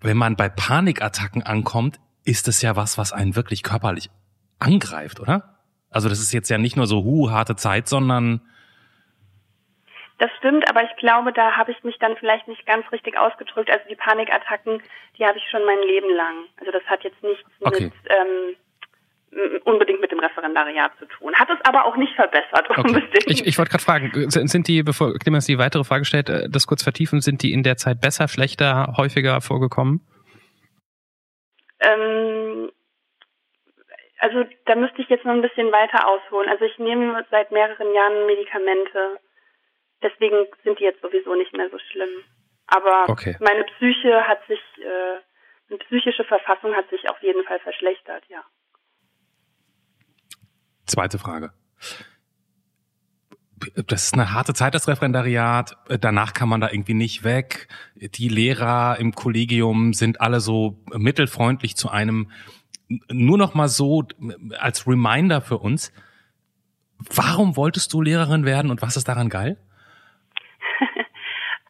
wenn 0.00 0.16
man 0.18 0.36
bei 0.36 0.48
Panikattacken 0.50 1.42
ankommt, 1.44 1.98
ist 2.24 2.46
es 2.48 2.60
ja 2.60 2.76
was, 2.76 2.98
was 2.98 3.12
einen 3.12 3.36
wirklich 3.36 3.62
körperlich 3.62 4.10
angreift, 4.58 5.18
oder? 5.20 5.51
Also 5.92 6.08
das 6.08 6.18
ist 6.20 6.32
jetzt 6.32 6.48
ja 6.48 6.58
nicht 6.58 6.76
nur 6.76 6.86
so, 6.86 7.04
hu, 7.04 7.30
harte 7.30 7.56
Zeit, 7.56 7.88
sondern 7.88 8.40
Das 10.18 10.30
stimmt, 10.38 10.68
aber 10.70 10.82
ich 10.84 10.96
glaube, 10.96 11.32
da 11.32 11.56
habe 11.56 11.72
ich 11.72 11.82
mich 11.84 11.98
dann 11.98 12.16
vielleicht 12.16 12.46
nicht 12.48 12.64
ganz 12.66 12.90
richtig 12.92 13.18
ausgedrückt. 13.18 13.70
Also 13.70 13.84
die 13.88 13.96
Panikattacken, 13.96 14.82
die 15.18 15.24
habe 15.24 15.38
ich 15.38 15.44
schon 15.50 15.64
mein 15.64 15.80
Leben 15.86 16.14
lang. 16.14 16.34
Also 16.60 16.70
das 16.72 16.84
hat 16.86 17.02
jetzt 17.04 17.22
nichts 17.22 17.44
Okay. 17.60 17.84
mit 17.84 17.92
ähm, 18.06 18.56
unbedingt 19.64 20.00
mit 20.00 20.12
dem 20.12 20.20
Referendariat 20.20 20.92
zu 20.98 21.06
tun. 21.06 21.34
Hat 21.34 21.48
es 21.48 21.58
aber 21.64 21.86
auch 21.86 21.96
nicht 21.96 22.14
verbessert, 22.14 22.68
unbedingt. 22.76 23.30
Ich, 23.30 23.46
ich 23.46 23.56
wollte 23.58 23.70
gerade 23.70 23.82
fragen, 23.82 24.30
sind 24.30 24.48
sind 24.48 24.68
die, 24.68 24.82
bevor 24.82 25.14
Clemens 25.14 25.46
die 25.46 25.58
weitere 25.58 25.84
Frage 25.84 26.04
stellt, 26.04 26.28
äh, 26.28 26.48
das 26.50 26.66
kurz 26.66 26.82
vertiefen, 26.82 27.20
sind 27.22 27.42
die 27.42 27.52
in 27.52 27.62
der 27.62 27.76
Zeit 27.78 28.00
besser, 28.00 28.28
schlechter, 28.28 28.94
häufiger 28.96 29.40
vorgekommen? 29.40 30.06
Ähm, 31.80 32.70
also 34.22 34.44
da 34.66 34.76
müsste 34.76 35.02
ich 35.02 35.08
jetzt 35.08 35.24
noch 35.24 35.32
ein 35.32 35.42
bisschen 35.42 35.72
weiter 35.72 36.06
ausholen. 36.08 36.48
Also 36.48 36.64
ich 36.64 36.78
nehme 36.78 37.26
seit 37.30 37.50
mehreren 37.50 37.92
Jahren 37.92 38.24
Medikamente. 38.26 39.18
Deswegen 40.00 40.46
sind 40.62 40.78
die 40.78 40.84
jetzt 40.84 41.02
sowieso 41.02 41.34
nicht 41.34 41.52
mehr 41.52 41.68
so 41.70 41.78
schlimm. 41.90 42.22
Aber 42.68 43.10
Okay. 43.10 43.36
meine 43.40 43.64
Psyche 43.64 44.28
hat 44.28 44.38
sich, 44.46 44.60
äh, 44.78 45.18
meine 45.68 45.78
psychische 45.78 46.22
Verfassung 46.22 46.72
hat 46.74 46.88
sich 46.90 47.10
auf 47.10 47.20
jeden 47.20 47.44
Fall 47.44 47.58
verschlechtert, 47.60 48.22
ja. 48.28 48.42
Zweite 50.86 51.18
Frage. 51.18 51.52
Das 53.86 54.04
ist 54.04 54.14
eine 54.14 54.32
harte 54.32 54.54
Zeit, 54.54 54.74
das 54.74 54.86
Referendariat. 54.88 55.76
Danach 56.00 56.32
kann 56.32 56.48
man 56.48 56.60
da 56.60 56.68
irgendwie 56.70 56.94
nicht 56.94 57.24
weg. 57.24 57.68
Die 57.94 58.28
Lehrer 58.28 58.98
im 58.98 59.12
Kollegium 59.14 59.94
sind 59.94 60.20
alle 60.20 60.40
so 60.40 60.78
mittelfreundlich 60.92 61.76
zu 61.76 61.90
einem. 61.90 62.30
Nur 63.10 63.38
noch 63.38 63.54
mal 63.54 63.68
so 63.68 64.04
als 64.58 64.86
Reminder 64.86 65.40
für 65.40 65.58
uns. 65.58 65.92
Warum 67.14 67.56
wolltest 67.56 67.92
du 67.92 68.00
Lehrerin 68.00 68.44
werden 68.44 68.70
und 68.70 68.82
was 68.82 68.96
ist 68.96 69.08
daran 69.08 69.28
geil? 69.28 69.56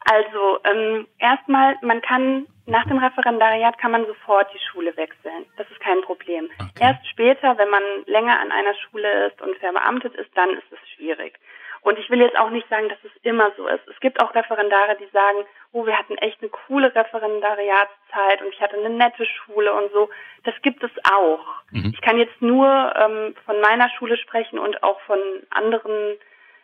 Also 0.05 0.59
ähm, 0.65 1.07
erstmal, 1.19 1.77
man 1.81 2.03
kann 2.03 2.47
nach 2.67 2.85
dem 2.87 2.99
Referendariat 2.99 3.79
kann 3.79 3.93
man 3.93 4.05
sofort 4.07 4.49
die 4.53 4.61
Schule 4.71 4.97
wechseln. 4.97 5.47
Das 5.57 5.71
ist 5.71 5.81
kein 5.81 6.01
Problem. 6.03 6.49
Okay. 6.59 6.71
Erst 6.81 7.07
später, 7.09 7.57
wenn 7.57 7.71
man 7.71 7.83
länger 8.07 8.39
an 8.39 8.53
einer 8.53 8.75
Schule 8.75 9.29
ist 9.29 9.41
und 9.41 9.57
verbeamtet 9.57 10.15
ist, 10.15 10.31
dann 10.37 10.51
ist 10.51 10.71
es 10.71 10.79
schwierig. 10.95 11.39
Und 11.83 11.99
ich 11.99 12.09
will 12.11 12.21
jetzt 12.21 12.39
auch 12.39 12.51
nicht 12.51 12.69
sagen, 12.69 12.89
dass 12.89 12.99
es 13.05 13.11
immer 13.23 13.51
so 13.57 13.67
ist. 13.67 13.87
Es 13.89 13.99
gibt 14.01 14.21
auch 14.23 14.35
Referendare, 14.35 14.97
die 15.01 15.11
sagen, 15.13 15.39
oh, 15.73 15.87
wir 15.87 15.99
hatten 15.99 16.17
echt 16.19 16.41
eine 16.41 16.51
coole 16.51 16.95
Referendariatszeit 16.95 18.43
und 18.43 18.53
ich 18.53 18.61
hatte 18.61 18.77
eine 18.77 18.91
nette 18.91 19.25
Schule 19.25 19.73
und 19.73 19.91
so. 19.93 20.11
Das 20.45 20.55
gibt 20.63 20.83
es 20.85 20.91
auch. 21.11 21.45
Mhm. 21.71 21.93
Ich 21.95 22.01
kann 22.03 22.19
jetzt 22.19 22.41
nur 22.41 22.67
ähm, 22.97 23.35
von 23.47 23.61
meiner 23.61 23.89
Schule 23.91 24.17
sprechen 24.17 24.59
und 24.59 24.83
auch 24.83 25.01
von 25.03 25.19
anderen 25.51 26.19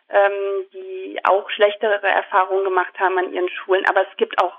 ähm, 0.09 0.65
die 0.73 1.19
auch 1.23 1.49
schlechtere 1.51 2.01
Erfahrungen 2.07 2.63
gemacht 2.63 2.99
haben 2.99 3.17
an 3.17 3.31
ihren 3.31 3.49
Schulen, 3.49 3.85
aber 3.87 4.01
es 4.01 4.17
gibt 4.17 4.41
auch 4.41 4.55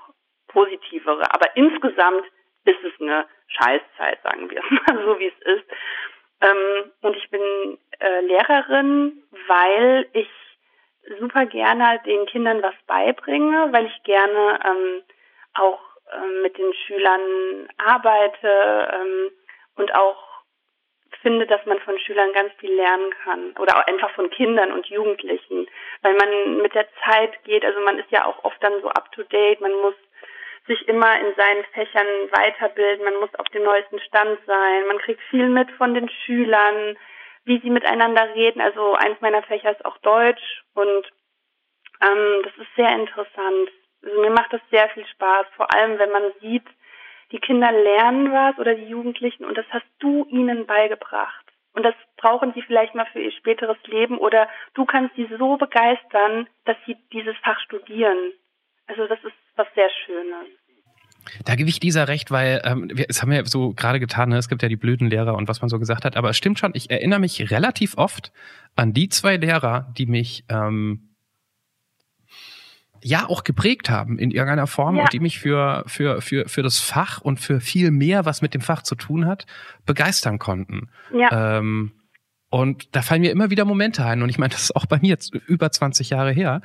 positivere. 0.47 1.23
Aber 1.33 1.55
insgesamt 1.55 2.25
ist 2.65 2.83
es 2.83 3.01
eine 3.01 3.25
Scheißzeit, 3.47 4.19
sagen 4.23 4.49
wir 4.49 4.59
es 4.59 4.69
mal 4.87 5.03
so, 5.03 5.19
wie 5.19 5.27
es 5.27 5.39
ist. 5.45 5.65
Ähm, 6.41 6.91
und 7.01 7.15
ich 7.15 7.29
bin 7.29 7.77
äh, 7.99 8.21
Lehrerin, 8.21 9.23
weil 9.47 10.07
ich 10.13 10.29
super 11.19 11.45
gerne 11.45 11.99
den 12.05 12.25
Kindern 12.27 12.61
was 12.61 12.75
beibringe, 12.87 13.71
weil 13.71 13.85
ich 13.87 14.03
gerne 14.03 14.59
ähm, 14.65 15.03
auch 15.53 15.79
ähm, 16.13 16.41
mit 16.41 16.57
den 16.57 16.73
Schülern 16.73 17.67
arbeite 17.77 18.89
ähm, 18.93 19.31
und 19.75 19.93
auch 19.95 20.31
finde, 21.21 21.45
dass 21.45 21.65
man 21.65 21.79
von 21.79 21.97
Schülern 21.99 22.33
ganz 22.33 22.51
viel 22.59 22.73
lernen 22.73 23.13
kann 23.23 23.53
oder 23.59 23.77
auch 23.77 23.87
einfach 23.87 24.11
von 24.11 24.29
Kindern 24.29 24.71
und 24.71 24.87
Jugendlichen, 24.87 25.67
weil 26.01 26.15
man 26.15 26.57
mit 26.61 26.73
der 26.73 26.87
Zeit 27.03 27.43
geht, 27.43 27.63
also 27.63 27.79
man 27.81 27.99
ist 27.99 28.11
ja 28.11 28.25
auch 28.25 28.43
oft 28.43 28.61
dann 28.61 28.81
so 28.81 28.89
up 28.89 29.11
to 29.11 29.23
date, 29.23 29.61
man 29.61 29.73
muss 29.81 29.95
sich 30.67 30.87
immer 30.87 31.19
in 31.19 31.33
seinen 31.35 31.63
Fächern 31.73 32.07
weiterbilden, 32.31 33.05
man 33.05 33.15
muss 33.19 33.33
auf 33.35 33.47
dem 33.49 33.63
neuesten 33.63 33.99
Stand 33.99 34.39
sein, 34.45 34.87
man 34.87 34.99
kriegt 34.99 35.21
viel 35.29 35.47
mit 35.47 35.69
von 35.71 35.93
den 35.93 36.09
Schülern, 36.09 36.97
wie 37.45 37.59
sie 37.59 37.69
miteinander 37.69 38.33
reden. 38.35 38.61
Also 38.61 38.93
eins 38.93 39.19
meiner 39.21 39.43
Fächer 39.43 39.71
ist 39.71 39.85
auch 39.85 39.97
Deutsch 39.99 40.63
und 40.73 41.05
ähm, 42.01 42.41
das 42.43 42.53
ist 42.57 42.75
sehr 42.75 42.93
interessant. 42.95 43.69
Also 44.03 44.19
mir 44.19 44.31
macht 44.31 44.51
das 44.53 44.61
sehr 44.71 44.89
viel 44.89 45.05
Spaß, 45.05 45.45
vor 45.55 45.73
allem 45.73 45.99
wenn 45.99 46.11
man 46.11 46.31
sieht, 46.41 46.65
die 47.31 47.39
Kinder 47.39 47.71
lernen 47.71 48.31
was 48.31 48.57
oder 48.57 48.75
die 48.75 48.87
Jugendlichen 48.87 49.45
und 49.45 49.57
das 49.57 49.65
hast 49.69 49.85
du 49.99 50.25
ihnen 50.25 50.65
beigebracht. 50.65 51.45
Und 51.73 51.83
das 51.83 51.95
brauchen 52.17 52.53
sie 52.53 52.61
vielleicht 52.63 52.95
mal 52.95 53.05
für 53.13 53.21
ihr 53.21 53.31
späteres 53.31 53.77
Leben 53.85 54.17
oder 54.17 54.49
du 54.73 54.85
kannst 54.85 55.15
sie 55.15 55.29
so 55.37 55.55
begeistern, 55.55 56.49
dass 56.65 56.75
sie 56.85 56.97
dieses 57.13 57.37
Fach 57.37 57.59
studieren. 57.61 58.33
Also 58.87 59.07
das 59.07 59.23
ist 59.23 59.35
was 59.55 59.67
sehr 59.73 59.89
Schönes. 60.05 60.47
Da 61.45 61.55
gebe 61.55 61.69
ich 61.69 61.79
dieser 61.79 62.07
recht, 62.07 62.31
weil 62.31 62.61
ähm, 62.65 62.89
wir, 62.93 63.05
das 63.07 63.21
haben 63.21 63.31
wir 63.31 63.45
so 63.45 63.73
gerade 63.73 63.99
getan, 63.99 64.29
ne? 64.29 64.37
es 64.37 64.49
gibt 64.49 64.61
ja 64.63 64.69
die 64.69 64.75
blöden 64.75 65.09
Lehrer 65.09 65.35
und 65.35 65.47
was 65.47 65.61
man 65.61 65.69
so 65.69 65.79
gesagt 65.79 66.03
hat, 66.05 66.17
aber 66.17 66.29
es 66.29 66.37
stimmt 66.37 66.59
schon, 66.59 66.71
ich 66.73 66.89
erinnere 66.89 67.19
mich 67.19 67.51
relativ 67.51 67.97
oft 67.97 68.31
an 68.75 68.93
die 68.93 69.09
zwei 69.09 69.37
Lehrer, 69.37 69.93
die 69.97 70.05
mich 70.05 70.43
ähm, 70.49 71.09
ja 73.03 73.27
auch 73.27 73.43
geprägt 73.43 73.89
haben 73.89 74.19
in 74.19 74.31
irgendeiner 74.31 74.67
Form 74.67 74.95
Ja. 74.95 75.03
und 75.03 75.13
die 75.13 75.19
mich 75.19 75.39
für, 75.39 75.83
für, 75.87 76.21
für, 76.21 76.47
für 76.47 76.61
das 76.63 76.79
Fach 76.79 77.21
und 77.21 77.39
für 77.39 77.59
viel 77.59 77.91
mehr, 77.91 78.25
was 78.25 78.41
mit 78.41 78.53
dem 78.53 78.61
Fach 78.61 78.83
zu 78.83 78.95
tun 78.95 79.25
hat, 79.25 79.45
begeistern 79.85 80.37
konnten. 80.39 80.89
Ja, 81.13 81.57
Ähm, 81.57 81.93
und 82.51 82.93
da 82.93 83.01
fallen 83.01 83.21
mir 83.21 83.31
immer 83.31 83.49
wieder 83.49 83.63
Momente 83.63 84.03
ein. 84.03 84.21
Und 84.21 84.27
ich 84.27 84.37
meine, 84.37 84.51
das 84.51 84.63
ist 84.63 84.75
auch 84.75 84.85
bei 84.85 84.97
mir 84.97 85.07
jetzt 85.07 85.33
über 85.33 85.71
20 85.71 86.09
Jahre 86.09 86.31
her. 86.31 86.61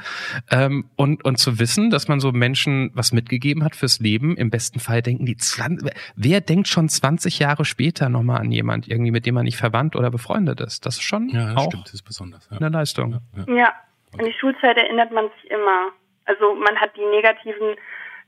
Ähm, 0.50 0.90
und, 0.96 1.24
und 1.24 1.36
zu 1.36 1.60
wissen, 1.60 1.90
dass 1.90 2.08
man 2.08 2.18
so 2.18 2.32
Menschen 2.32 2.90
was 2.92 3.12
mitgegeben 3.12 3.62
hat 3.62 3.76
fürs 3.76 4.00
Leben, 4.00 4.36
im 4.36 4.50
besten 4.50 4.80
Fall 4.80 5.00
denken 5.00 5.26
die 5.26 5.36
20, 5.36 5.88
wer 6.16 6.40
denkt 6.40 6.66
schon 6.66 6.88
20 6.88 7.38
Jahre 7.38 7.64
später 7.64 8.08
nochmal 8.08 8.40
an 8.40 8.50
jemand, 8.50 8.88
irgendwie, 8.88 9.12
mit 9.12 9.26
dem 9.26 9.36
man 9.36 9.44
nicht 9.44 9.58
verwandt 9.58 9.94
oder 9.94 10.10
befreundet 10.10 10.60
ist? 10.60 10.84
Das 10.86 10.96
ist 10.96 11.04
schon 11.04 11.28
Ja, 11.28 11.52
das 11.52 11.56
auch 11.56 11.66
stimmt, 11.66 11.86
das 11.86 11.94
ist 11.94 12.02
besonders. 12.02 12.48
Ja. 12.50 12.56
eine 12.56 12.68
Leistung. 12.70 13.20
Ja, 13.36 13.44
ja. 13.46 13.54
ja. 13.54 13.72
An 14.18 14.24
die 14.24 14.34
Schulzeit 14.40 14.76
erinnert 14.76 15.12
man 15.12 15.28
sich 15.36 15.50
immer. 15.52 15.92
Also 16.24 16.52
man 16.56 16.74
hat 16.80 16.96
die 16.96 17.04
negativen 17.04 17.76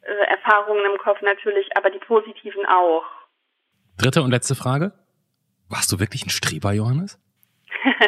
äh, 0.03 0.31
Erfahrungen 0.31 0.85
im 0.93 0.99
Kopf 0.99 1.21
natürlich, 1.23 1.77
aber 1.77 1.91
die 1.91 1.99
positiven 1.99 2.65
auch. 2.67 3.03
Dritte 3.97 4.23
und 4.23 4.31
letzte 4.31 4.55
Frage. 4.55 4.93
Warst 5.69 5.91
du 5.91 5.99
wirklich 5.99 6.25
ein 6.25 6.31
Streber, 6.31 6.73
Johannes? 6.73 7.19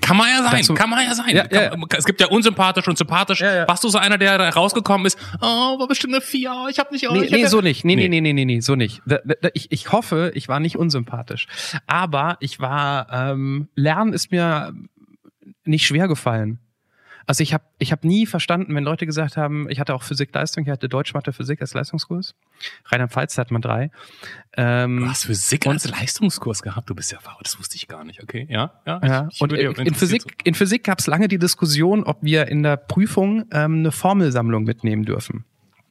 Kann 0.00 0.16
man 0.16 0.28
ja 0.30 0.42
sein, 0.42 0.74
kann 0.74 0.88
man 0.88 1.04
ja 1.04 1.14
sein. 1.14 1.36
Ja, 1.36 1.46
kann, 1.46 1.78
ja, 1.80 1.98
Es 1.98 2.06
gibt 2.06 2.18
ja 2.22 2.28
unsympathisch 2.28 2.88
und 2.88 2.96
sympathisch. 2.96 3.42
Ja, 3.42 3.54
ja. 3.54 3.68
Warst 3.68 3.84
du 3.84 3.90
so 3.90 3.98
einer, 3.98 4.16
der 4.16 4.38
da 4.38 4.48
rausgekommen 4.48 5.06
ist? 5.06 5.18
Oh, 5.42 5.78
war 5.78 5.86
bestimmt 5.86 6.14
eine 6.14 6.22
Vier. 6.22 6.50
Ich 6.70 6.78
habe 6.78 6.94
nicht. 6.94 7.06
Oh, 7.10 7.12
Nee, 7.12 7.28
nee, 7.30 7.44
so 7.44 7.60
nicht. 7.60 7.84
Nee, 7.84 7.94
nee, 7.94 8.08
Nee. 8.08 8.20
nee, 8.22 8.32
nee, 8.32 8.44
nee, 8.44 8.54
nee, 8.54 8.60
so 8.60 8.74
nicht. 8.74 9.02
Da, 9.04 9.18
da, 9.18 9.50
ich, 9.52 9.70
ich 9.70 9.92
hoffe, 9.92 10.32
ich 10.34 10.48
war 10.48 10.60
nicht 10.60 10.76
unsympathisch. 10.76 11.46
Aber 11.86 12.38
ich 12.40 12.58
war, 12.58 13.12
ähm, 13.12 13.68
Lernen 13.74 14.14
ist 14.14 14.30
mir 14.30 14.72
nicht 15.64 15.86
schwer 15.86 16.08
gefallen. 16.08 16.58
Also 17.28 17.42
ich 17.42 17.52
habe 17.54 17.62
ich 17.78 17.92
hab 17.92 18.04
nie 18.04 18.26
verstanden, 18.26 18.74
wenn 18.74 18.82
Leute 18.84 19.04
gesagt 19.06 19.36
haben, 19.36 19.68
ich 19.70 19.78
hatte 19.78 19.94
auch 19.94 20.02
Physik-Leistung, 20.02 20.64
ich 20.64 20.70
hatte 20.70 20.88
Deutsch, 20.88 21.12
Mathe, 21.14 21.32
Physik 21.32 21.60
als 21.60 21.74
Leistungskurs. 21.74 22.34
Rheinland-Pfalz 22.86 23.36
hat 23.38 23.50
man 23.50 23.60
drei. 23.62 23.90
Ähm, 24.56 25.00
Du 25.00 25.08
hast 25.08 25.26
Physik 25.26 25.66
als 25.66 25.86
Leistungskurs 25.88 26.62
gehabt. 26.62 26.88
Du 26.90 26.94
bist 26.94 27.12
ja 27.12 27.20
verrückt. 27.20 27.44
Das 27.46 27.58
wusste 27.58 27.76
ich 27.76 27.86
gar 27.86 28.02
nicht. 28.02 28.22
Okay, 28.22 28.46
ja, 28.50 28.80
ja. 28.86 29.00
Ja, 29.04 29.28
Ich- 29.30 29.36
ich 29.36 29.40
und 29.42 29.52
in, 29.52 29.94
Physik, 29.94 30.22
in 30.44 30.54
Physik 30.54 30.84
gab 30.84 30.98
es 30.98 31.06
lange 31.06 31.28
die 31.28 31.38
Diskussion, 31.38 32.02
ob 32.02 32.16
wir 32.22 32.48
in 32.48 32.62
der 32.62 32.76
Prüfung 32.78 33.44
ähm, 33.52 33.80
eine 33.80 33.92
Formelsammlung 33.92 34.64
mitnehmen 34.64 35.04
dürfen. 35.04 35.44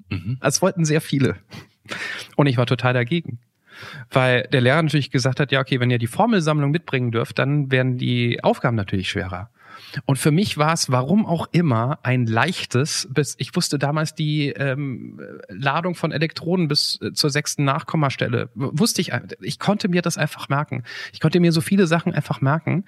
Mhm. 0.09 0.37
Das 0.41 0.61
wollten 0.61 0.85
sehr 0.85 1.01
viele. 1.01 1.35
Und 2.35 2.47
ich 2.47 2.57
war 2.57 2.65
total 2.65 2.93
dagegen. 2.93 3.39
Weil 4.09 4.47
der 4.51 4.61
Lehrer 4.61 4.81
natürlich 4.81 5.11
gesagt 5.11 5.39
hat, 5.39 5.51
ja, 5.51 5.59
okay, 5.59 5.79
wenn 5.79 5.91
ihr 5.91 5.99
die 5.99 6.07
Formelsammlung 6.07 6.71
mitbringen 6.71 7.11
dürft, 7.11 7.37
dann 7.37 7.69
werden 7.71 7.99
die 7.99 8.43
Aufgaben 8.43 8.75
natürlich 8.75 9.07
schwerer. 9.09 9.51
Und 10.05 10.17
für 10.17 10.31
mich 10.31 10.57
war 10.57 10.73
es, 10.73 10.91
warum 10.91 11.25
auch 11.25 11.47
immer, 11.51 11.99
ein 12.03 12.25
leichtes, 12.25 13.07
bis 13.11 13.35
ich 13.37 13.55
wusste 13.55 13.79
damals 13.79 14.15
die 14.15 14.49
ähm, 14.49 15.19
Ladung 15.49 15.95
von 15.95 16.11
Elektronen 16.11 16.67
bis 16.67 16.99
äh, 17.01 17.13
zur 17.13 17.29
sechsten 17.29 17.63
Nachkommastelle, 17.63 18.49
wusste 18.55 19.01
ich, 19.01 19.13
ein- 19.13 19.27
ich 19.41 19.59
konnte 19.59 19.87
mir 19.87 20.01
das 20.01 20.17
einfach 20.17 20.49
merken. 20.49 20.83
Ich 21.13 21.19
konnte 21.19 21.39
mir 21.39 21.51
so 21.51 21.61
viele 21.61 21.87
Sachen 21.87 22.13
einfach 22.13 22.41
merken. 22.41 22.85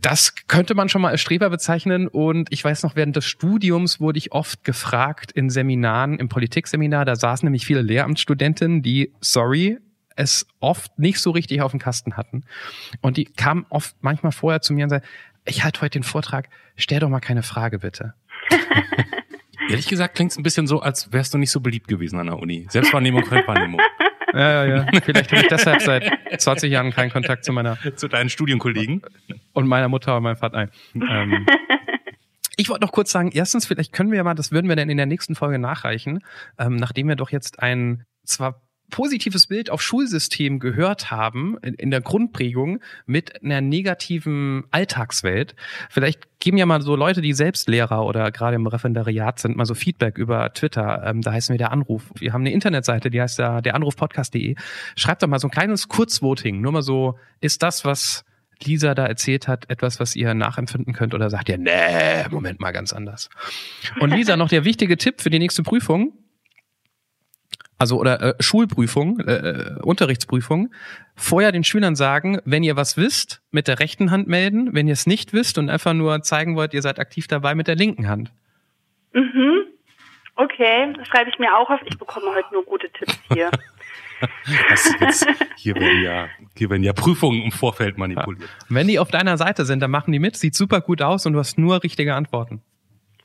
Das 0.00 0.34
könnte 0.46 0.74
man 0.74 0.88
schon 0.88 1.02
mal 1.02 1.10
als 1.10 1.20
Streber 1.20 1.50
bezeichnen. 1.50 2.08
Und 2.08 2.48
ich 2.52 2.64
weiß 2.64 2.82
noch, 2.82 2.94
während 2.96 3.16
des 3.16 3.24
Studiums 3.24 4.00
wurde 4.00 4.18
ich 4.18 4.32
oft 4.32 4.64
gefragt 4.64 5.32
in 5.32 5.50
Seminaren, 5.50 6.18
im 6.18 6.28
Politikseminar, 6.28 7.04
da 7.04 7.16
saßen 7.16 7.46
nämlich 7.46 7.66
viele 7.66 7.82
Lehramtsstudentinnen, 7.82 8.82
die, 8.82 9.12
sorry, 9.20 9.78
es 10.14 10.46
oft 10.60 10.98
nicht 10.98 11.20
so 11.20 11.30
richtig 11.30 11.62
auf 11.62 11.70
dem 11.70 11.80
Kasten 11.80 12.16
hatten. 12.16 12.44
Und 13.00 13.16
die 13.16 13.24
kamen 13.24 13.64
oft 13.70 13.96
manchmal 14.02 14.32
vorher 14.32 14.60
zu 14.60 14.72
mir 14.74 14.84
und 14.84 14.90
sagten, 14.90 15.08
ich 15.44 15.64
halte 15.64 15.80
heute 15.80 15.98
den 15.98 16.02
Vortrag, 16.02 16.48
stell 16.76 17.00
doch 17.00 17.08
mal 17.08 17.20
keine 17.20 17.42
Frage 17.42 17.80
bitte. 17.80 18.14
Ehrlich 19.68 19.88
gesagt 19.88 20.14
klingt 20.14 20.32
es 20.32 20.38
ein 20.38 20.42
bisschen 20.42 20.66
so, 20.66 20.80
als 20.80 21.12
wärst 21.12 21.34
du 21.34 21.38
nicht 21.38 21.50
so 21.50 21.60
beliebt 21.60 21.88
gewesen 21.88 22.18
an 22.18 22.26
der 22.26 22.38
Uni. 22.38 22.66
Selbstwahrnehmung, 22.68 23.24
Fremdwahrnehmung. 23.24 23.80
Ja, 24.34 24.64
ja, 24.64 24.76
ja. 24.76 25.00
Vielleicht 25.04 25.30
habe 25.30 25.42
ich 25.42 25.48
deshalb 25.48 25.82
seit 25.82 26.10
20 26.38 26.72
Jahren 26.72 26.90
keinen 26.90 27.10
Kontakt 27.10 27.44
zu 27.44 27.52
meiner 27.52 27.76
Zu 27.96 28.08
deinen 28.08 28.30
Studienkollegen. 28.30 29.02
und 29.52 29.66
meiner 29.66 29.88
Mutter 29.88 30.16
und 30.16 30.22
meinem 30.22 30.36
Vater. 30.36 30.70
Nein. 30.94 31.32
Ähm, 31.32 31.46
ich 32.56 32.70
wollte 32.70 32.82
noch 32.82 32.92
kurz 32.92 33.12
sagen, 33.12 33.30
erstens, 33.34 33.66
vielleicht 33.66 33.92
können 33.92 34.10
wir 34.10 34.16
ja 34.16 34.24
mal, 34.24 34.32
das 34.32 34.50
würden 34.50 34.70
wir 34.70 34.76
dann 34.76 34.88
in 34.88 34.96
der 34.96 35.04
nächsten 35.04 35.34
Folge 35.34 35.58
nachreichen, 35.58 36.24
ähm, 36.58 36.76
nachdem 36.76 37.08
wir 37.08 37.16
doch 37.16 37.28
jetzt 37.28 37.62
ein 37.62 38.06
zwar 38.24 38.62
positives 38.92 39.48
Bild 39.48 39.70
auf 39.70 39.82
Schulsystem 39.82 40.60
gehört 40.60 41.10
haben 41.10 41.58
in, 41.58 41.90
der 41.90 42.00
Grundprägung 42.00 42.78
mit 43.06 43.42
einer 43.42 43.60
negativen 43.60 44.64
Alltagswelt. 44.70 45.56
Vielleicht 45.90 46.38
geben 46.38 46.58
ja 46.58 46.66
mal 46.66 46.82
so 46.82 46.94
Leute, 46.94 47.22
die 47.22 47.32
selbst 47.32 47.68
Lehrer 47.68 48.04
oder 48.04 48.30
gerade 48.30 48.54
im 48.54 48.66
Referendariat 48.66 49.40
sind, 49.40 49.56
mal 49.56 49.66
so 49.66 49.74
Feedback 49.74 50.18
über 50.18 50.52
Twitter. 50.52 51.02
Ähm, 51.04 51.22
da 51.22 51.32
heißen 51.32 51.52
wir 51.52 51.58
der 51.58 51.72
Anruf. 51.72 52.12
Wir 52.16 52.32
haben 52.32 52.42
eine 52.42 52.52
Internetseite, 52.52 53.10
die 53.10 53.20
heißt 53.20 53.38
da 53.40 53.60
der 53.60 53.74
Anrufpodcast.de. 53.74 54.54
Schreibt 54.94 55.22
doch 55.22 55.28
mal 55.28 55.40
so 55.40 55.48
ein 55.48 55.50
kleines 55.50 55.88
Kurzvoting. 55.88 56.60
Nur 56.60 56.72
mal 56.72 56.82
so, 56.82 57.18
ist 57.40 57.62
das, 57.62 57.84
was 57.84 58.24
Lisa 58.62 58.94
da 58.94 59.06
erzählt 59.06 59.48
hat, 59.48 59.68
etwas, 59.70 60.00
was 60.00 60.14
ihr 60.14 60.34
nachempfinden 60.34 60.92
könnt 60.92 61.14
oder 61.14 61.30
sagt 61.30 61.48
ihr, 61.48 61.58
nee, 61.58 62.28
Moment 62.30 62.60
mal 62.60 62.72
ganz 62.72 62.92
anders. 62.92 63.30
Und 64.00 64.10
Lisa, 64.10 64.36
noch 64.36 64.48
der 64.48 64.64
wichtige 64.64 64.96
Tipp 64.96 65.20
für 65.20 65.30
die 65.30 65.38
nächste 65.38 65.62
Prüfung. 65.62 66.12
Also 67.82 67.98
oder 67.98 68.22
äh, 68.22 68.34
Schulprüfung, 68.38 69.18
äh, 69.18 69.32
äh, 69.32 69.80
Unterrichtsprüfung, 69.82 70.72
vorher 71.16 71.50
den 71.50 71.64
Schülern 71.64 71.96
sagen, 71.96 72.38
wenn 72.44 72.62
ihr 72.62 72.76
was 72.76 72.96
wisst, 72.96 73.42
mit 73.50 73.66
der 73.66 73.80
rechten 73.80 74.12
Hand 74.12 74.28
melden, 74.28 74.72
wenn 74.72 74.86
ihr 74.86 74.92
es 74.92 75.08
nicht 75.08 75.32
wisst 75.32 75.58
und 75.58 75.68
einfach 75.68 75.92
nur 75.92 76.22
zeigen 76.22 76.54
wollt, 76.54 76.74
ihr 76.74 76.82
seid 76.82 77.00
aktiv 77.00 77.26
dabei 77.26 77.56
mit 77.56 77.66
der 77.66 77.74
linken 77.74 78.08
Hand. 78.08 78.30
Mhm. 79.12 79.64
Okay, 80.36 80.92
das 80.96 81.08
schreibe 81.08 81.28
ich 81.30 81.40
mir 81.40 81.58
auch 81.58 81.68
auf. 81.70 81.80
Ich 81.86 81.98
bekomme 81.98 82.26
heute 82.32 82.46
nur 82.52 82.64
gute 82.64 82.88
Tipps 82.88 83.18
hier. 83.32 83.50
Jetzt, 85.00 85.26
hier 85.56 85.74
werden 85.74 86.02
ja, 86.02 86.28
hier 86.56 86.70
werden 86.70 86.84
ja 86.84 86.92
Prüfungen 86.92 87.42
im 87.42 87.50
Vorfeld 87.50 87.98
manipuliert. 87.98 88.48
Wenn 88.68 88.86
die 88.86 89.00
auf 89.00 89.10
deiner 89.10 89.36
Seite 89.38 89.64
sind, 89.64 89.80
dann 89.80 89.90
machen 89.90 90.12
die 90.12 90.20
mit, 90.20 90.36
sieht 90.36 90.54
super 90.54 90.82
gut 90.82 91.02
aus 91.02 91.26
und 91.26 91.32
du 91.32 91.40
hast 91.40 91.58
nur 91.58 91.82
richtige 91.82 92.14
Antworten. 92.14 92.62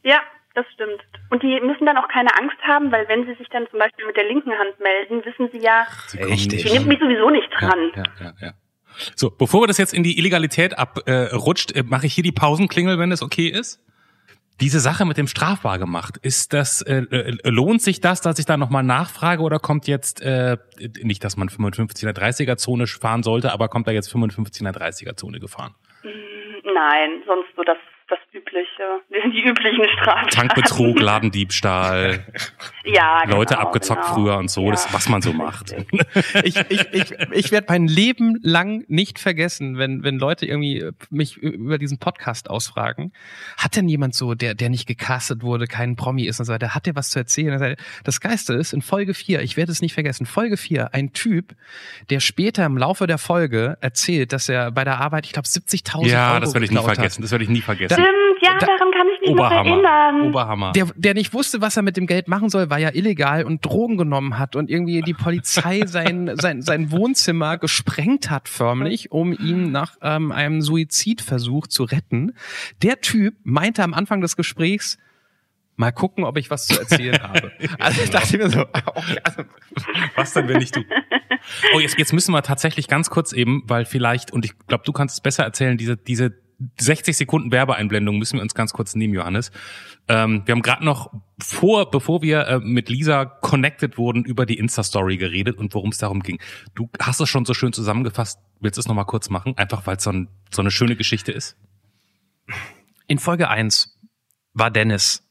Ja, 0.02 0.22
das 0.58 0.66
stimmt. 0.74 1.02
Und 1.30 1.44
die 1.44 1.60
müssen 1.62 1.86
dann 1.86 1.98
auch 1.98 2.08
keine 2.08 2.36
Angst 2.38 2.58
haben, 2.64 2.92
weil 2.92 3.08
wenn 3.08 3.26
sie 3.26 3.36
sich 3.36 3.48
dann 3.50 3.68
zum 3.70 3.80
Beispiel 3.80 4.06
mit 4.08 4.18
der 4.18 4.26
linken 4.26 4.52
Hand 4.52 4.80
melden, 4.80 5.24
wissen 5.24 5.50
sie 5.52 5.60
ja, 5.60 5.86
Sie 6.08 6.18
die 6.18 6.74
nimmt 6.74 6.88
mich 6.88 7.00
sowieso 7.00 7.30
nicht 7.30 7.50
dran. 7.60 7.92
Ja, 7.96 8.04
ja, 8.20 8.34
ja. 8.42 8.54
So, 9.16 9.30
bevor 9.30 9.62
wir 9.62 9.68
das 9.68 9.78
jetzt 9.78 9.94
in 9.94 10.02
die 10.02 10.18
Illegalität 10.18 10.78
abrutscht, 10.78 11.76
äh, 11.76 11.80
äh, 11.80 11.84
mache 11.84 12.08
ich 12.08 12.16
hier 12.16 12.24
die 12.24 12.32
Pausenklingel, 12.32 12.98
wenn 12.98 13.12
das 13.12 13.22
okay 13.22 13.48
ist. 13.48 13.84
Diese 14.60 14.80
Sache 14.80 15.06
mit 15.06 15.18
dem 15.18 15.28
strafbar 15.28 15.78
gemacht, 15.78 16.18
ist 16.24 16.52
das 16.52 16.82
äh, 16.82 17.04
äh, 17.12 17.38
lohnt 17.48 17.84
sich 17.84 18.02
das, 18.02 18.22
dass 18.22 18.40
ich 18.40 18.46
da 18.46 18.58
nochmal 18.58 18.82
nachfrage 18.82 19.44
oder 19.44 19.60
kommt 19.60 19.88
jetzt 19.88 20.20
äh, 20.22 20.58
nicht, 21.04 21.24
dass 21.24 21.38
man 21.38 21.50
55 21.50 22.08
in 22.08 22.12
der 22.12 22.24
30er 22.24 22.58
Zone 22.58 22.88
fahren 22.88 23.22
sollte, 23.22 23.52
aber 23.54 23.70
kommt 23.70 23.88
da 23.88 23.92
jetzt 23.92 24.12
55 24.12 24.62
in 24.62 24.66
der 24.66 24.74
30er 24.74 25.16
Zone 25.16 25.40
gefahren? 25.40 25.76
Nein, 26.04 27.22
sonst 27.28 27.50
so 27.56 27.64
das 27.64 27.78
übliche, 28.48 29.02
die 29.34 29.42
üblichen 29.48 29.86
Strafen. 30.02 30.30
Tankbetrug, 30.30 31.00
Ladendiebstahl, 31.00 32.26
Ja, 32.86 33.24
Leute 33.28 33.56
genau, 33.56 33.68
abgezockt 33.68 34.04
genau. 34.04 34.14
früher 34.14 34.38
und 34.38 34.50
so, 34.50 34.66
Ja, 34.66 34.72
das 34.72 34.94
was 34.94 35.10
man 35.10 35.22
so 35.22 35.34
macht. 35.34 35.76
ich, 36.44 36.56
ich, 36.70 36.94
ich, 36.94 37.12
ich 37.32 37.52
werde 37.52 37.68
mein 37.70 37.88
Leben 37.88 38.40
lang 38.42 38.86
nicht 38.88 39.20
vergessen, 39.20 39.78
wenn, 39.78 40.04
wenn 40.04 40.18
Leute 40.18 40.46
irgendwie 40.46 40.86
mich 41.10 41.38
über 41.38 41.78
diesen 41.78 42.00
Podcast 42.00 42.50
ausfragen. 42.50 43.12
Hat 43.58 43.76
denn 43.76 43.90
jemand 43.90 44.16
so, 44.16 44.34
der, 44.36 44.54
der 44.54 44.70
nicht 44.70 44.88
gecastet 44.88 45.44
wurde, 45.44 45.68
kein 45.68 45.96
Promi 45.96 46.24
ist 46.26 46.40
und 46.40 46.46
so 46.46 46.54
weiter, 46.54 46.74
hat 46.76 46.86
der 46.86 46.96
was 46.96 47.10
zu 47.10 47.20
erzählen? 47.20 47.62
Er 47.62 47.76
Das 48.04 48.22
Geiste 48.22 48.54
ist, 48.54 48.74
in 48.74 48.82
Folge 48.82 49.14
4, 49.14 49.42
ich 49.42 49.58
werde 49.58 49.72
es 49.72 49.82
nicht 49.82 49.94
vergessen, 49.94 50.26
Folge 50.26 50.58
4, 50.58 50.94
ein 50.94 51.12
Typ, 51.14 51.56
der 52.10 52.20
später 52.22 52.66
im 52.66 52.78
Laufe 52.78 53.06
der 53.08 53.18
Folge 53.18 53.78
erzählt, 53.82 54.32
dass 54.34 54.48
er 54.50 54.72
bei 54.72 54.84
der 54.84 55.00
Arbeit, 55.00 55.26
ich 55.26 55.34
glaube, 55.34 55.48
70.000 55.48 55.96
Euro 55.98 56.06
Ja, 56.08 56.40
das 56.40 56.54
werde 56.54 56.66
ich 56.66 56.72
nie 56.72 56.76
geklaut 56.78 56.92
hat. 56.92 56.96
vergessen. 56.96 57.22
Das 57.22 57.32
werde 57.32 57.44
ich 57.44 57.50
nie 57.50 57.62
vergessen. 57.62 57.94
Stimmt, 57.96 58.37
ja, 58.42 58.58
Da- 58.60 58.66
daran 58.66 58.92
kann 58.92 59.08
ich 59.14 59.22
mich 59.22 59.30
noch 59.36 59.46
Oberhammer. 59.46 59.70
erinnern. 59.72 60.22
Oberhammer. 60.30 60.72
der, 60.74 60.88
der 60.96 61.14
nicht 61.14 61.34
wusste, 61.34 61.62
was 61.62 61.78
er 61.78 61.84
mit 61.84 61.98
dem 61.98 62.08
Geld 62.08 62.28
machen 62.28 62.50
soll, 62.50 62.70
weil 62.70 62.84
er 62.84 62.96
illegal 62.96 63.44
und 63.44 63.64
Drogen 63.66 63.98
genommen 63.98 64.38
hat 64.40 64.56
und 64.56 64.70
irgendwie 64.70 65.02
die 65.02 65.14
Polizei 65.14 65.82
sein, 65.86 66.32
sein, 66.40 66.62
sein 66.62 66.92
Wohnzimmer 66.92 67.58
gesprengt 67.58 68.30
hat 68.30 68.50
förmlich, 68.50 69.12
um 69.12 69.34
ihn 69.34 69.72
nach 69.72 69.96
ähm, 70.02 70.32
einem 70.32 70.62
Suizidversuch 70.62 71.68
zu 71.68 71.84
retten. 71.84 72.34
Der 72.84 73.02
Typ 73.02 73.36
meinte 73.44 73.84
am 73.84 73.94
Anfang 73.94 74.22
des 74.22 74.36
Gesprächs, 74.36 74.98
mal 75.76 75.92
gucken, 75.92 76.24
ob 76.24 76.38
ich 76.38 76.50
was 76.50 76.66
zu 76.68 76.80
erzählen 76.80 77.22
habe. 77.22 77.52
Also 77.80 78.02
ich 78.02 78.10
dachte 78.10 78.38
mir 78.38 78.50
so, 78.50 78.62
okay, 78.96 79.18
also, 79.24 79.44
Was 80.16 80.34
denn, 80.34 80.48
wenn 80.48 80.58
nicht 80.58 80.76
du? 80.76 80.82
Oh, 81.76 81.80
jetzt, 81.80 81.98
jetzt 82.00 82.14
müssen 82.14 82.32
wir 82.34 82.42
tatsächlich 82.42 82.88
ganz 82.88 83.10
kurz 83.12 83.32
eben, 83.32 83.62
weil 83.68 83.86
vielleicht, 83.86 84.32
und 84.34 84.44
ich 84.44 84.54
glaube, 84.68 84.84
du 84.86 84.92
kannst 84.92 85.14
es 85.18 85.22
besser 85.22 85.44
erzählen, 85.44 85.78
diese, 85.78 85.96
diese 85.96 86.34
60 86.80 87.16
Sekunden 87.16 87.52
Werbeeinblendung 87.52 88.18
müssen 88.18 88.38
wir 88.38 88.42
uns 88.42 88.56
ganz 88.56 88.74
kurz 88.74 88.96
nehmen, 88.96 89.14
Johannes. 89.14 89.52
Ähm, 90.08 90.42
wir 90.46 90.54
haben 90.54 90.62
gerade 90.62 90.84
noch 90.84 91.12
vor, 91.40 91.92
bevor 91.92 92.22
wir 92.22 92.48
äh, 92.48 92.60
mit 92.60 92.90
Lisa 92.90 93.26
connected 93.26 93.98
wurden, 93.98 94.26
über 94.26 94.46
die 94.46 94.58
Insta-Story 94.58 95.18
geredet 95.18 95.58
und 95.58 95.74
worum 95.76 95.92
es 95.92 96.00
darum 96.00 96.24
ging. 96.24 96.40
Du 96.74 96.90
hast 97.00 97.20
es 97.20 97.30
schon 97.30 97.46
so 97.46 97.54
schön 97.54 97.74
zusammengefasst. 97.74 98.40
Willst 98.60 98.78
du 98.78 98.82
es 98.82 98.88
nochmal 98.88 99.06
kurz 99.06 99.30
machen? 99.30 99.56
Einfach, 99.58 99.86
weil 99.86 99.98
es 99.98 100.08
ein, 100.08 100.30
so 100.50 100.62
eine 100.62 100.72
schöne 100.72 100.96
Geschichte 100.96 101.32
ist. 101.32 101.56
In 103.08 103.20
Folge 103.20 103.50
1 103.50 104.00
war 104.54 104.72
Dennis 104.72 105.24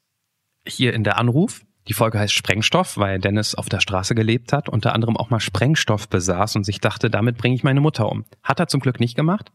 hier 0.66 0.94
in 0.94 1.02
der 1.02 1.18
Anruf. 1.18 1.65
Die 1.88 1.92
Folge 1.92 2.18
heißt 2.18 2.34
Sprengstoff, 2.34 2.96
weil 2.96 3.20
Dennis 3.20 3.54
auf 3.54 3.68
der 3.68 3.80
Straße 3.80 4.14
gelebt 4.14 4.52
hat, 4.52 4.68
unter 4.68 4.92
anderem 4.92 5.16
auch 5.16 5.30
mal 5.30 5.38
Sprengstoff 5.38 6.08
besaß 6.08 6.56
und 6.56 6.64
sich 6.64 6.80
dachte, 6.80 7.10
damit 7.10 7.38
bringe 7.38 7.54
ich 7.54 7.62
meine 7.62 7.80
Mutter 7.80 8.10
um. 8.10 8.24
Hat 8.42 8.58
er 8.58 8.66
zum 8.66 8.80
Glück 8.80 8.98
nicht 8.98 9.14
gemacht. 9.14 9.52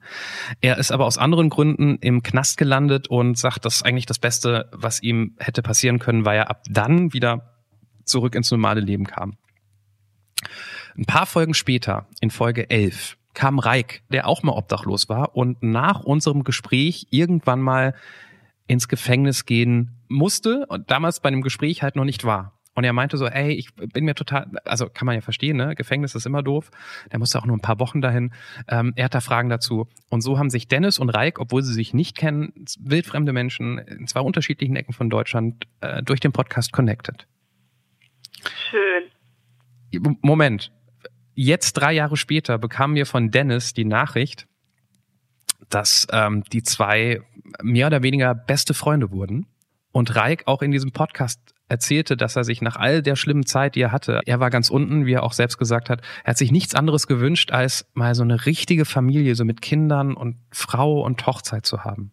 Er 0.62 0.78
ist 0.78 0.92
aber 0.92 1.06
aus 1.06 1.18
anderen 1.18 1.50
Gründen 1.50 1.98
im 1.98 2.24
Knast 2.24 2.58
gelandet 2.58 3.10
und 3.10 3.38
sagt, 3.38 3.66
das 3.66 3.78
ist 3.78 3.86
eigentlich 3.86 4.06
das 4.06 4.20
Beste, 4.20 4.70
was 4.72 5.02
ihm 5.02 5.36
hätte 5.40 5.62
passieren 5.62 6.00
können, 6.00 6.26
weil 6.26 6.38
er 6.38 6.50
ab 6.50 6.64
dann 6.70 7.14
wieder 7.14 7.56
zurück 8.06 8.36
ins 8.36 8.50
normale 8.52 8.82
Leben 8.82 9.06
kam. 9.06 9.38
Ein 10.98 11.06
paar 11.06 11.26
Folgen 11.26 11.54
später, 11.54 12.08
in 12.22 12.32
Folge 12.32 12.70
11, 12.70 13.18
kam 13.34 13.60
Reik, 13.60 14.04
der 14.10 14.28
auch 14.28 14.44
mal 14.44 14.54
obdachlos 14.54 15.10
war 15.10 15.36
und 15.36 15.64
nach 15.64 16.02
unserem 16.02 16.44
Gespräch 16.44 17.08
irgendwann 17.12 17.62
mal 17.62 17.94
ins 18.72 18.88
Gefängnis 18.88 19.46
gehen 19.46 19.98
musste 20.08 20.66
und 20.68 20.90
damals 20.90 21.20
bei 21.20 21.30
dem 21.30 21.42
Gespräch 21.42 21.84
halt 21.84 21.96
noch 21.96 22.06
nicht 22.06 22.24
war. 22.24 22.58
Und 22.74 22.82
Und 22.82 22.86
er 22.86 22.94
meinte 22.94 23.16
so, 23.16 23.28
ey, 23.28 23.52
ich 23.52 23.76
bin 23.76 24.06
mir 24.06 24.16
total, 24.16 24.50
also 24.66 24.90
kann 24.90 25.06
man 25.06 25.14
ja 25.14 25.22
verstehen, 25.22 25.56
ne? 25.56 25.76
Gefängnis 25.76 26.16
ist 26.16 26.26
immer 26.26 26.42
doof. 26.42 26.72
Der 27.12 27.20
musste 27.20 27.38
auch 27.38 27.46
nur 27.46 27.56
ein 27.56 27.62
paar 27.62 27.80
Wochen 27.80 28.02
dahin. 28.02 28.34
Ähm, 28.68 28.94
er 28.96 29.06
hat 29.06 29.14
da 29.14 29.22
Fragen 29.22 29.50
dazu. 29.50 29.88
Und 30.10 30.22
so 30.22 30.40
haben 30.40 30.50
sich 30.50 30.68
Dennis 30.68 30.98
und 30.98 31.12
Reik, 31.12 31.40
obwohl 31.40 31.62
sie 31.62 31.74
sich 31.74 31.94
nicht 31.94 32.18
kennen, 32.18 32.66
wildfremde 32.80 33.34
Menschen 33.34 33.78
in 33.78 34.08
zwei 34.08 34.22
unterschiedlichen 34.22 34.76
Ecken 34.76 34.94
von 34.94 35.12
Deutschland 35.12 35.68
äh, 35.82 36.02
durch 36.02 36.22
den 36.22 36.32
Podcast 36.32 36.74
connected. 36.74 37.28
Schön. 38.72 40.12
Moment. 40.24 40.72
Jetzt 41.36 41.74
drei 41.74 41.94
Jahre 41.94 42.18
später 42.18 42.58
bekamen 42.58 42.96
wir 42.96 43.06
von 43.06 43.30
Dennis 43.30 43.76
die 43.76 43.86
Nachricht, 43.86 44.48
dass 45.72 46.08
ähm, 46.12 46.44
die 46.52 46.64
zwei 46.64 47.22
mehr 47.62 47.88
oder 47.88 48.04
weniger 48.04 48.36
beste 48.36 48.74
Freunde 48.74 49.12
wurden. 49.12 49.48
Und 49.92 50.16
Reik 50.16 50.44
auch 50.46 50.62
in 50.62 50.72
diesem 50.72 50.92
Podcast 50.92 51.42
erzählte, 51.68 52.16
dass 52.16 52.36
er 52.36 52.44
sich 52.44 52.62
nach 52.62 52.76
all 52.76 53.02
der 53.02 53.16
schlimmen 53.16 53.46
Zeit, 53.46 53.76
die 53.76 53.82
er 53.82 53.92
hatte, 53.92 54.22
er 54.26 54.40
war 54.40 54.50
ganz 54.50 54.70
unten, 54.70 55.06
wie 55.06 55.14
er 55.14 55.24
auch 55.24 55.34
selbst 55.34 55.58
gesagt 55.58 55.90
hat, 55.90 56.02
er 56.24 56.32
hat 56.32 56.38
sich 56.38 56.52
nichts 56.52 56.76
anderes 56.76 57.08
gewünscht, 57.08 57.52
als 57.52 57.90
mal 57.94 58.14
so 58.14 58.24
eine 58.24 58.46
richtige 58.46 58.86
Familie, 58.86 59.36
so 59.36 59.46
mit 59.46 59.62
Kindern 59.62 60.14
und 60.14 60.38
Frau 60.52 61.02
und 61.02 61.26
Hochzeit 61.26 61.66
zu 61.66 61.84
haben. 61.84 62.12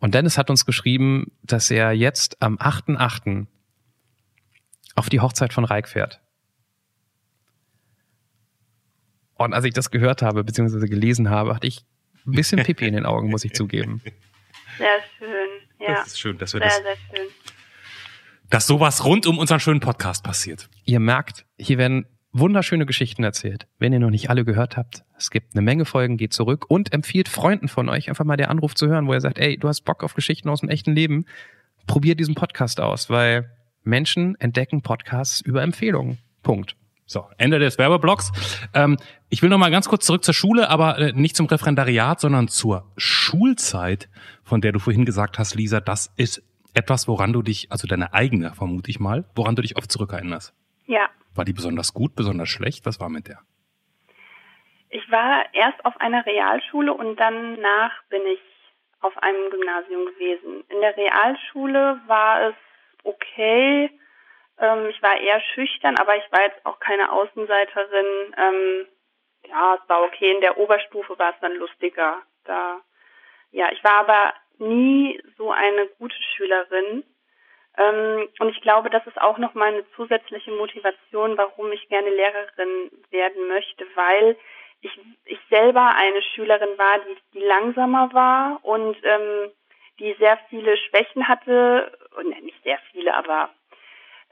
Und 0.00 0.14
Dennis 0.14 0.38
hat 0.38 0.50
uns 0.50 0.66
geschrieben, 0.66 1.30
dass 1.44 1.70
er 1.70 1.92
jetzt 1.92 2.42
am 2.42 2.56
8.8. 2.58 3.46
auf 4.96 5.08
die 5.08 5.20
Hochzeit 5.20 5.52
von 5.52 5.64
Reik 5.64 5.88
fährt. 5.88 6.20
Und 9.34 9.54
als 9.54 9.64
ich 9.64 9.72
das 9.72 9.90
gehört 9.90 10.22
habe, 10.22 10.44
beziehungsweise 10.44 10.86
gelesen 10.86 11.30
habe, 11.30 11.54
hatte 11.54 11.66
ich 11.66 11.84
ein 12.26 12.32
bisschen 12.32 12.62
Pipi 12.62 12.86
in 12.86 12.94
den 12.94 13.06
Augen, 13.06 13.30
muss 13.30 13.44
ich 13.44 13.52
zugeben. 13.52 14.00
Sehr 14.78 14.88
schön. 15.18 15.48
Ja. 15.80 15.94
Das 15.94 16.08
ist 16.08 16.20
schön, 16.20 16.38
dass 16.38 16.54
wir 16.54 16.60
sehr, 16.60 16.68
das, 16.68 16.76
sehr 16.78 16.96
schön. 17.16 17.28
dass 18.50 18.66
sowas 18.66 19.04
rund 19.04 19.26
um 19.26 19.38
unseren 19.38 19.60
schönen 19.60 19.80
Podcast 19.80 20.24
passiert. 20.24 20.68
Ihr 20.84 21.00
merkt, 21.00 21.44
hier 21.58 21.78
werden 21.78 22.06
wunderschöne 22.32 22.86
Geschichten 22.86 23.24
erzählt. 23.24 23.66
Wenn 23.78 23.92
ihr 23.92 23.98
noch 23.98 24.10
nicht 24.10 24.30
alle 24.30 24.44
gehört 24.44 24.76
habt, 24.76 25.04
es 25.18 25.30
gibt 25.30 25.54
eine 25.54 25.62
Menge 25.62 25.84
Folgen, 25.84 26.16
geht 26.16 26.32
zurück 26.32 26.64
und 26.68 26.92
empfiehlt 26.92 27.28
Freunden 27.28 27.68
von 27.68 27.88
euch 27.88 28.08
einfach 28.08 28.24
mal 28.24 28.36
der 28.36 28.50
Anruf 28.50 28.74
zu 28.74 28.88
hören, 28.88 29.06
wo 29.06 29.12
er 29.12 29.20
sagt, 29.20 29.38
ey, 29.38 29.58
du 29.58 29.68
hast 29.68 29.82
Bock 29.82 30.02
auf 30.02 30.14
Geschichten 30.14 30.48
aus 30.48 30.60
dem 30.60 30.70
echten 30.70 30.94
Leben, 30.94 31.26
probier 31.86 32.14
diesen 32.14 32.34
Podcast 32.34 32.80
aus, 32.80 33.10
weil 33.10 33.50
Menschen 33.82 34.36
entdecken 34.40 34.82
Podcasts 34.82 35.40
über 35.40 35.62
Empfehlungen. 35.62 36.18
Punkt. 36.42 36.76
So, 37.04 37.26
Ende 37.36 37.58
des 37.58 37.78
Werbeblocks. 37.78 38.32
Ähm, 38.74 38.96
ich 39.28 39.42
will 39.42 39.50
noch 39.50 39.58
mal 39.58 39.70
ganz 39.70 39.88
kurz 39.88 40.06
zurück 40.06 40.24
zur 40.24 40.34
Schule, 40.34 40.70
aber 40.70 40.98
äh, 40.98 41.12
nicht 41.12 41.36
zum 41.36 41.46
Referendariat, 41.46 42.20
sondern 42.20 42.48
zur 42.48 42.90
Schulzeit, 42.96 44.08
von 44.44 44.60
der 44.60 44.72
du 44.72 44.78
vorhin 44.78 45.04
gesagt 45.04 45.38
hast, 45.38 45.54
Lisa, 45.54 45.80
das 45.80 46.12
ist 46.16 46.42
etwas, 46.74 47.08
woran 47.08 47.32
du 47.32 47.42
dich, 47.42 47.70
also 47.70 47.86
deine 47.86 48.14
eigene, 48.14 48.54
vermute 48.54 48.90
ich 48.90 49.00
mal, 49.00 49.24
woran 49.34 49.56
du 49.56 49.62
dich 49.62 49.76
oft 49.76 49.90
zurückerinnerst. 49.90 50.54
Ja. 50.86 51.08
War 51.34 51.44
die 51.44 51.52
besonders 51.52 51.92
gut, 51.92 52.14
besonders 52.14 52.48
schlecht? 52.48 52.86
Was 52.86 53.00
war 53.00 53.08
mit 53.08 53.28
der? 53.28 53.40
Ich 54.90 55.10
war 55.10 55.46
erst 55.54 55.84
auf 55.84 55.98
einer 56.00 56.24
Realschule 56.26 56.92
und 56.92 57.16
danach 57.16 57.92
bin 58.10 58.20
ich 58.32 58.40
auf 59.00 59.16
einem 59.18 59.50
Gymnasium 59.50 60.06
gewesen. 60.06 60.64
In 60.68 60.80
der 60.80 60.96
Realschule 60.96 62.00
war 62.06 62.48
es 62.48 62.54
okay. 63.04 63.90
Ähm, 64.58 64.86
ich 64.88 65.02
war 65.02 65.20
eher 65.20 65.40
schüchtern, 65.54 65.96
aber 65.98 66.16
ich 66.16 66.30
war 66.30 66.42
jetzt 66.42 66.64
auch 66.64 66.78
keine 66.80 67.12
Außenseiterin. 67.12 68.34
Ähm, 68.36 68.86
ja, 69.48 69.78
es 69.80 69.88
war 69.88 70.02
okay. 70.02 70.32
In 70.32 70.40
der 70.40 70.58
Oberstufe 70.58 71.18
war 71.18 71.30
es 71.30 71.40
dann 71.40 71.54
lustiger. 71.56 72.22
Da, 72.44 72.80
ja, 73.50 73.70
ich 73.72 73.82
war 73.82 74.00
aber 74.00 74.34
nie 74.58 75.20
so 75.36 75.50
eine 75.50 75.86
gute 75.98 76.16
Schülerin. 76.36 77.04
Ähm, 77.78 78.28
und 78.38 78.48
ich 78.50 78.60
glaube, 78.60 78.90
das 78.90 79.06
ist 79.06 79.20
auch 79.20 79.38
nochmal 79.38 79.68
eine 79.68 79.90
zusätzliche 79.96 80.50
Motivation, 80.52 81.38
warum 81.38 81.72
ich 81.72 81.88
gerne 81.88 82.10
Lehrerin 82.10 82.90
werden 83.10 83.48
möchte, 83.48 83.86
weil 83.94 84.36
ich, 84.82 85.00
ich 85.24 85.38
selber 85.48 85.94
eine 85.94 86.22
Schülerin 86.22 86.76
war, 86.76 86.98
die, 86.98 87.16
die 87.38 87.44
langsamer 87.44 88.12
war 88.12 88.60
und 88.62 88.96
ähm, 89.04 89.50
die 89.98 90.14
sehr 90.18 90.38
viele 90.50 90.76
Schwächen 90.76 91.28
hatte, 91.28 91.96
und 92.16 92.28
nicht 92.42 92.62
sehr 92.62 92.78
viele, 92.90 93.14
aber 93.14 93.50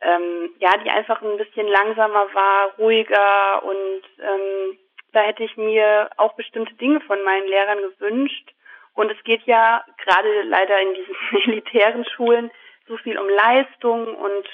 ähm, 0.00 0.50
ja, 0.58 0.76
die 0.78 0.90
einfach 0.90 1.22
ein 1.22 1.36
bisschen 1.36 1.66
langsamer 1.68 2.32
war, 2.34 2.74
ruhiger 2.78 3.62
und 3.62 4.02
ähm, 4.18 4.78
da 5.12 5.22
hätte 5.22 5.44
ich 5.44 5.56
mir 5.56 6.10
auch 6.16 6.34
bestimmte 6.34 6.74
Dinge 6.74 7.00
von 7.00 7.22
meinen 7.22 7.48
Lehrern 7.48 7.78
gewünscht. 7.78 8.52
Und 8.94 9.10
es 9.10 9.22
geht 9.24 9.42
ja 9.44 9.84
gerade 9.98 10.42
leider 10.42 10.80
in 10.80 10.94
diesen 10.94 11.16
elitären 11.44 12.04
Schulen 12.04 12.50
so 12.86 12.96
viel 12.98 13.18
um 13.18 13.28
Leistung 13.28 14.14
und 14.16 14.46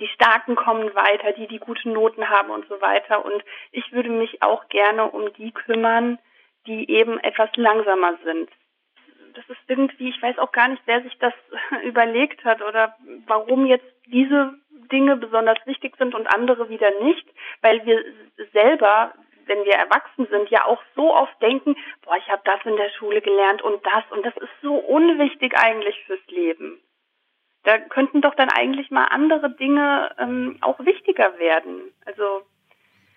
die 0.00 0.08
Starken 0.08 0.56
kommen 0.56 0.94
weiter, 0.94 1.32
die 1.32 1.46
die 1.46 1.58
gute 1.58 1.88
Noten 1.88 2.28
haben 2.28 2.50
und 2.50 2.66
so 2.68 2.80
weiter. 2.80 3.24
Und 3.24 3.44
ich 3.70 3.92
würde 3.92 4.08
mich 4.08 4.42
auch 4.42 4.68
gerne 4.68 5.10
um 5.10 5.32
die 5.34 5.52
kümmern, 5.52 6.18
die 6.66 6.90
eben 6.90 7.18
etwas 7.20 7.50
langsamer 7.56 8.18
sind. 8.24 8.50
Das 9.34 9.48
ist 9.48 9.60
irgendwie, 9.68 10.10
ich 10.10 10.22
weiß 10.22 10.38
auch 10.38 10.52
gar 10.52 10.68
nicht, 10.68 10.82
wer 10.86 11.02
sich 11.02 11.16
das 11.18 11.32
überlegt 11.84 12.44
hat 12.44 12.62
oder 12.62 12.96
warum 13.26 13.66
jetzt 13.66 13.86
diese 14.06 14.54
Dinge 14.90 15.16
besonders 15.16 15.58
wichtig 15.66 15.96
sind 15.96 16.14
und 16.14 16.26
andere 16.34 16.68
wieder 16.68 16.90
nicht, 17.02 17.26
weil 17.62 17.84
wir 17.86 18.04
selber, 18.52 19.14
wenn 19.46 19.64
wir 19.64 19.74
erwachsen 19.74 20.26
sind, 20.30 20.50
ja 20.50 20.66
auch 20.66 20.82
so 20.94 21.14
oft 21.14 21.40
denken, 21.40 21.76
boah, 22.04 22.16
ich 22.16 22.28
habe 22.28 22.42
das 22.44 22.60
in 22.64 22.76
der 22.76 22.90
Schule 22.90 23.20
gelernt 23.20 23.62
und 23.62 23.84
das 23.84 24.04
und 24.10 24.24
das 24.24 24.36
ist 24.36 24.52
so 24.62 24.74
unwichtig 24.74 25.56
eigentlich 25.56 25.98
fürs 26.04 26.26
Leben. 26.28 26.80
Da 27.64 27.78
könnten 27.78 28.20
doch 28.20 28.34
dann 28.34 28.50
eigentlich 28.50 28.90
mal 28.90 29.04
andere 29.04 29.50
Dinge 29.50 30.14
ähm, 30.18 30.58
auch 30.62 30.80
wichtiger 30.80 31.38
werden. 31.38 31.92
Also 32.04 32.42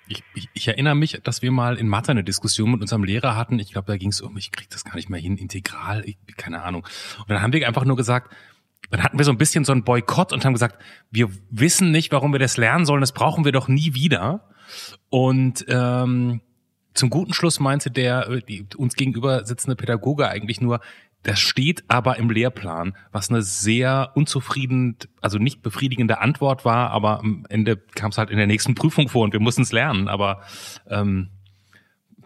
Ich, 0.07 0.23
ich, 0.35 0.49
ich 0.53 0.67
erinnere 0.67 0.95
mich, 0.95 1.19
dass 1.23 1.41
wir 1.41 1.51
mal 1.51 1.77
in 1.77 1.87
Mathe 1.87 2.11
eine 2.11 2.23
Diskussion 2.23 2.71
mit 2.71 2.81
unserem 2.81 3.03
Lehrer 3.03 3.35
hatten. 3.35 3.59
Ich 3.59 3.71
glaube, 3.71 3.87
da 3.87 3.97
ging 3.97 4.09
es 4.09 4.21
um, 4.21 4.37
ich 4.37 4.51
krieg 4.51 4.69
das 4.69 4.83
gar 4.83 4.95
nicht 4.95 5.09
mehr 5.09 5.19
hin, 5.19 5.37
integral, 5.37 6.03
ich, 6.05 6.17
keine 6.37 6.63
Ahnung. 6.63 6.85
Und 7.19 7.29
dann 7.29 7.41
haben 7.41 7.53
wir 7.53 7.67
einfach 7.67 7.85
nur 7.85 7.95
gesagt, 7.95 8.33
dann 8.91 9.03
hatten 9.03 9.17
wir 9.17 9.25
so 9.25 9.31
ein 9.31 9.37
bisschen 9.37 9.65
so 9.65 9.71
einen 9.71 9.83
Boykott 9.83 10.31
und 10.31 10.45
haben 10.45 10.53
gesagt, 10.53 10.81
wir 11.09 11.29
wissen 11.49 11.91
nicht, 11.91 12.11
warum 12.11 12.33
wir 12.33 12.39
das 12.39 12.57
lernen 12.57 12.85
sollen, 12.85 13.01
das 13.01 13.13
brauchen 13.13 13.45
wir 13.45 13.51
doch 13.51 13.67
nie 13.67 13.93
wieder. 13.93 14.49
Und 15.09 15.65
ähm, 15.67 16.41
zum 16.93 17.09
guten 17.09 17.33
Schluss 17.33 17.59
meinte 17.59 17.91
der 17.91 18.29
äh, 18.29 18.41
die, 18.41 18.65
uns 18.77 18.95
gegenüber 18.95 19.45
sitzende 19.45 19.75
Pädagoge 19.75 20.27
eigentlich 20.29 20.61
nur, 20.61 20.81
das 21.25 21.39
steht 21.39 21.83
aber 21.87 22.17
im 22.17 22.29
Lehrplan, 22.29 22.95
was 23.11 23.29
eine 23.29 23.41
sehr 23.41 24.11
unzufrieden, 24.13 24.97
also 25.21 25.39
nicht 25.39 25.63
befriedigende 25.63 26.19
Antwort 26.19 26.65
war, 26.65 26.91
aber 26.91 27.19
am 27.19 27.45
Ende 27.49 27.77
kam 27.77 28.11
es 28.11 28.17
halt 28.19 28.29
in 28.29 28.37
der 28.37 28.45
nächsten 28.45 28.75
Prüfung 28.81 29.09
vor 29.09 29.23
und 29.23 29.33
wir 29.33 29.39
mussten 29.39 29.63
es 29.63 29.71
lernen. 29.71 30.07
Aber 30.07 30.43
ähm, 30.89 31.31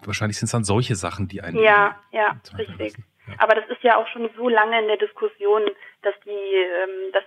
wahrscheinlich 0.04 0.38
sind 0.38 0.48
es 0.48 0.52
dann 0.52 0.66
solche 0.66 0.96
Sachen, 0.96 1.30
die 1.30 1.42
einen 1.42 1.58
ja, 1.58 1.98
ja, 2.12 2.36
richtig. 2.58 2.98
Ja. 2.98 3.36
Aber 3.38 3.56
das 3.56 3.70
ist 3.70 3.84
ja 3.84 3.96
auch 3.96 4.08
schon 4.10 4.30
so 4.36 4.50
lange 4.50 4.80
in 4.82 4.88
der 4.88 4.98
Diskussion, 4.98 5.62
dass 6.02 6.16
die, 6.26 6.30
ähm, 6.30 7.14
dass 7.14 7.24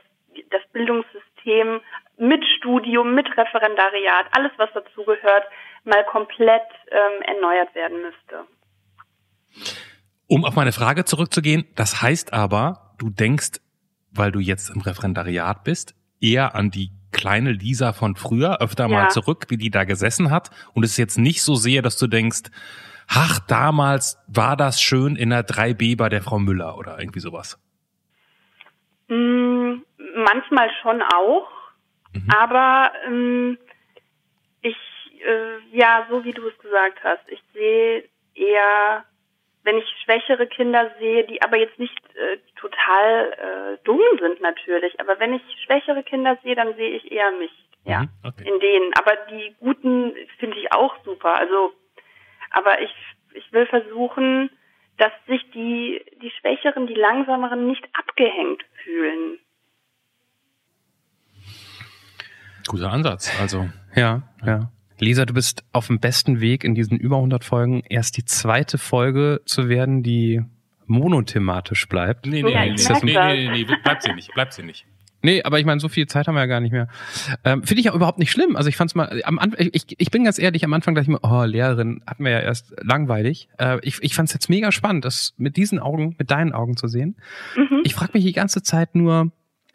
das 0.51 0.63
Bildungssystem 0.73 1.81
mit 2.19 2.45
Studium, 2.59 3.15
mit 3.15 3.27
Referendariat, 3.37 4.27
alles 4.33 4.53
was 4.59 4.71
dazugehört, 4.75 5.45
mal 5.85 6.05
komplett 6.05 6.69
ähm, 6.91 7.23
erneuert 7.23 7.75
werden 7.75 8.03
müsste. 8.03 8.45
Um 10.33 10.47
auf 10.47 10.55
meine 10.57 10.73
Frage 10.73 11.05
zurückzugehen, 11.05 11.67
das 11.75 12.01
heißt 12.01 12.33
aber, 12.33 12.95
du 12.97 13.11
denkst, 13.11 13.61
weil 14.13 14.33
du 14.33 14.39
jetzt 14.41 14.71
im 14.71 14.81
Referendariat 14.81 15.63
bist, 15.63 15.95
eher 16.23 16.55
an 16.55 16.71
die 16.71 16.91
kleine 17.11 17.53
Lisa 17.53 17.93
von 17.93 18.17
früher, 18.17 18.63
öfter 18.63 18.89
mal 18.89 19.03
Ja. 19.03 19.09
zurück, 19.11 19.45
wie 19.51 19.59
die 19.59 19.69
da 19.71 19.85
gesessen 19.85 20.31
hat. 20.31 20.49
Und 20.73 20.85
es 20.85 20.93
ist 20.93 20.97
jetzt 20.97 21.19
nicht 21.19 21.43
so 21.43 21.55
sehr, 21.55 21.83
dass 21.83 21.99
du 21.99 22.07
denkst, 22.07 22.45
ach, 23.09 23.41
damals 23.41 24.17
war 24.27 24.57
das 24.57 24.81
schön 24.81 25.17
in 25.17 25.29
der 25.29 25.47
3b 25.47 25.97
bei 25.99 26.09
der 26.09 26.23
Frau 26.23 26.39
Müller 26.39 26.79
oder 26.79 26.99
irgendwie 26.99 27.21
sowas. 27.21 27.59
Mm, 29.09 29.83
manchmal 30.17 30.71
schon 30.81 31.03
auch, 31.03 31.49
Mhm. 32.15 32.31
aber 32.39 32.91
ähm, 33.07 33.59
ich, 34.63 34.77
äh, 35.27 35.77
ja, 35.77 36.07
so 36.09 36.25
wie 36.25 36.33
du 36.33 36.49
es 36.49 36.59
gesagt 36.59 37.01
hast, 37.05 37.21
ich 37.29 37.43
sehe 37.53 38.05
eher, 38.35 39.05
wenn 39.65 39.79
ich 39.79 39.89
schwächere 40.05 40.47
Kinder 40.47 40.91
sehe, 40.99 41.25
die 41.25 41.41
aber 41.43 41.57
jetzt 41.57 41.79
nicht 41.79 41.97
äh, 42.17 42.39
total 42.57 43.33
äh, 43.33 43.85
dumm 43.85 44.01
sind 44.21 44.41
natürlich, 44.41 44.99
aber 45.01 45.19
wenn 45.21 45.35
ich 45.35 45.43
schwächere 45.65 46.03
Kinder 46.03 46.37
sehe, 46.43 46.55
dann 46.57 46.75
sehe 46.77 46.91
ich 46.97 47.11
eher 47.13 47.31
mich, 47.33 47.51
ja, 47.85 48.01
Mhm, 48.03 48.09
okay. 48.25 48.49
in 48.49 48.61
denen. 48.61 48.93
Aber 48.95 49.17
die 49.31 49.55
guten 49.61 50.15
finde 50.39 50.59
ich 50.59 50.73
auch 50.73 50.95
super. 51.05 51.35
Also, 51.35 51.73
aber 52.51 52.81
ich, 52.81 52.95
ich 53.35 53.53
will 53.53 53.67
versuchen, 53.67 54.51
dass 54.99 55.13
sich 55.27 55.43
die, 55.53 56.05
die 56.21 56.31
Schwächeren, 56.41 56.87
die 56.87 56.95
Langsameren 56.95 57.67
nicht 57.67 57.85
abgehängt 57.93 58.63
fühlen. 58.85 59.39
Guter 62.69 62.93
Ansatz. 62.93 63.33
Also 63.41 63.69
Ja, 63.95 64.23
ja. 64.45 64.71
Lisa, 65.03 65.27
du 65.27 65.35
bist 65.35 65.65
auf 65.73 65.89
dem 65.89 65.99
besten 65.99 66.41
Weg 66.41 66.63
in 66.63 66.77
diesen 66.77 66.97
über 66.97 67.17
100 67.17 67.43
Folgen 67.43 67.83
erst 67.89 68.17
die 68.17 68.25
zweite 68.25 68.79
Folge 68.79 69.41
zu 69.47 69.69
werden, 69.69 70.05
die 70.05 70.43
monothematisch 70.87 71.89
bleibt. 71.89 72.27
nee, 72.27 72.43
nee, 72.43 72.53
Ja, 72.53 72.65
nee, 72.65 72.75
nee, 72.75 73.03
nee, 73.03 73.13
nee, 73.13 73.49
nee, 73.51 73.65
nee, 73.65 73.77
bleibt 73.83 74.05
sie 74.05 74.13
nicht, 74.13 74.33
bleibt 74.33 74.53
sie 74.53 74.63
nicht. 74.63 74.87
Nee, 75.25 75.43
aber 75.43 75.59
ich 75.59 75.67
meine, 75.67 75.81
so 75.81 75.89
viel 75.89 76.07
Zeit 76.07 76.29
haben 76.29 76.35
wir 76.35 76.41
ja 76.41 76.47
gar 76.47 76.61
nicht 76.61 76.73
mehr. 76.73 76.89
Ähm, 77.45 77.65
Finde 77.65 77.81
ich 77.81 77.87
ja 77.87 77.95
überhaupt 77.95 78.19
nicht 78.19 78.31
schlimm. 78.31 78.57
Also 78.57 78.69
ich 78.69 78.77
fand's 78.77 78.95
mal, 78.95 79.23
am 79.25 79.39
Anfang, 79.41 79.71
ich, 79.73 79.87
ich 79.97 80.11
bin 80.11 80.25
ganz 80.25 80.39
ehrlich, 80.39 80.65
am 80.65 80.73
Anfang 80.73 80.95
dachte 80.95 81.05
ich 81.05 81.09
mir, 81.09 81.21
oh, 81.23 81.45
Lehrerin 81.45 82.03
hatten 82.07 82.25
wir 82.25 82.33
ja 82.33 82.41
erst 82.41 82.75
langweilig. 82.81 83.49
Äh, 83.59 83.79
ich 83.83 84.03
ich 84.03 84.15
fand's 84.15 84.33
jetzt 84.33 84.51
mega 84.51 84.73
spannend, 84.73 85.05
das 85.05 85.35
mit 85.37 85.57
diesen 85.57 85.79
Augen, 85.79 86.15
mit 86.19 86.31
deinen 86.31 86.53
Augen 86.53 86.77
zu 86.77 86.87
sehen. 86.87 87.17
Mhm. 87.57 87.83
Ich 87.85 87.95
frage 87.95 88.13
mich 88.15 88.25
die 88.25 88.33
ganze 88.33 88.63
Zeit 88.63 88.95
nur, 88.95 89.33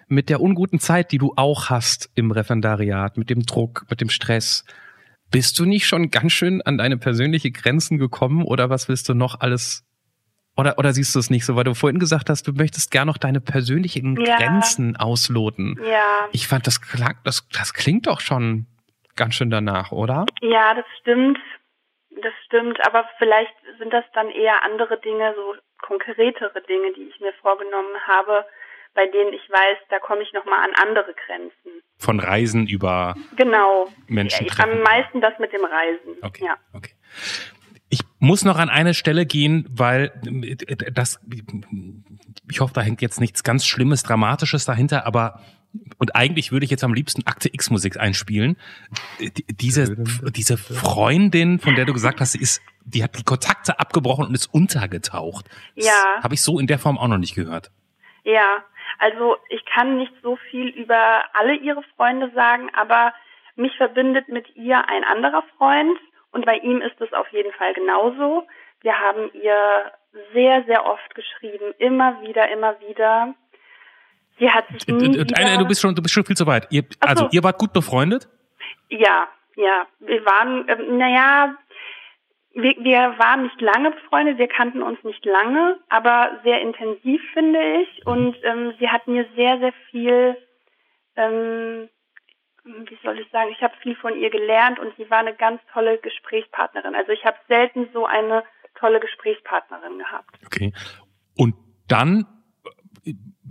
mit 0.10 0.30
der 0.30 0.42
unguten 0.42 0.80
Zeit, 0.80 1.12
die 1.12 1.18
du 1.18 1.34
auch 1.36 1.70
hast 1.70 2.10
im 2.16 2.32
Referendariat, 2.32 3.18
mit 3.18 3.30
dem 3.30 3.46
Druck, 3.46 3.86
mit 3.90 4.00
dem 4.00 4.10
Stress, 4.10 4.64
bist 5.32 5.60
du 5.60 5.66
nicht 5.66 5.88
schon 5.88 6.10
ganz 6.12 6.32
schön 6.34 6.62
an 6.62 6.78
deine 6.78 6.98
persönliche 6.98 7.52
Grenzen 7.52 7.98
gekommen 7.98 8.44
oder 8.44 8.70
was 8.70 8.88
willst 8.90 9.10
du 9.10 9.14
noch 9.14 9.40
alles 9.40 9.84
oder, 10.56 10.80
oder 10.80 10.92
siehst 10.92 11.14
du 11.14 11.20
es 11.20 11.30
nicht 11.30 11.46
so, 11.46 11.56
weil 11.56 11.66
du 11.66 11.76
vorhin 11.76 12.00
gesagt 12.00 12.30
hast, 12.32 12.48
du 12.48 12.52
möchtest 12.52 12.90
gern 12.90 13.06
noch 13.08 13.18
deine 13.20 13.40
persönlichen 13.40 14.20
Ja. 14.20 14.38
Grenzen 14.38 14.96
ausloten. 14.98 15.80
Ja, 15.88 16.28
Ich 16.32 16.48
fand, 16.48 16.66
das, 16.66 16.82
klang, 16.82 17.16
das, 17.24 17.48
das 17.54 17.74
klingt 17.76 18.08
doch 18.08 18.22
schon 18.22 18.66
ganz 19.16 19.36
schön 19.36 19.52
danach, 19.52 19.92
oder? 19.92 20.26
ja, 20.42 20.74
das 20.74 20.86
stimmt. 21.02 21.38
Das 22.24 22.34
stimmt, 22.48 22.80
aber 22.88 23.08
vielleicht 23.20 23.54
sind 23.78 23.94
das 23.94 24.04
dann 24.16 24.30
eher 24.32 24.64
andere 24.64 25.00
Dinge, 25.00 25.34
so 25.36 25.54
konkretere 25.86 26.60
Dinge, 26.68 26.92
die 26.98 27.04
ich 27.04 27.20
mir 27.20 27.34
vorgenommen 27.44 27.94
habe, 28.08 28.44
bei 28.94 29.06
denen 29.08 29.34
ich 29.34 29.50
weiß, 29.50 29.78
da 29.90 30.00
komme 30.00 30.24
ich 30.24 30.34
nochmal 30.34 30.60
an 30.64 30.72
andere 30.88 31.14
Grenzen. 31.26 31.82
Von 31.98 32.20
Reisen 32.20 32.68
über 32.68 33.16
Genau. 33.36 33.88
Menschen 34.08 34.46
Ja, 34.48 34.54
treffen. 34.54 34.72
am 34.74 34.82
meisten 34.82 35.22
das 35.22 35.34
mit 35.40 35.52
dem 35.54 35.64
Reisen. 35.66 36.18
Okay. 36.22 36.46
Ja. 36.46 36.58
Okay. 36.74 36.94
Ich 37.90 38.02
muss 38.20 38.44
noch 38.44 38.58
an 38.58 38.70
eine 38.70 38.94
Stelle 38.94 39.26
gehen, 39.26 39.66
weil 39.72 40.12
äh, 40.26 40.92
das, 40.92 41.20
ich 42.52 42.60
hoffe, 42.60 42.74
da 42.74 42.82
hängt 42.82 43.02
jetzt 43.02 43.20
nichts 43.22 43.44
ganz 43.44 43.66
Schlimmes, 43.66 44.04
Dramatisches 44.04 44.66
dahinter, 44.66 45.06
aber 45.06 45.42
und 45.98 46.16
eigentlich 46.16 46.52
würde 46.52 46.64
ich 46.66 46.72
jetzt 46.72 46.84
am 46.84 46.94
liebsten 46.94 47.26
Akte 47.28 47.50
X 47.54 47.70
Musik 47.70 47.98
einspielen. 48.00 48.58
Die- 49.20 49.32
Diese, 49.50 49.96
diese 50.32 50.58
Freundin, 50.58 51.60
von 51.60 51.76
der 51.76 51.86
du 51.86 51.94
gesagt 51.94 52.20
hast, 52.20 52.32
sie 52.34 52.40
ist, 52.42 52.62
die 52.84 53.04
hat 53.04 53.18
die 53.18 53.24
Kontakte 53.24 53.80
abgebrochen 53.80 54.26
und 54.26 54.34
ist 54.34 54.48
untergetaucht. 54.48 55.46
Das 55.76 55.86
Ja. 55.86 56.22
Habe 56.24 56.34
ich 56.34 56.42
so 56.42 56.60
in 56.60 56.68
der 56.68 56.80
Form 56.80 56.98
auch 56.98 57.08
noch 57.08 57.18
nicht 57.18 57.36
gehört. 57.36 57.70
Ja, 58.24 58.64
also 59.00 59.38
ich 59.50 59.64
kann 59.66 59.98
nicht 59.98 60.14
so 60.22 60.36
viel 60.50 60.68
über 60.70 61.24
alle 61.34 61.56
ihre 61.56 61.84
Freunde 61.96 62.32
sagen, 62.34 62.70
aber 62.74 63.14
mich 63.56 63.76
verbindet 63.78 64.28
mit 64.28 64.56
ihr 64.56 64.88
ein 64.88 65.04
anderer 65.04 65.44
Freund 65.58 65.98
und 66.32 66.46
bei 66.46 66.56
ihm 66.58 66.82
ist 66.82 67.00
es 67.02 67.12
auf 67.14 67.28
jeden 67.30 67.52
Fall 67.54 67.74
genauso. 67.74 68.46
Wir 68.82 68.98
haben 69.00 69.32
ihr 69.34 69.92
sehr, 70.34 70.64
sehr 70.66 70.86
oft 70.86 71.16
geschrieben, 71.16 71.74
immer 71.80 72.22
wieder, 72.22 72.50
immer 72.50 72.80
wieder. 72.82 73.34
Sie 74.40 74.50
hat 74.52 74.68
sich 74.70 74.88
nie 74.88 75.18
Äh, 75.18 75.20
wieder, 75.26 75.54
äh, 75.54 75.58
Du 75.58 75.66
bist 75.68 75.82
schon, 75.82 75.96
du 75.96 76.02
bist 76.02 76.14
schon 76.14 76.26
viel 76.26 76.36
zu 76.36 76.46
weit. 76.46 76.68
Ihr, 76.70 76.84
Ach 77.00 77.10
so. 77.18 77.24
also 77.24 77.30
ihr 77.32 77.44
wart 77.44 77.58
gut 77.58 77.74
befreundet? 77.74 78.28
Ja, 78.90 79.28
ja. 79.56 79.88
Wir 80.00 80.26
waren, 80.26 80.66
ähm, 80.70 80.98
naja, 80.98 81.56
wir, 82.54 82.76
wir 82.80 83.20
waren 83.20 83.44
nicht 83.44 83.62
lange 83.62 83.92
befreundet, 83.92 84.38
wir 84.38 84.48
kannten 84.48 84.82
uns 84.82 85.04
nicht 85.04 85.24
lange, 85.26 85.80
aber 85.90 86.40
sehr 86.44 86.62
intensiv, 86.62 87.22
finde 87.34 87.82
ich. 87.82 88.06
Und 88.06 88.36
ähm, 88.44 88.74
sie 88.80 88.90
hat 88.90 89.08
mir 89.08 89.26
sehr, 89.36 89.60
sehr 89.60 89.74
viel, 89.92 90.38
ähm, 91.16 91.90
wie 92.64 92.98
soll 93.04 93.20
ich 93.20 93.30
sagen, 93.32 93.52
ich 93.52 93.62
habe 93.62 93.76
viel 93.82 93.96
von 93.96 94.18
ihr 94.18 94.30
gelernt 94.30 94.80
und 94.80 94.96
sie 94.98 95.10
war 95.10 95.20
eine 95.20 95.36
ganz 95.36 95.62
tolle 95.74 95.98
Gesprächspartnerin. 96.00 96.96
Also 96.96 97.12
ich 97.12 97.26
habe 97.26 97.38
selten 97.48 97.90
so 97.94 98.06
eine 98.06 98.44
tolle 98.76 99.00
Gesprächspartnerin 99.00 99.98
gehabt. 99.98 100.40
Okay. 100.46 100.74
Und 101.38 101.56
dann 101.88 102.26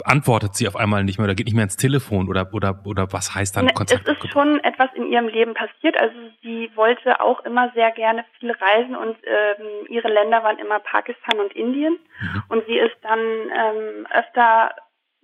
antwortet 0.04 0.54
sie 0.54 0.68
auf 0.68 0.76
einmal 0.76 1.04
nicht 1.04 1.18
mehr 1.18 1.24
oder 1.24 1.34
geht 1.34 1.46
nicht 1.46 1.54
mehr 1.54 1.64
ins 1.64 1.76
Telefon 1.76 2.28
oder 2.28 2.52
oder 2.52 2.82
oder 2.84 3.12
was 3.12 3.34
heißt 3.34 3.56
dann 3.56 3.66
Ne, 3.66 3.72
Kontakt? 3.72 4.06
Es 4.06 4.16
ist 4.24 4.32
schon 4.32 4.60
etwas 4.62 4.90
in 4.94 5.10
ihrem 5.10 5.28
Leben 5.28 5.54
passiert. 5.54 5.98
Also 5.98 6.14
sie 6.42 6.70
wollte 6.74 7.20
auch 7.20 7.44
immer 7.44 7.70
sehr 7.74 7.90
gerne 7.92 8.24
viel 8.38 8.50
reisen 8.50 8.96
und 8.96 9.16
ähm, 9.24 9.86
ihre 9.88 10.08
Länder 10.08 10.42
waren 10.42 10.58
immer 10.58 10.80
Pakistan 10.80 11.40
und 11.40 11.52
Indien. 11.54 11.98
Mhm. 12.20 12.42
Und 12.48 12.66
sie 12.66 12.76
ist 12.78 12.96
dann 13.02 13.18
ähm, 13.20 14.06
öfter 14.10 14.74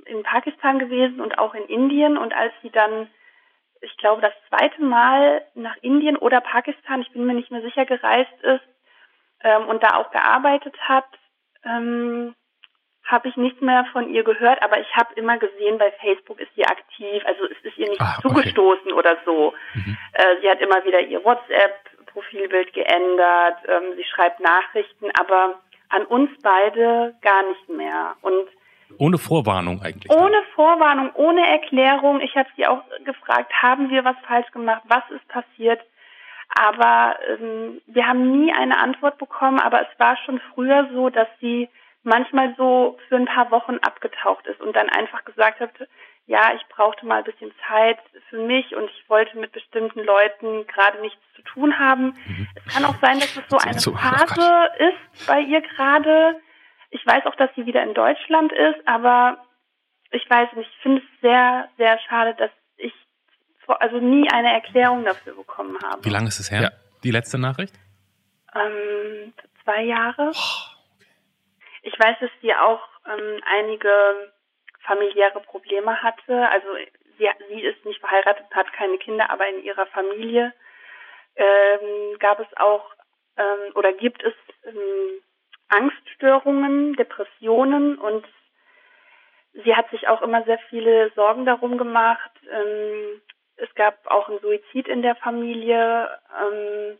in 0.06 0.22
Pakistan 0.22 0.78
gewesen 0.78 1.20
und 1.20 1.38
auch 1.38 1.54
in 1.54 1.64
Indien. 1.64 2.16
Und 2.16 2.32
als 2.32 2.52
sie 2.62 2.70
dann, 2.70 3.08
ich 3.80 3.96
glaube, 3.98 4.22
das 4.22 4.32
zweite 4.48 4.82
Mal 4.82 5.42
nach 5.54 5.76
Indien 5.82 6.16
oder 6.16 6.40
Pakistan, 6.40 7.02
ich 7.02 7.12
bin 7.12 7.26
mir 7.26 7.34
nicht 7.34 7.50
mehr 7.50 7.62
sicher, 7.62 7.84
gereist 7.84 8.32
ist 8.42 8.64
ähm, 9.42 9.66
und 9.68 9.82
da 9.82 9.96
auch 9.96 10.10
gearbeitet 10.10 10.76
hat, 10.88 11.06
ähm, 11.64 12.34
habe 13.04 13.28
ich 13.28 13.36
nichts 13.36 13.60
mehr 13.60 13.84
von 13.92 14.08
ihr 14.12 14.22
gehört, 14.24 14.62
aber 14.62 14.80
ich 14.80 14.96
habe 14.96 15.12
immer 15.14 15.36
gesehen, 15.38 15.76
bei 15.78 15.90
Facebook 16.00 16.40
ist 16.40 16.54
sie 16.54 16.64
aktiv, 16.64 17.22
also 17.26 17.44
es 17.46 17.58
ist 17.62 17.76
ihr 17.76 17.88
nicht 17.88 18.00
Ah, 18.00 18.14
okay. 18.18 18.28
zugestoßen 18.28 18.92
oder 18.92 19.16
so. 19.24 19.52
Mhm. 19.74 19.96
Äh, 20.14 20.40
sie 20.40 20.48
hat 20.48 20.60
immer 20.60 20.82
wieder 20.84 21.00
ihr 21.00 21.22
WhatsApp-Profilbild 21.24 22.72
geändert, 22.72 23.56
ähm, 23.68 23.96
sie 23.96 24.04
schreibt 24.04 24.40
Nachrichten, 24.40 25.10
aber 25.18 25.60
an 25.90 26.04
uns 26.06 26.30
beide 26.42 27.14
gar 27.22 27.42
nicht 27.48 27.68
mehr. 27.68 28.14
Und 28.22 28.48
Ohne 28.98 29.18
Vorwarnung 29.18 29.82
eigentlich. 29.82 30.08
dann. 30.08 30.18
ohne 30.18 30.42
Vorwarnung, 30.54 31.10
ohne 31.14 31.46
Erklärung, 31.46 32.20
ich 32.20 32.34
habe 32.36 32.48
sie 32.56 32.66
auch 32.66 32.82
gefragt, 33.04 33.52
haben 33.62 33.90
wir 33.90 34.04
was 34.04 34.16
falsch 34.26 34.50
gemacht, 34.52 34.82
was 34.86 35.02
ist 35.10 35.26
passiert? 35.28 35.80
Aber 36.54 37.16
ähm, 37.28 37.80
wir 37.86 38.06
haben 38.06 38.30
nie 38.42 38.52
eine 38.52 38.78
Antwort 38.78 39.18
bekommen, 39.18 39.58
aber 39.58 39.82
es 39.82 39.98
war 39.98 40.16
schon 40.18 40.40
früher 40.54 40.88
so, 40.92 41.08
dass 41.08 41.28
sie 41.40 41.68
manchmal 42.02 42.54
so 42.56 42.98
für 43.08 43.16
ein 43.16 43.26
paar 43.26 43.50
Wochen 43.50 43.78
abgetaucht 43.78 44.46
ist 44.46 44.60
und 44.60 44.74
dann 44.74 44.88
einfach 44.88 45.24
gesagt 45.24 45.60
hat, 45.60 45.70
ja, 46.26 46.52
ich 46.54 46.62
brauchte 46.68 47.04
mal 47.06 47.18
ein 47.18 47.24
bisschen 47.24 47.52
Zeit 47.68 47.98
für 48.30 48.38
mich 48.38 48.74
und 48.76 48.84
ich 48.90 49.08
wollte 49.08 49.36
mit 49.38 49.52
bestimmten 49.52 50.00
Leuten 50.04 50.66
gerade 50.66 51.00
nichts 51.00 51.20
zu 51.34 51.42
tun 51.42 51.78
haben. 51.78 52.16
Es 52.54 52.72
kann 52.74 52.84
auch 52.84 52.94
sein, 53.00 53.18
dass 53.18 53.36
es 53.36 53.42
so 53.48 53.58
eine 53.58 53.78
So, 53.78 53.92
oh 53.92 53.96
Phase 53.96 54.70
ist 54.78 55.26
bei 55.26 55.40
ihr 55.40 55.60
gerade. 55.62 56.40
Ich 56.90 57.04
weiß 57.06 57.26
auch, 57.26 57.34
dass 57.36 57.50
sie 57.56 57.66
wieder 57.66 57.82
in 57.82 57.94
Deutschland 57.94 58.52
ist, 58.52 58.86
aber 58.86 59.38
ich 60.10 60.28
weiß 60.28 60.52
nicht, 60.54 60.70
ich 60.70 60.82
finde 60.82 61.00
es 61.02 61.20
sehr, 61.22 61.68
sehr 61.78 61.98
schade, 62.08 62.34
dass 62.34 62.50
ich 62.76 62.92
vor- 63.64 63.80
also 63.82 63.98
nie 63.98 64.28
eine 64.30 64.52
Erklärung 64.52 65.04
dafür 65.04 65.34
bekommen 65.34 65.76
habe. 65.82 66.04
Wie 66.04 66.10
lange 66.10 66.28
ist 66.28 66.38
es 66.38 66.50
her? 66.50 66.62
Ja. 66.62 66.70
Die 67.02 67.10
letzte 67.10 67.38
Nachricht? 67.38 67.74
Ähm, 68.54 69.32
zwei 69.64 69.82
Jahre. 69.82 70.32
Ich 71.82 71.98
weiß, 71.98 72.16
dass 72.20 72.30
sie 72.40 72.54
auch 72.54 72.82
ähm, 73.06 73.40
einige 73.44 74.32
familiäre 74.80 75.40
Probleme 75.40 76.02
hatte. 76.02 76.48
Also 76.48 76.68
sie, 77.18 77.28
sie 77.48 77.60
ist 77.60 77.84
nicht 77.84 78.00
verheiratet, 78.00 78.46
hat 78.52 78.72
keine 78.72 78.98
Kinder, 78.98 79.30
aber 79.30 79.48
in 79.48 79.62
ihrer 79.62 79.86
Familie 79.86 80.52
ähm, 81.36 82.18
gab 82.18 82.40
es 82.40 82.56
auch 82.56 82.84
ähm, 83.36 83.72
oder 83.74 83.92
gibt 83.92 84.22
es 84.22 84.34
ähm, 84.64 85.22
Angststörungen, 85.68 86.94
Depressionen 86.94 87.98
und 87.98 88.26
sie 89.64 89.74
hat 89.74 89.88
sich 89.90 90.08
auch 90.08 90.22
immer 90.22 90.42
sehr 90.44 90.58
viele 90.68 91.10
Sorgen 91.14 91.46
darum 91.46 91.78
gemacht. 91.78 92.30
Ähm, 92.50 93.22
es 93.56 93.74
gab 93.74 94.06
auch 94.06 94.28
einen 94.28 94.40
Suizid 94.40 94.88
in 94.88 95.02
der 95.02 95.14
Familie. 95.16 96.10
Ähm, 96.40 96.98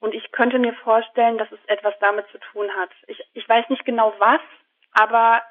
und 0.00 0.14
ich 0.14 0.30
könnte 0.32 0.58
mir 0.58 0.74
vorstellen, 0.74 1.38
dass 1.38 1.50
es 1.50 1.58
etwas 1.66 1.94
damit 2.00 2.26
zu 2.28 2.38
tun 2.52 2.68
hat. 2.76 2.90
Ich, 3.06 3.20
ich 3.34 3.48
weiß 3.48 3.68
nicht 3.68 3.84
genau 3.84 4.14
was, 4.18 4.40
aber 4.92 5.42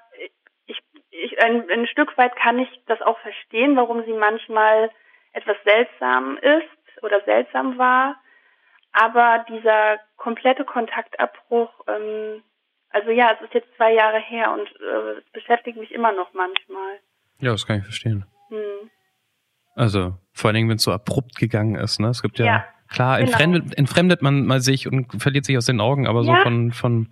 ich, 0.65 0.79
ich, 1.09 1.43
ein, 1.43 1.69
ein 1.69 1.87
Stück 1.87 2.17
weit 2.17 2.35
kann 2.35 2.59
ich 2.59 2.69
das 2.87 3.01
auch 3.01 3.19
verstehen, 3.19 3.75
warum 3.75 4.03
sie 4.05 4.13
manchmal 4.13 4.89
etwas 5.33 5.57
seltsam 5.63 6.37
ist 6.37 7.03
oder 7.03 7.21
seltsam 7.25 7.77
war. 7.77 8.15
Aber 8.91 9.45
dieser 9.49 9.99
komplette 10.15 10.65
Kontaktabbruch, 10.65 11.69
ähm, 11.87 12.43
also 12.89 13.11
ja, 13.11 13.31
es 13.33 13.41
ist 13.41 13.53
jetzt 13.53 13.75
zwei 13.75 13.93
Jahre 13.93 14.19
her 14.19 14.51
und 14.51 14.67
äh, 14.81 15.19
es 15.19 15.29
beschäftigt 15.31 15.77
mich 15.77 15.91
immer 15.91 16.11
noch 16.13 16.33
manchmal. 16.33 16.99
Ja, 17.39 17.51
das 17.51 17.67
kann 17.67 17.77
ich 17.77 17.83
verstehen. 17.83 18.25
Hm. 18.49 18.89
Also, 19.75 20.15
vor 20.33 20.47
allen 20.47 20.55
Dingen, 20.55 20.69
wenn 20.69 20.77
es 20.77 20.83
so 20.83 20.91
abrupt 20.91 21.35
gegangen 21.35 21.75
ist, 21.75 21.99
ne? 21.99 22.07
Es 22.07 22.23
gibt 22.23 22.39
ja, 22.39 22.45
Ja, 22.45 22.65
klar, 22.89 23.17
genau. 23.17 23.29
entfremdet, 23.29 23.77
entfremdet 23.77 24.21
man 24.21 24.45
mal 24.45 24.59
sich 24.61 24.87
und 24.87 25.21
verliert 25.21 25.45
sich 25.45 25.57
aus 25.57 25.65
den 25.65 25.79
Augen, 25.81 26.07
aber 26.07 26.23
so 26.23 26.31
Ja. 26.33 26.41
von, 26.43 26.71
von 26.71 27.09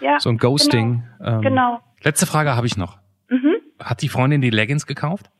Ja, 0.00 0.18
so 0.20 0.28
ein 0.30 0.38
Ghosting. 0.38 1.04
ähm, 1.24 1.40
genau. 1.42 1.80
Letzte 2.02 2.26
Frage 2.26 2.54
habe 2.56 2.66
ich 2.66 2.76
noch. 2.76 2.98
Mhm. 3.28 3.54
Hat 3.82 4.02
die 4.02 4.08
Freundin 4.08 4.40
die 4.40 4.50
Leggings 4.50 4.86
gekauft? 4.86 5.30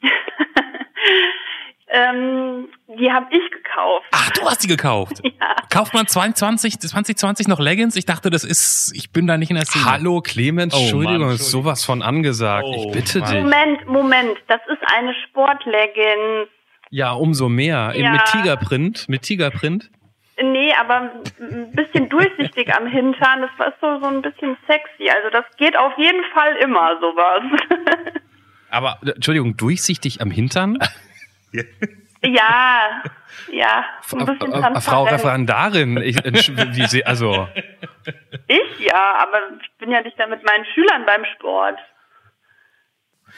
ähm, 1.88 2.68
die 2.98 3.10
habe 3.10 3.26
ich 3.30 3.42
gekauft. 3.50 4.06
Ach, 4.12 4.30
du 4.30 4.42
hast 4.42 4.62
die 4.62 4.68
gekauft. 4.68 5.20
Ja. 5.42 5.56
Kauft 5.70 5.94
man 5.94 6.06
22, 6.06 6.78
2020 6.78 7.48
noch 7.48 7.58
Leggings? 7.58 7.96
Ich 7.96 8.04
dachte, 8.04 8.28
das 8.30 8.44
ist, 8.44 8.92
ich 8.94 9.10
bin 9.10 9.26
da 9.26 9.38
nicht 9.38 9.48
in 9.50 9.56
der 9.56 9.64
Szene. 9.64 9.86
Hallo 9.86 10.20
Clemens, 10.20 10.72
Oh, 10.74 10.76
Mann, 10.76 10.82
Entschuldigung, 10.84 11.28
ist 11.30 11.32
Entschuldigung. 11.40 11.62
sowas 11.64 11.84
von 11.84 12.02
angesagt. 12.02 12.64
Oh, 12.68 12.74
ich 12.88 12.92
bitte 12.92 13.18
Mann. 13.20 13.30
dich. 13.32 13.42
Moment, 13.42 13.86
Moment, 13.88 14.38
das 14.48 14.60
ist 14.68 14.82
eine 14.94 15.14
Sportleggings. 15.26 16.48
Ja, 16.92 17.12
umso 17.12 17.48
mehr. 17.48 17.94
Ja. 17.96 18.12
Mit 18.12 18.26
Tigerprint, 18.26 19.08
mit 19.08 19.22
Tigerprint. 19.22 19.90
Nee, 20.42 20.74
aber 20.78 21.10
ein 21.40 21.72
bisschen 21.72 22.10
durchsichtig 22.10 22.74
am 22.74 22.86
Hintern. 22.86 23.40
Das 23.40 23.50
war 23.56 23.72
so, 23.80 23.98
so 23.98 24.06
ein 24.08 24.20
bisschen 24.20 24.58
sexy. 24.66 25.08
Also 25.08 25.30
das 25.30 25.44
geht 25.56 25.74
auf 25.74 25.96
jeden 25.96 26.22
Fall 26.34 26.54
immer, 26.56 26.98
sowas. 27.00 27.42
Aber, 28.70 28.98
äh, 29.04 29.10
Entschuldigung, 29.10 29.56
durchsichtig 29.56 30.20
am 30.20 30.30
Hintern? 30.30 30.78
Ja, 32.24 33.02
ja. 33.50 33.80
Äh, 33.80 33.82
äh, 33.82 33.90
Frau 34.02 34.24
transparent. 34.24 35.10
Referendarin, 35.10 35.96
ich, 35.96 36.16
wie 36.24 36.86
sie, 36.86 37.04
also, 37.04 37.48
Ich 38.46 38.78
ja, 38.86 39.16
aber 39.18 39.38
ich 39.60 39.68
bin 39.78 39.90
ja 39.90 40.00
nicht 40.02 40.16
da 40.20 40.28
mit 40.28 40.44
meinen 40.46 40.64
Schülern 40.66 41.04
beim 41.04 41.24
Sport. 41.36 41.80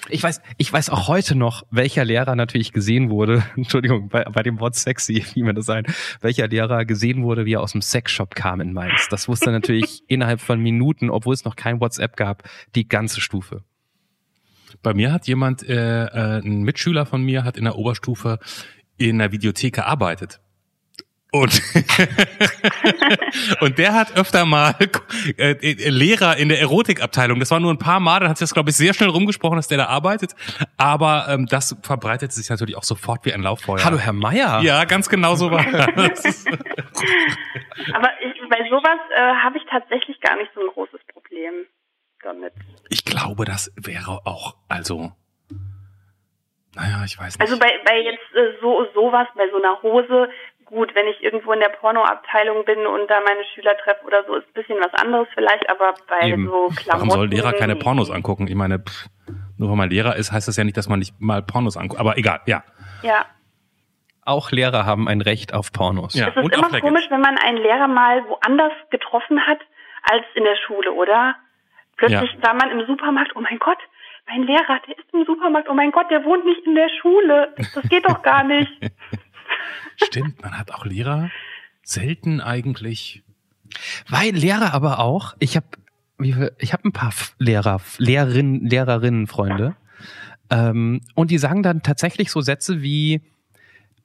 Ich 0.08 0.22
weiß, 0.22 0.40
ich 0.58 0.72
weiß 0.72 0.90
auch 0.90 1.08
heute 1.08 1.34
noch, 1.34 1.64
welcher 1.70 2.04
Lehrer 2.04 2.36
natürlich 2.36 2.72
gesehen 2.72 3.10
wurde, 3.10 3.44
Entschuldigung, 3.56 4.08
bei, 4.08 4.24
bei 4.24 4.42
dem 4.42 4.60
Wort 4.60 4.74
sexy 4.74 5.20
fiel 5.22 5.44
mir 5.44 5.54
das 5.54 5.68
ein, 5.68 5.84
welcher 6.20 6.48
Lehrer 6.48 6.84
gesehen 6.84 7.22
wurde, 7.22 7.44
wie 7.44 7.54
er 7.54 7.60
aus 7.60 7.72
dem 7.72 7.82
Sexshop 7.82 8.34
kam 8.34 8.60
in 8.60 8.72
Mainz. 8.72 9.08
Das 9.10 9.28
wusste 9.28 9.50
natürlich 9.50 10.02
innerhalb 10.08 10.40
von 10.40 10.60
Minuten, 10.60 11.10
obwohl 11.10 11.34
es 11.34 11.44
noch 11.44 11.56
kein 11.56 11.80
WhatsApp 11.80 12.16
gab, 12.16 12.42
die 12.74 12.88
ganze 12.88 13.20
Stufe. 13.20 13.62
Bei 14.82 14.92
mir 14.92 15.12
hat 15.12 15.26
jemand, 15.26 15.62
äh, 15.68 16.04
äh, 16.04 16.40
ein 16.40 16.62
Mitschüler 16.62 17.06
von 17.06 17.22
mir 17.22 17.44
hat 17.44 17.56
in 17.56 17.64
der 17.64 17.76
Oberstufe 17.76 18.38
in 18.96 19.18
der 19.18 19.32
Videothek 19.32 19.74
gearbeitet. 19.74 20.40
Und, 21.34 21.50
und 23.60 23.76
der 23.76 23.92
hat 23.92 24.16
öfter 24.16 24.44
mal 24.44 24.76
äh, 25.36 25.50
äh, 25.50 25.90
Lehrer 25.90 26.36
in 26.36 26.48
der 26.48 26.60
Erotikabteilung. 26.60 27.40
Das 27.40 27.50
war 27.50 27.58
nur 27.58 27.74
ein 27.74 27.78
paar 27.78 27.98
Mal, 27.98 28.20
dann 28.20 28.28
hat 28.28 28.38
sich 28.38 28.44
das, 28.44 28.54
glaube 28.54 28.70
ich, 28.70 28.76
sehr 28.76 28.94
schnell 28.94 29.08
rumgesprochen, 29.08 29.56
dass 29.56 29.66
der 29.66 29.78
da 29.78 29.86
arbeitet. 29.86 30.36
Aber 30.76 31.26
ähm, 31.28 31.46
das 31.46 31.76
verbreitet 31.82 32.32
sich 32.32 32.48
natürlich 32.50 32.76
auch 32.76 32.84
sofort 32.84 33.24
wie 33.24 33.32
ein 33.32 33.42
Lauffeuer. 33.42 33.84
Hallo, 33.84 33.98
Herr 33.98 34.12
Meier. 34.12 34.60
Ja, 34.62 34.84
ganz 34.84 35.08
genau 35.08 35.34
so 35.34 35.50
war 35.50 35.64
das. 35.64 36.44
Aber 37.92 38.10
ich, 38.22 38.40
bei 38.48 38.68
sowas 38.70 39.00
äh, 39.16 39.34
habe 39.42 39.58
ich 39.58 39.64
tatsächlich 39.68 40.20
gar 40.20 40.36
nicht 40.36 40.52
so 40.54 40.60
ein 40.60 40.68
großes 40.68 41.00
Problem 41.12 41.66
damit. 42.22 42.52
Ich 42.90 43.04
glaube, 43.04 43.44
das 43.44 43.72
wäre 43.74 44.24
auch, 44.24 44.54
also, 44.68 45.10
naja, 46.76 47.02
ich 47.04 47.18
weiß 47.18 47.38
nicht. 47.38 47.40
Also 47.40 47.58
bei, 47.58 47.72
bei 47.84 48.00
jetzt 48.00 48.34
äh, 48.34 48.58
so 48.60 48.86
sowas, 48.94 49.28
bei 49.36 49.48
so 49.50 49.56
einer 49.56 49.80
Hose, 49.82 50.28
gut, 50.74 50.94
wenn 50.94 51.06
ich 51.06 51.22
irgendwo 51.22 51.52
in 51.52 51.60
der 51.60 51.68
Pornoabteilung 51.70 52.64
bin 52.64 52.86
und 52.86 53.08
da 53.08 53.20
meine 53.20 53.44
Schüler 53.54 53.76
treffe 53.78 54.04
oder 54.04 54.24
so, 54.26 54.34
ist 54.34 54.46
ein 54.48 54.52
bisschen 54.54 54.78
was 54.80 54.92
anderes 54.94 55.28
vielleicht, 55.34 55.68
aber 55.70 55.94
bei 56.08 56.28
Eben. 56.28 56.46
so 56.46 56.68
Klamotten... 56.76 56.86
Warum 56.88 57.10
soll 57.10 57.28
Lehrer 57.28 57.52
keine. 57.52 57.76
Pornos 57.76 58.10
angucken? 58.10 58.46
Ich 58.48 58.54
meine, 58.54 58.80
pff, 58.80 59.06
nur 59.58 59.70
weil 59.70 59.76
man 59.76 59.90
Lehrer 59.90 60.16
ist, 60.16 60.32
heißt 60.32 60.48
das 60.48 60.56
ja 60.56 60.64
nicht, 60.64 60.76
dass 60.76 60.88
man 60.88 60.98
nicht 60.98 61.14
mal 61.20 61.42
Pornos 61.42 61.76
anguckt. 61.76 62.00
Aber 62.00 62.18
egal, 62.18 62.40
ja. 62.46 62.62
Ja, 63.02 63.26
Auch 64.24 64.50
Lehrer 64.50 64.84
haben 64.86 65.08
ein 65.08 65.20
Recht 65.20 65.54
auf 65.54 65.72
Pornos. 65.72 66.14
Ja. 66.14 66.28
es 66.28 66.36
ist 66.36 66.42
und 66.42 66.54
immer 66.54 66.80
komisch, 66.80 67.06
wenn 67.10 67.20
man 67.20 67.36
einen 67.38 67.58
Lehrer 67.58 67.88
mal 67.88 68.26
woanders 68.28 68.72
getroffen 68.90 69.46
hat 69.46 69.58
als 70.02 70.24
in 70.34 70.44
der 70.44 70.56
Schule, 70.66 70.92
oder? 70.92 71.36
Plötzlich 71.96 72.32
Ja. 72.32 72.42
war 72.42 72.54
man 72.54 72.70
im 72.70 72.86
Supermarkt, 72.86 73.36
oh 73.36 73.40
mein 73.40 73.58
Gott, 73.58 73.78
mein 74.26 74.42
Lehrer, 74.44 74.80
der 74.88 74.98
ist 74.98 75.12
im 75.12 75.24
Supermarkt, 75.26 75.68
oh 75.68 75.74
mein 75.74 75.92
Gott, 75.92 76.10
der 76.10 76.24
wohnt 76.24 76.44
nicht 76.44 76.64
in 76.66 76.74
der 76.74 76.88
Schule. 77.00 77.54
Das 77.74 77.88
geht 77.88 78.08
doch 78.08 78.22
gar 78.22 78.42
nicht. 78.44 78.72
Stimmt, 79.96 80.42
man 80.42 80.58
hat 80.58 80.72
auch 80.72 80.84
Lehrer 80.84 81.30
selten 81.82 82.40
eigentlich. 82.40 83.22
Weil 84.08 84.30
Lehrer 84.34 84.72
aber 84.74 84.98
auch, 85.00 85.34
ich 85.38 85.56
habe 85.56 85.66
ich 86.58 86.72
hab 86.72 86.84
ein 86.84 86.92
paar 86.92 87.12
Lehrer, 87.38 87.80
Lehrerinnen, 87.98 88.66
Lehrerinnen, 88.66 89.26
Freunde. 89.26 89.74
Ähm, 90.50 91.00
und 91.14 91.30
die 91.30 91.38
sagen 91.38 91.62
dann 91.62 91.82
tatsächlich 91.82 92.30
so 92.30 92.40
Sätze 92.40 92.82
wie, 92.82 93.20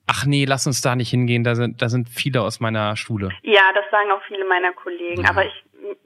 ach 0.08 0.26
nee, 0.26 0.46
lass 0.46 0.66
uns 0.66 0.82
da 0.82 0.96
nicht 0.96 1.10
hingehen, 1.12 1.44
da 1.44 1.54
sind, 1.56 1.82
da 1.82 1.90
sind 1.90 2.10
viele 2.10 2.42
aus 2.42 2.60
meiner 2.60 2.96
Schule. 2.96 3.30
Ja, 3.44 3.62
das 3.76 3.86
sagen 3.92 4.10
auch 4.12 4.22
viele 4.28 4.48
meiner 4.48 4.74
Kollegen, 4.74 5.22
Ja. 5.24 5.30
aber 5.30 5.46
ich, 5.46 5.54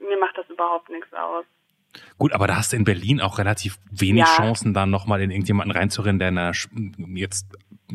mir 0.00 0.18
macht 0.20 0.36
das 0.36 0.48
überhaupt 0.50 0.90
nichts 0.90 1.12
aus. 1.14 1.44
Gut, 2.18 2.32
aber 2.32 2.46
da 2.48 2.56
hast 2.56 2.72
du 2.72 2.76
in 2.76 2.84
Berlin 2.84 3.20
auch 3.20 3.38
relativ 3.38 3.78
wenig 3.90 4.24
Ja. 4.24 4.36
Chancen, 4.36 4.74
dann 4.74 4.90
nochmal 4.90 5.22
in 5.22 5.30
irgendjemanden 5.30 5.76
reinzurennen, 5.76 6.18
der 6.18 6.28
in 6.30 6.34
der, 6.34 6.52
Sch- 6.52 7.16
jetzt 7.16 7.46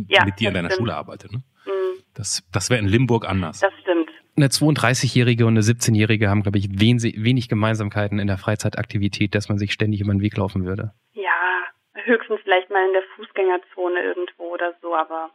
Ja, 0.08 0.26
mit 0.26 0.40
dir 0.40 0.50
in 0.50 0.54
deiner 0.54 0.70
stimmt. 0.70 0.80
Schule 0.88 0.96
arbeitet. 0.96 1.32
Ne? 1.32 1.40
Mm, 1.66 2.02
Das, 2.14 2.44
das 2.52 2.70
wäre 2.70 2.80
in 2.80 2.88
Limburg 2.88 3.28
anders. 3.28 3.60
Das 3.60 3.72
stimmt. 3.82 4.10
Eine 4.38 4.48
32-Jährige 4.48 5.46
und 5.46 5.54
eine 5.54 5.62
17-Jährige 5.62 6.30
haben, 6.30 6.44
glaube 6.44 6.58
ich, 6.60 6.70
wen, 6.80 7.02
wenig 7.02 7.50
Gemeinsamkeiten 7.50 8.20
in 8.20 8.28
der 8.28 8.38
Freizeitaktivität, 8.38 9.36
dass 9.36 9.50
man 9.50 9.58
sich 9.58 9.74
ständig 9.74 10.00
über 10.02 10.14
den 10.14 10.22
Weg 10.22 10.38
laufen 10.38 10.66
würde. 10.66 10.94
Ja, 11.14 11.64
höchstens 11.94 12.40
vielleicht 12.44 12.70
mal 12.70 12.86
in 12.88 12.94
der 12.94 13.04
Fußgängerzone 13.16 14.02
irgendwo 14.02 14.44
oder 14.54 14.74
so, 14.82 14.96
aber 14.96 15.30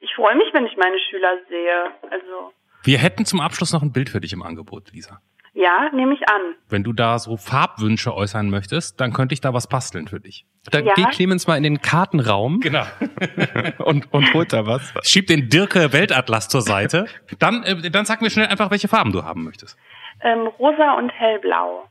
ich 0.00 0.12
freue 0.14 0.36
mich, 0.36 0.48
wenn 0.52 0.66
ich 0.66 0.76
meine 0.76 0.98
Schüler 0.98 1.36
sehe. 1.48 2.10
Also, 2.10 2.52
Wir 2.84 2.98
hätten 2.98 3.24
zum 3.24 3.40
Abschluss 3.40 3.72
noch 3.72 3.82
ein 3.82 3.92
Bild 3.92 4.10
für 4.10 4.20
dich 4.20 4.32
im 4.34 4.42
Angebot, 4.42 4.92
Lisa. 4.92 5.20
ja, 5.54 5.88
nehme 5.94 6.12
ich 6.14 6.28
an. 6.28 6.54
Wenn 6.68 6.84
du 6.84 6.92
da 6.92 7.18
so 7.18 7.36
Farbwünsche 7.38 8.14
äußern 8.14 8.50
möchtest, 8.50 9.00
dann 9.00 9.12
könnte 9.14 9.32
ich 9.32 9.40
da 9.40 9.54
was 9.54 9.68
basteln 9.68 10.06
für 10.08 10.20
dich. 10.20 10.44
Dann 10.70 10.84
Ja. 10.86 10.94
geht 10.94 11.10
Clemens 11.10 11.46
mal 11.46 11.56
in 11.56 11.62
den 11.62 11.80
Kartenraum 11.80 12.60
Genau. 12.60 12.84
und, 13.78 14.12
und 14.12 14.34
holt 14.34 14.52
da 14.52 14.66
was. 14.66 14.92
Schieb 15.02 15.26
den 15.26 15.48
Dirke 15.48 15.92
Weltatlas 15.92 16.48
zur 16.48 16.60
Seite. 16.60 17.06
Dann, 17.38 17.62
äh, 17.62 17.90
dann 17.90 18.04
sag 18.04 18.20
mir 18.20 18.30
schnell 18.30 18.46
einfach, 18.46 18.70
welche 18.70 18.88
Farben 18.88 19.12
du 19.12 19.24
haben 19.24 19.44
möchtest. 19.44 19.78
Ähm, 20.22 20.46
rosa 20.58 20.92
und 20.98 21.10
hellblau. 21.10 21.84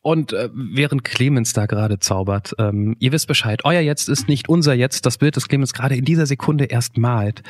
Und 0.00 0.32
äh, 0.32 0.48
während 0.54 1.02
Clemens 1.02 1.52
da 1.52 1.66
gerade 1.66 1.98
zaubert, 1.98 2.54
ähm, 2.58 2.96
ihr 3.00 3.10
wisst 3.10 3.26
Bescheid, 3.26 3.64
euer 3.64 3.80
Jetzt 3.80 4.08
ist 4.08 4.28
nicht 4.28 4.48
unser 4.48 4.72
Jetzt. 4.72 5.04
Das 5.06 5.18
Bild, 5.18 5.36
das 5.36 5.48
Clemens 5.48 5.74
gerade 5.74 5.96
in 5.96 6.04
dieser 6.04 6.24
Sekunde 6.24 6.66
erst 6.66 6.96
malt, 6.96 7.42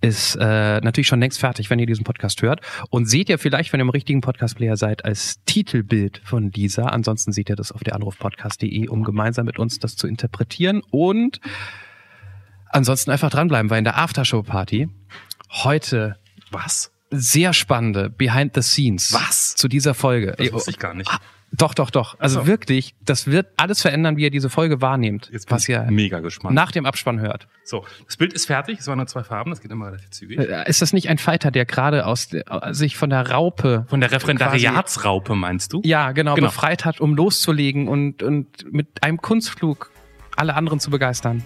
ist 0.00 0.36
äh, 0.36 0.80
natürlich 0.80 1.08
schon 1.08 1.18
längst 1.18 1.40
fertig, 1.40 1.68
wenn 1.68 1.80
ihr 1.80 1.86
diesen 1.86 2.04
Podcast 2.04 2.42
hört. 2.42 2.60
Und 2.90 3.06
seht 3.06 3.28
ihr 3.28 3.38
vielleicht, 3.38 3.72
wenn 3.72 3.80
ihr 3.80 3.84
im 3.84 3.90
richtigen 3.90 4.20
Podcast-Player 4.20 4.76
seid, 4.76 5.04
als 5.04 5.42
Titelbild 5.46 6.20
von 6.24 6.50
dieser. 6.50 6.92
Ansonsten 6.92 7.32
seht 7.32 7.50
ihr 7.50 7.56
das 7.56 7.72
auf 7.72 7.82
der 7.82 7.96
anrufpodcast.de, 7.96 8.88
um 8.88 9.02
gemeinsam 9.02 9.44
mit 9.44 9.58
uns 9.58 9.80
das 9.80 9.96
zu 9.96 10.06
interpretieren. 10.06 10.82
Und 10.90 11.40
ansonsten 12.68 13.10
einfach 13.10 13.30
dranbleiben, 13.30 13.68
weil 13.68 13.78
in 13.78 13.84
der 13.84 13.98
Aftershow-Party 13.98 14.88
heute 15.64 16.16
Was? 16.52 16.92
sehr 17.10 17.52
spannende 17.52 18.10
Behind 18.10 18.54
the 18.54 18.62
Scenes 18.62 19.12
Was? 19.12 19.54
zu 19.56 19.66
dieser 19.66 19.94
Folge. 19.94 20.34
Das 20.38 20.52
wusste 20.52 20.70
ich 20.70 20.78
gar 20.78 20.94
nicht. 20.94 21.10
Doch, 21.52 21.74
doch, 21.74 21.90
doch. 21.90 22.18
Also 22.18 22.40
so. 22.40 22.46
wirklich, 22.46 22.94
das 23.04 23.26
wird 23.28 23.46
alles 23.56 23.80
verändern, 23.80 24.16
wie 24.16 24.22
ihr 24.24 24.30
diese 24.30 24.50
Folge 24.50 24.80
wahrnehmt, 24.82 25.30
Jetzt 25.32 25.46
bin 25.48 25.56
was 25.56 25.68
ihr 25.68 25.82
mega 25.90 26.20
gespannt. 26.20 26.54
nach 26.54 26.72
dem 26.72 26.84
Abspann 26.86 27.20
hört. 27.20 27.46
So, 27.64 27.84
das 28.04 28.16
Bild 28.16 28.32
ist 28.32 28.46
fertig. 28.46 28.80
Es 28.80 28.86
waren 28.88 28.98
nur 28.98 29.06
zwei 29.06 29.22
Farben. 29.24 29.50
Das 29.50 29.60
geht 29.60 29.70
immer 29.70 29.86
relativ 29.86 30.10
zügig. 30.10 30.38
Äh, 30.38 30.68
Ist 30.68 30.82
das 30.82 30.92
nicht 30.92 31.08
ein 31.08 31.18
Fighter, 31.18 31.50
der 31.50 31.64
gerade 31.64 32.04
aus 32.06 32.28
der- 32.28 32.44
äh, 32.50 32.74
sich 32.74 32.96
von 32.96 33.10
der 33.10 33.30
Raupe, 33.30 33.86
Von 33.88 34.00
der 34.00 34.12
Referendariatsraupe 34.12 35.34
meinst 35.34 35.72
du? 35.72 35.80
ja 35.84 36.12
genau, 36.12 36.34
Genau. 36.34 36.48
befreit 36.48 36.84
hat, 36.84 37.00
um 37.00 37.14
loszulegen 37.14 37.88
und 37.88 38.22
und 38.22 38.72
mit 38.72 39.02
einem 39.02 39.18
Kunstflug 39.18 39.90
alle 40.36 40.54
anderen 40.54 40.80
zu 40.80 40.90
begeistern? 40.90 41.42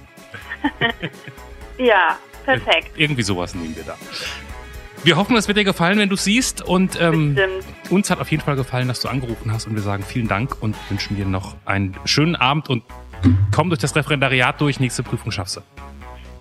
Ja, 1.79 2.19
perfekt. 2.45 2.91
Irgendwie 2.97 3.23
sowas 3.23 3.55
nehmen 3.55 3.75
wir 3.75 3.85
da. 3.85 3.97
Wir 5.03 5.17
hoffen, 5.17 5.35
es 5.37 5.49
wird 5.49 5.57
dir 5.57 5.65
gefallen, 5.65 5.99
wenn 5.99 6.11
du 6.11 6.15
es 6.15 6.25
siehst. 6.25 6.61
Und 6.63 7.01
ähm, 7.01 7.39
uns 7.89 8.11
hat 8.11 8.21
auf 8.21 8.31
jeden 8.31 8.43
Fall 8.43 8.57
gefallen, 8.57 8.89
dass 8.89 9.01
du 9.01 9.09
angerufen 9.09 9.51
hast. 9.53 9.67
Und 9.67 9.75
wir 9.75 9.83
sagen 9.83 10.05
vielen 10.07 10.29
Dank 10.29 10.63
und 10.63 10.77
wünschen 10.91 11.17
dir 11.17 11.25
noch 11.25 11.57
einen 11.65 11.97
schönen 12.05 12.37
Abend 12.37 12.69
und 12.69 12.83
komm 13.55 13.71
durch 13.71 13.81
das 13.81 13.97
Referendariat 13.97 14.61
durch. 14.61 14.79
Nächste 14.79 15.03
Prüfung 15.03 15.33
schaffst 15.33 15.57
du. 15.57 15.61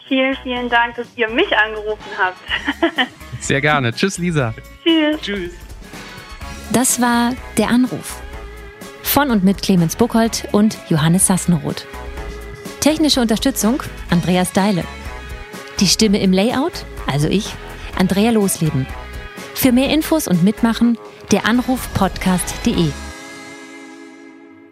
Vielen, 0.10 0.36
vielen 0.44 0.70
Dank, 0.70 0.96
dass 0.96 1.08
ihr 1.16 1.30
mich 1.30 1.56
angerufen 1.56 2.12
habt. 2.18 2.38
Sehr 3.40 3.62
gerne. 3.62 3.94
Tschüss, 3.94 4.18
Lisa. 4.18 4.54
Tschüss. 4.84 5.22
Tschüss. 5.22 5.52
Das 6.74 7.00
war 7.00 7.34
Der 7.58 7.70
Anruf. 7.70 8.22
Von 9.04 9.32
und 9.32 9.44
mit 9.44 9.62
Clemens 9.62 9.96
Buchholz 9.96 10.44
und 10.52 10.78
Johannes 10.90 11.28
Sassenroth. 11.28 11.88
Technische 12.80 13.22
Unterstützung 13.22 13.82
Andreas 14.10 14.52
Deile. 14.52 14.84
Die 15.80 15.88
Stimme 15.88 16.22
im 16.22 16.34
Layout, 16.34 16.86
also 17.08 17.28
ich, 17.28 17.54
Andrea 18.00 18.32
Losleben. 18.32 18.88
Für 19.56 19.74
mehr 19.74 19.94
Infos 19.94 20.30
und 20.30 20.42
Mitmachen 20.42 20.98
der 21.34 21.46
Anrufpodcast.de. 21.46 22.92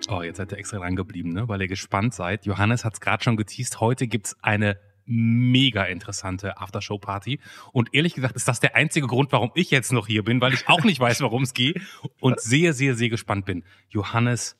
Oh, 0.07 0.21
jetzt 0.21 0.37
seid 0.37 0.53
ihr 0.53 0.57
extra 0.57 0.77
dran 0.77 0.95
geblieben, 0.95 1.33
ne? 1.33 1.49
weil 1.49 1.61
ihr 1.61 1.67
gespannt 1.67 2.13
seid. 2.13 2.45
Johannes 2.45 2.85
hat 2.85 2.93
es 2.93 3.01
gerade 3.01 3.21
schon 3.21 3.35
geteased. 3.35 3.81
Heute 3.81 4.07
gibt's 4.07 4.37
eine 4.41 4.79
mega 5.05 5.83
interessante 5.83 6.57
Aftershow-Party. 6.57 7.41
Und 7.73 7.93
ehrlich 7.93 8.13
gesagt 8.13 8.37
ist 8.37 8.47
das 8.47 8.61
der 8.61 8.77
einzige 8.77 9.07
Grund, 9.07 9.33
warum 9.33 9.51
ich 9.55 9.71
jetzt 9.71 9.91
noch 9.91 10.07
hier 10.07 10.23
bin, 10.23 10.39
weil 10.39 10.53
ich 10.53 10.69
auch 10.69 10.85
nicht 10.85 11.01
weiß, 11.01 11.19
warum 11.19 11.43
es 11.43 11.53
geht 11.53 11.81
und 12.21 12.39
sehr, 12.39 12.71
sehr, 12.71 12.95
sehr 12.95 13.09
gespannt 13.09 13.45
bin. 13.45 13.65
Johannes, 13.89 14.55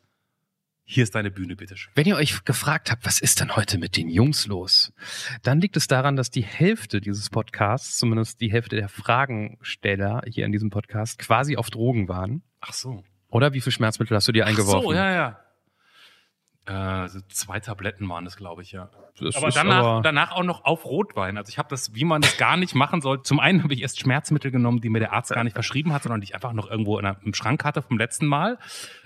hier 0.89 1.03
ist 1.03 1.15
deine 1.15 1.29
Bühne, 1.29 1.57
bitteschön. 1.57 1.91
Wenn 1.95 2.07
ihr 2.07 2.15
euch 2.15 2.45
gefragt 2.45 2.91
habt, 2.91 3.05
was 3.05 3.19
ist 3.19 3.41
denn 3.41 3.57
heute 3.57 3.77
mit 3.77 3.97
den 3.97 4.07
Jungs 4.07 4.47
los, 4.47 4.93
dann 5.43 5.59
liegt 5.59 5.75
es 5.75 5.87
daran, 5.87 6.15
dass 6.15 6.31
die 6.31 6.43
Hälfte 6.43 7.01
dieses 7.01 7.29
Podcasts, 7.29 7.97
zumindest 7.97 8.39
die 8.39 8.49
Hälfte 8.49 8.77
der 8.77 8.87
Fragensteller 8.87 10.21
hier 10.25 10.45
in 10.45 10.53
diesem 10.53 10.69
Podcast, 10.69 11.19
quasi 11.19 11.57
auf 11.57 11.69
Drogen 11.69 12.07
waren. 12.07 12.41
Ach 12.61 12.71
so. 12.71 13.03
Oder 13.27 13.51
wie 13.51 13.59
viel 13.59 13.73
Schmerzmittel 13.73 14.15
hast 14.15 14.29
du 14.29 14.31
dir 14.31 14.45
Ach 14.45 14.49
eingeworfen? 14.49 14.87
so, 14.87 14.93
ja, 14.93 15.11
ja. 15.11 15.39
Äh, 16.67 17.07
so 17.07 17.19
zwei 17.29 17.59
Tabletten 17.61 18.07
waren 18.09 18.25
das, 18.25 18.35
glaube 18.35 18.61
ich, 18.61 18.73
ja. 18.73 18.89
Das 19.19 19.35
aber 19.37 19.49
danach, 19.49 19.75
aber- 19.85 20.01
danach 20.01 20.31
auch 20.33 20.43
noch 20.43 20.65
auf 20.65 20.85
Rotwein. 20.85 21.37
Also 21.37 21.49
ich 21.49 21.57
habe 21.57 21.69
das, 21.69 21.95
wie 21.95 22.03
man 22.03 22.21
das 22.21 22.37
gar 22.37 22.57
nicht 22.57 22.75
machen 22.75 23.01
soll. 23.01 23.23
Zum 23.23 23.39
einen 23.39 23.63
habe 23.63 23.73
ich 23.73 23.81
erst 23.81 23.99
Schmerzmittel 23.99 24.51
genommen, 24.51 24.81
die 24.81 24.89
mir 24.89 24.99
der 24.99 25.13
Arzt 25.13 25.31
gar 25.31 25.43
nicht 25.43 25.53
verschrieben 25.53 25.93
hat, 25.93 26.03
sondern 26.03 26.19
die 26.21 26.25
ich 26.25 26.35
einfach 26.35 26.53
noch 26.53 26.69
irgendwo 26.69 26.99
in 26.99 27.05
einer, 27.05 27.17
im 27.23 27.33
Schrank 27.33 27.63
hatte 27.63 27.81
vom 27.81 27.97
letzten 27.97 28.27
Mal. 28.27 28.59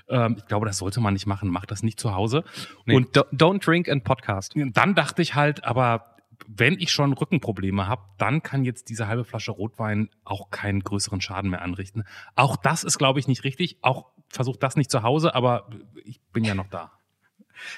Ähm, 0.09 0.35
ich 0.39 0.45
glaube, 0.47 0.65
das 0.65 0.79
sollte 0.79 0.99
man 1.01 1.13
nicht 1.13 1.27
machen. 1.27 1.49
Macht 1.49 1.71
das 1.71 1.83
nicht 1.83 1.99
zu 1.99 2.13
Hause. 2.15 2.43
Nee, 2.85 2.95
Und 2.95 3.15
do- 3.15 3.21
don't 3.31 3.63
drink 3.63 3.87
and 3.87 4.03
podcast. 4.03 4.53
dann 4.55 4.95
dachte 4.95 5.21
ich 5.21 5.35
halt, 5.35 5.63
aber 5.63 6.15
wenn 6.47 6.73
ich 6.79 6.91
schon 6.91 7.13
Rückenprobleme 7.13 7.87
habe, 7.87 8.01
dann 8.17 8.41
kann 8.41 8.65
jetzt 8.65 8.89
diese 8.89 9.07
halbe 9.07 9.23
Flasche 9.23 9.51
Rotwein 9.51 10.09
auch 10.25 10.49
keinen 10.49 10.79
größeren 10.83 11.21
Schaden 11.21 11.51
mehr 11.51 11.61
anrichten. 11.61 12.03
Auch 12.35 12.57
das 12.57 12.83
ist, 12.83 12.97
glaube 12.97 13.19
ich, 13.19 13.27
nicht 13.27 13.43
richtig. 13.43 13.77
Auch 13.83 14.07
versucht 14.29 14.63
das 14.63 14.75
nicht 14.75 14.89
zu 14.89 15.03
Hause, 15.03 15.35
aber 15.35 15.69
ich 16.03 16.19
bin 16.33 16.43
ja 16.43 16.55
noch 16.55 16.67
da. 16.67 16.91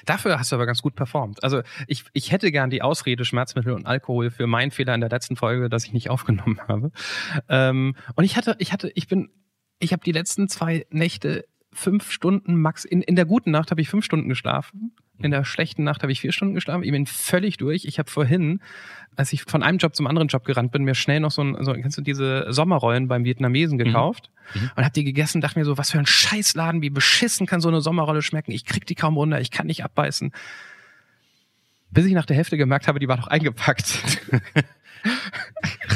Dafür 0.04 0.38
hast 0.38 0.52
du 0.52 0.56
aber 0.56 0.66
ganz 0.66 0.82
gut 0.82 0.94
performt. 0.94 1.42
Also 1.42 1.62
ich, 1.86 2.04
ich 2.12 2.32
hätte 2.32 2.50
gern 2.52 2.70
die 2.70 2.82
Ausrede 2.82 3.24
Schmerzmittel 3.24 3.72
und 3.72 3.86
Alkohol 3.86 4.30
für 4.30 4.46
meinen 4.46 4.70
Fehler 4.70 4.94
in 4.94 5.00
der 5.00 5.10
letzten 5.10 5.36
Folge, 5.36 5.68
dass 5.68 5.84
ich 5.84 5.92
nicht 5.92 6.10
aufgenommen 6.14 6.60
habe. 6.68 6.90
Ähm, 7.48 7.96
und 8.14 8.24
ich 8.24 8.36
hatte, 8.36 8.56
ich 8.58 8.72
hatte, 8.72 8.90
ich 8.94 9.08
bin, 9.08 9.30
ich 9.78 9.92
habe 9.92 10.02
die 10.04 10.12
letzten 10.12 10.48
zwei 10.48 10.86
Nächte 10.90 11.46
fünf 11.72 12.10
Stunden 12.10 12.56
max. 12.56 12.84
In, 12.84 13.02
in 13.02 13.16
der 13.16 13.24
guten 13.24 13.50
Nacht 13.50 13.70
habe 13.70 13.80
ich 13.80 13.88
fünf 13.88 14.04
Stunden 14.04 14.28
geschlafen. 14.28 14.94
In 15.18 15.30
der 15.30 15.44
schlechten 15.44 15.84
Nacht 15.84 16.02
habe 16.02 16.10
ich 16.10 16.20
vier 16.20 16.32
Stunden 16.32 16.54
geschlafen. 16.54 16.82
Ich 16.82 16.90
bin 16.90 17.06
völlig 17.06 17.56
durch. 17.56 17.84
Ich 17.84 17.98
habe 18.00 18.10
vorhin, 18.10 18.60
als 19.14 19.32
ich 19.32 19.42
von 19.44 19.62
einem 19.62 19.78
Job 19.78 19.94
zum 19.94 20.08
anderen 20.08 20.26
Job 20.28 20.44
gerannt 20.44 20.72
bin, 20.72 20.82
mir 20.82 20.94
schnell 20.96 21.20
noch 21.20 21.30
so 21.30 21.40
ein, 21.42 21.56
so, 21.64 21.72
kennst 21.72 21.96
du 21.96 22.02
diese 22.02 22.46
Sommerrollen 22.52 23.06
beim 23.06 23.24
Vietnamesen 23.24 23.78
gekauft 23.78 24.30
Mhm. 24.54 24.70
und 24.76 24.84
hab 24.84 24.92
die 24.92 25.04
gegessen. 25.04 25.40
Dachte 25.40 25.58
mir 25.58 25.64
so, 25.64 25.78
was 25.78 25.92
für 25.92 25.98
ein 25.98 26.06
Scheißladen, 26.06 26.82
wie 26.82 26.90
beschissen 26.90 27.46
kann 27.46 27.60
so 27.60 27.68
eine 27.68 27.80
Sommerrolle 27.80 28.22
schmecken. 28.22 28.50
Ich 28.52 28.64
krieg 28.66 28.86
die 28.86 28.94
kaum 28.96 29.16
runter, 29.16 29.40
ich 29.40 29.50
kann 29.52 29.66
nicht 29.68 29.84
abbeißen. 29.84 30.32
Bis 31.90 32.04
ich 32.06 32.12
nach 32.12 32.26
der 32.26 32.36
Hälfte 32.36 32.56
gemerkt 32.56 32.88
habe, 32.88 32.98
die 32.98 33.06
war 33.08 33.16
doch 33.16 33.28
eingepackt. 33.28 34.00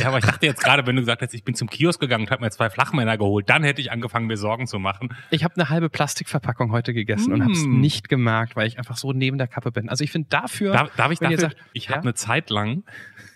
Ja, 0.01 0.09
aber 0.09 0.19
ich 0.19 0.25
dachte 0.25 0.47
jetzt 0.47 0.63
gerade, 0.63 0.87
wenn 0.87 0.97
du 0.97 1.03
gesagt 1.03 1.23
hättest, 1.23 1.35
ich 1.35 1.45
bin 1.45 1.55
zum 1.55 1.69
Kiosk 1.69 2.01
gegangen 2.01 2.25
und 2.25 2.31
habe 2.31 2.43
mir 2.45 2.51
zwei 2.51 2.71
Flachmänner 2.71 3.19
geholt, 3.19 3.49
dann 3.51 3.65
hätte 3.65 3.81
ich 3.81 3.91
angefangen, 3.91 4.27
mir 4.27 4.37
Sorgen 4.37 4.67
zu 4.67 4.79
machen. 4.79 5.15
Ich 5.31 5.45
habe 5.45 5.55
eine 5.57 5.69
halbe 5.69 5.89
Plastikverpackung 5.91 6.71
heute 6.73 6.93
gegessen 6.95 7.33
und 7.33 7.43
habe 7.43 7.53
es 7.53 7.65
Mm. 7.65 7.81
nicht 7.81 8.09
gemerkt, 8.09 8.57
weil 8.57 8.67
ich 8.67 8.79
einfach 8.79 8.97
so 8.97 9.13
neben 9.13 9.39
der 9.39 9.49
Kappe 9.49 9.73
bin. 9.73 9.89
Also 9.89 10.05
ich 10.05 10.11
finde 10.13 10.29
dafür, 10.29 10.73
Darf, 10.73 10.95
darf 10.97 11.11
ich 11.13 11.21
wenn 11.21 11.31
ihr 11.31 11.37
dafür, 11.37 11.51
sagt, 11.57 11.63
ich 11.73 11.85
ja? 11.87 11.91
habe 11.91 12.03
eine 12.03 12.15
Zeit 12.15 12.51
lang 12.51 12.85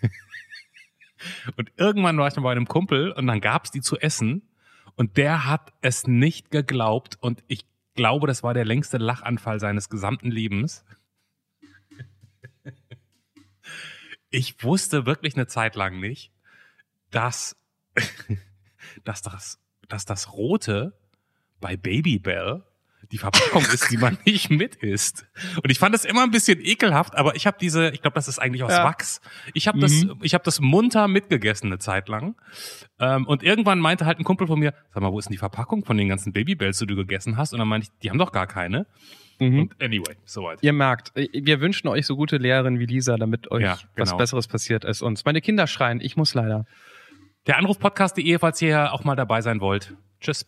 und 1.57 1.71
irgendwann 1.77 2.17
war 2.17 2.27
ich 2.27 2.35
mal 2.35 2.41
bei 2.43 2.51
einem 2.51 2.67
Kumpel 2.67 3.11
und 3.11 3.27
dann 3.27 3.41
gab's 3.41 3.71
die 3.71 3.81
zu 3.81 3.97
essen 3.99 4.43
und 4.95 5.17
der 5.17 5.45
hat 5.47 5.73
es 5.81 6.07
nicht 6.07 6.51
geglaubt 6.51 7.17
und 7.19 7.43
ich 7.47 7.65
glaube, 7.95 8.27
das 8.27 8.41
war 8.43 8.53
der 8.53 8.65
längste 8.65 8.97
Lachanfall 8.97 9.59
seines 9.59 9.89
gesamten 9.89 10.31
Lebens. 10.31 10.83
Ich 14.29 14.63
wusste 14.63 15.05
wirklich 15.05 15.35
eine 15.35 15.45
Zeit 15.45 15.75
lang 15.75 15.99
nicht, 15.99 16.31
dass, 17.13 17.55
dass, 19.03 19.21
das, 19.21 19.59
dass 19.87 20.05
das 20.05 20.33
Rote 20.33 20.93
bei 21.61 21.77
Babybell 21.77 22.63
die 23.11 23.17
Verpackung 23.17 23.61
ist, 23.65 23.91
die 23.91 23.97
man 23.97 24.17
nicht 24.25 24.49
mit 24.49 24.75
isst. 24.77 25.25
Und 25.61 25.69
ich 25.69 25.77
fand 25.77 25.93
das 25.93 26.03
immer 26.05 26.23
ein 26.23 26.31
bisschen 26.31 26.59
ekelhaft, 26.59 27.15
aber 27.15 27.35
ich 27.35 27.45
habe 27.45 27.57
diese, 27.59 27.89
ich 27.91 28.01
glaube, 28.01 28.15
das 28.15 28.27
ist 28.27 28.39
eigentlich 28.39 28.63
aus 28.63 28.71
Ja. 28.71 28.83
Wachs. 28.85 29.21
Ich 29.53 29.67
habe 29.67 29.77
das, 29.79 29.91
Mhm. 30.05 30.19
ich 30.21 30.33
habe 30.33 30.43
das 30.43 30.59
munter 30.61 31.07
mitgegessen 31.07 31.67
eine 31.67 31.79
Zeit 31.79 32.07
lang. 32.07 32.35
Ähm, 32.99 33.27
und 33.27 33.43
irgendwann 33.43 33.79
meinte 33.79 34.05
halt 34.05 34.19
ein 34.19 34.23
Kumpel 34.23 34.47
von 34.47 34.57
mir, 34.57 34.73
sag 34.93 35.03
mal, 35.03 35.11
wo 35.11 35.19
ist 35.19 35.25
denn 35.25 35.33
die 35.33 35.37
Verpackung 35.37 35.85
von 35.85 35.97
den 35.97 36.07
ganzen 36.07 36.33
Babybells, 36.33 36.79
die 36.79 36.87
du 36.87 36.95
gegessen 36.95 37.37
hast? 37.37 37.53
Und 37.53 37.59
dann 37.59 37.67
meinte 37.67 37.87
ich, 37.91 37.99
die 37.99 38.09
haben 38.09 38.17
doch 38.17 38.31
gar 38.31 38.47
keine. 38.47 38.87
Mhm. 39.39 39.59
Und 39.63 39.81
anyway, 39.83 40.15
soweit. 40.25 40.59
Ihr 40.63 40.73
merkt, 40.73 41.15
äh, 41.15 41.27
wir 41.33 41.59
wünschen 41.59 41.89
euch 41.89 42.05
so 42.07 42.15
gute 42.15 42.37
Lehrerinnen 42.37 42.79
wie 42.79 42.85
Lisa, 42.85 43.17
damit 43.17 43.51
euch 43.51 43.63
Ja, 43.63 43.77
was 43.97 44.09
genau. 44.09 44.17
Besseres 44.17 44.47
passiert 44.47 44.85
als 44.85 45.01
uns. 45.01 45.25
Meine 45.25 45.41
Kinder 45.41 45.67
schreien, 45.67 45.99
ich 46.01 46.15
muss 46.17 46.33
leider. 46.33 46.65
Der 47.45 47.57
Anrufpodcast.de, 47.57 48.39
falls 48.39 48.61
ihr 48.61 48.93
auch 48.93 49.03
mal 49.03 49.15
dabei 49.15 49.41
sein 49.41 49.59
wollt. 49.59 49.93
Tschüss. 50.21 50.45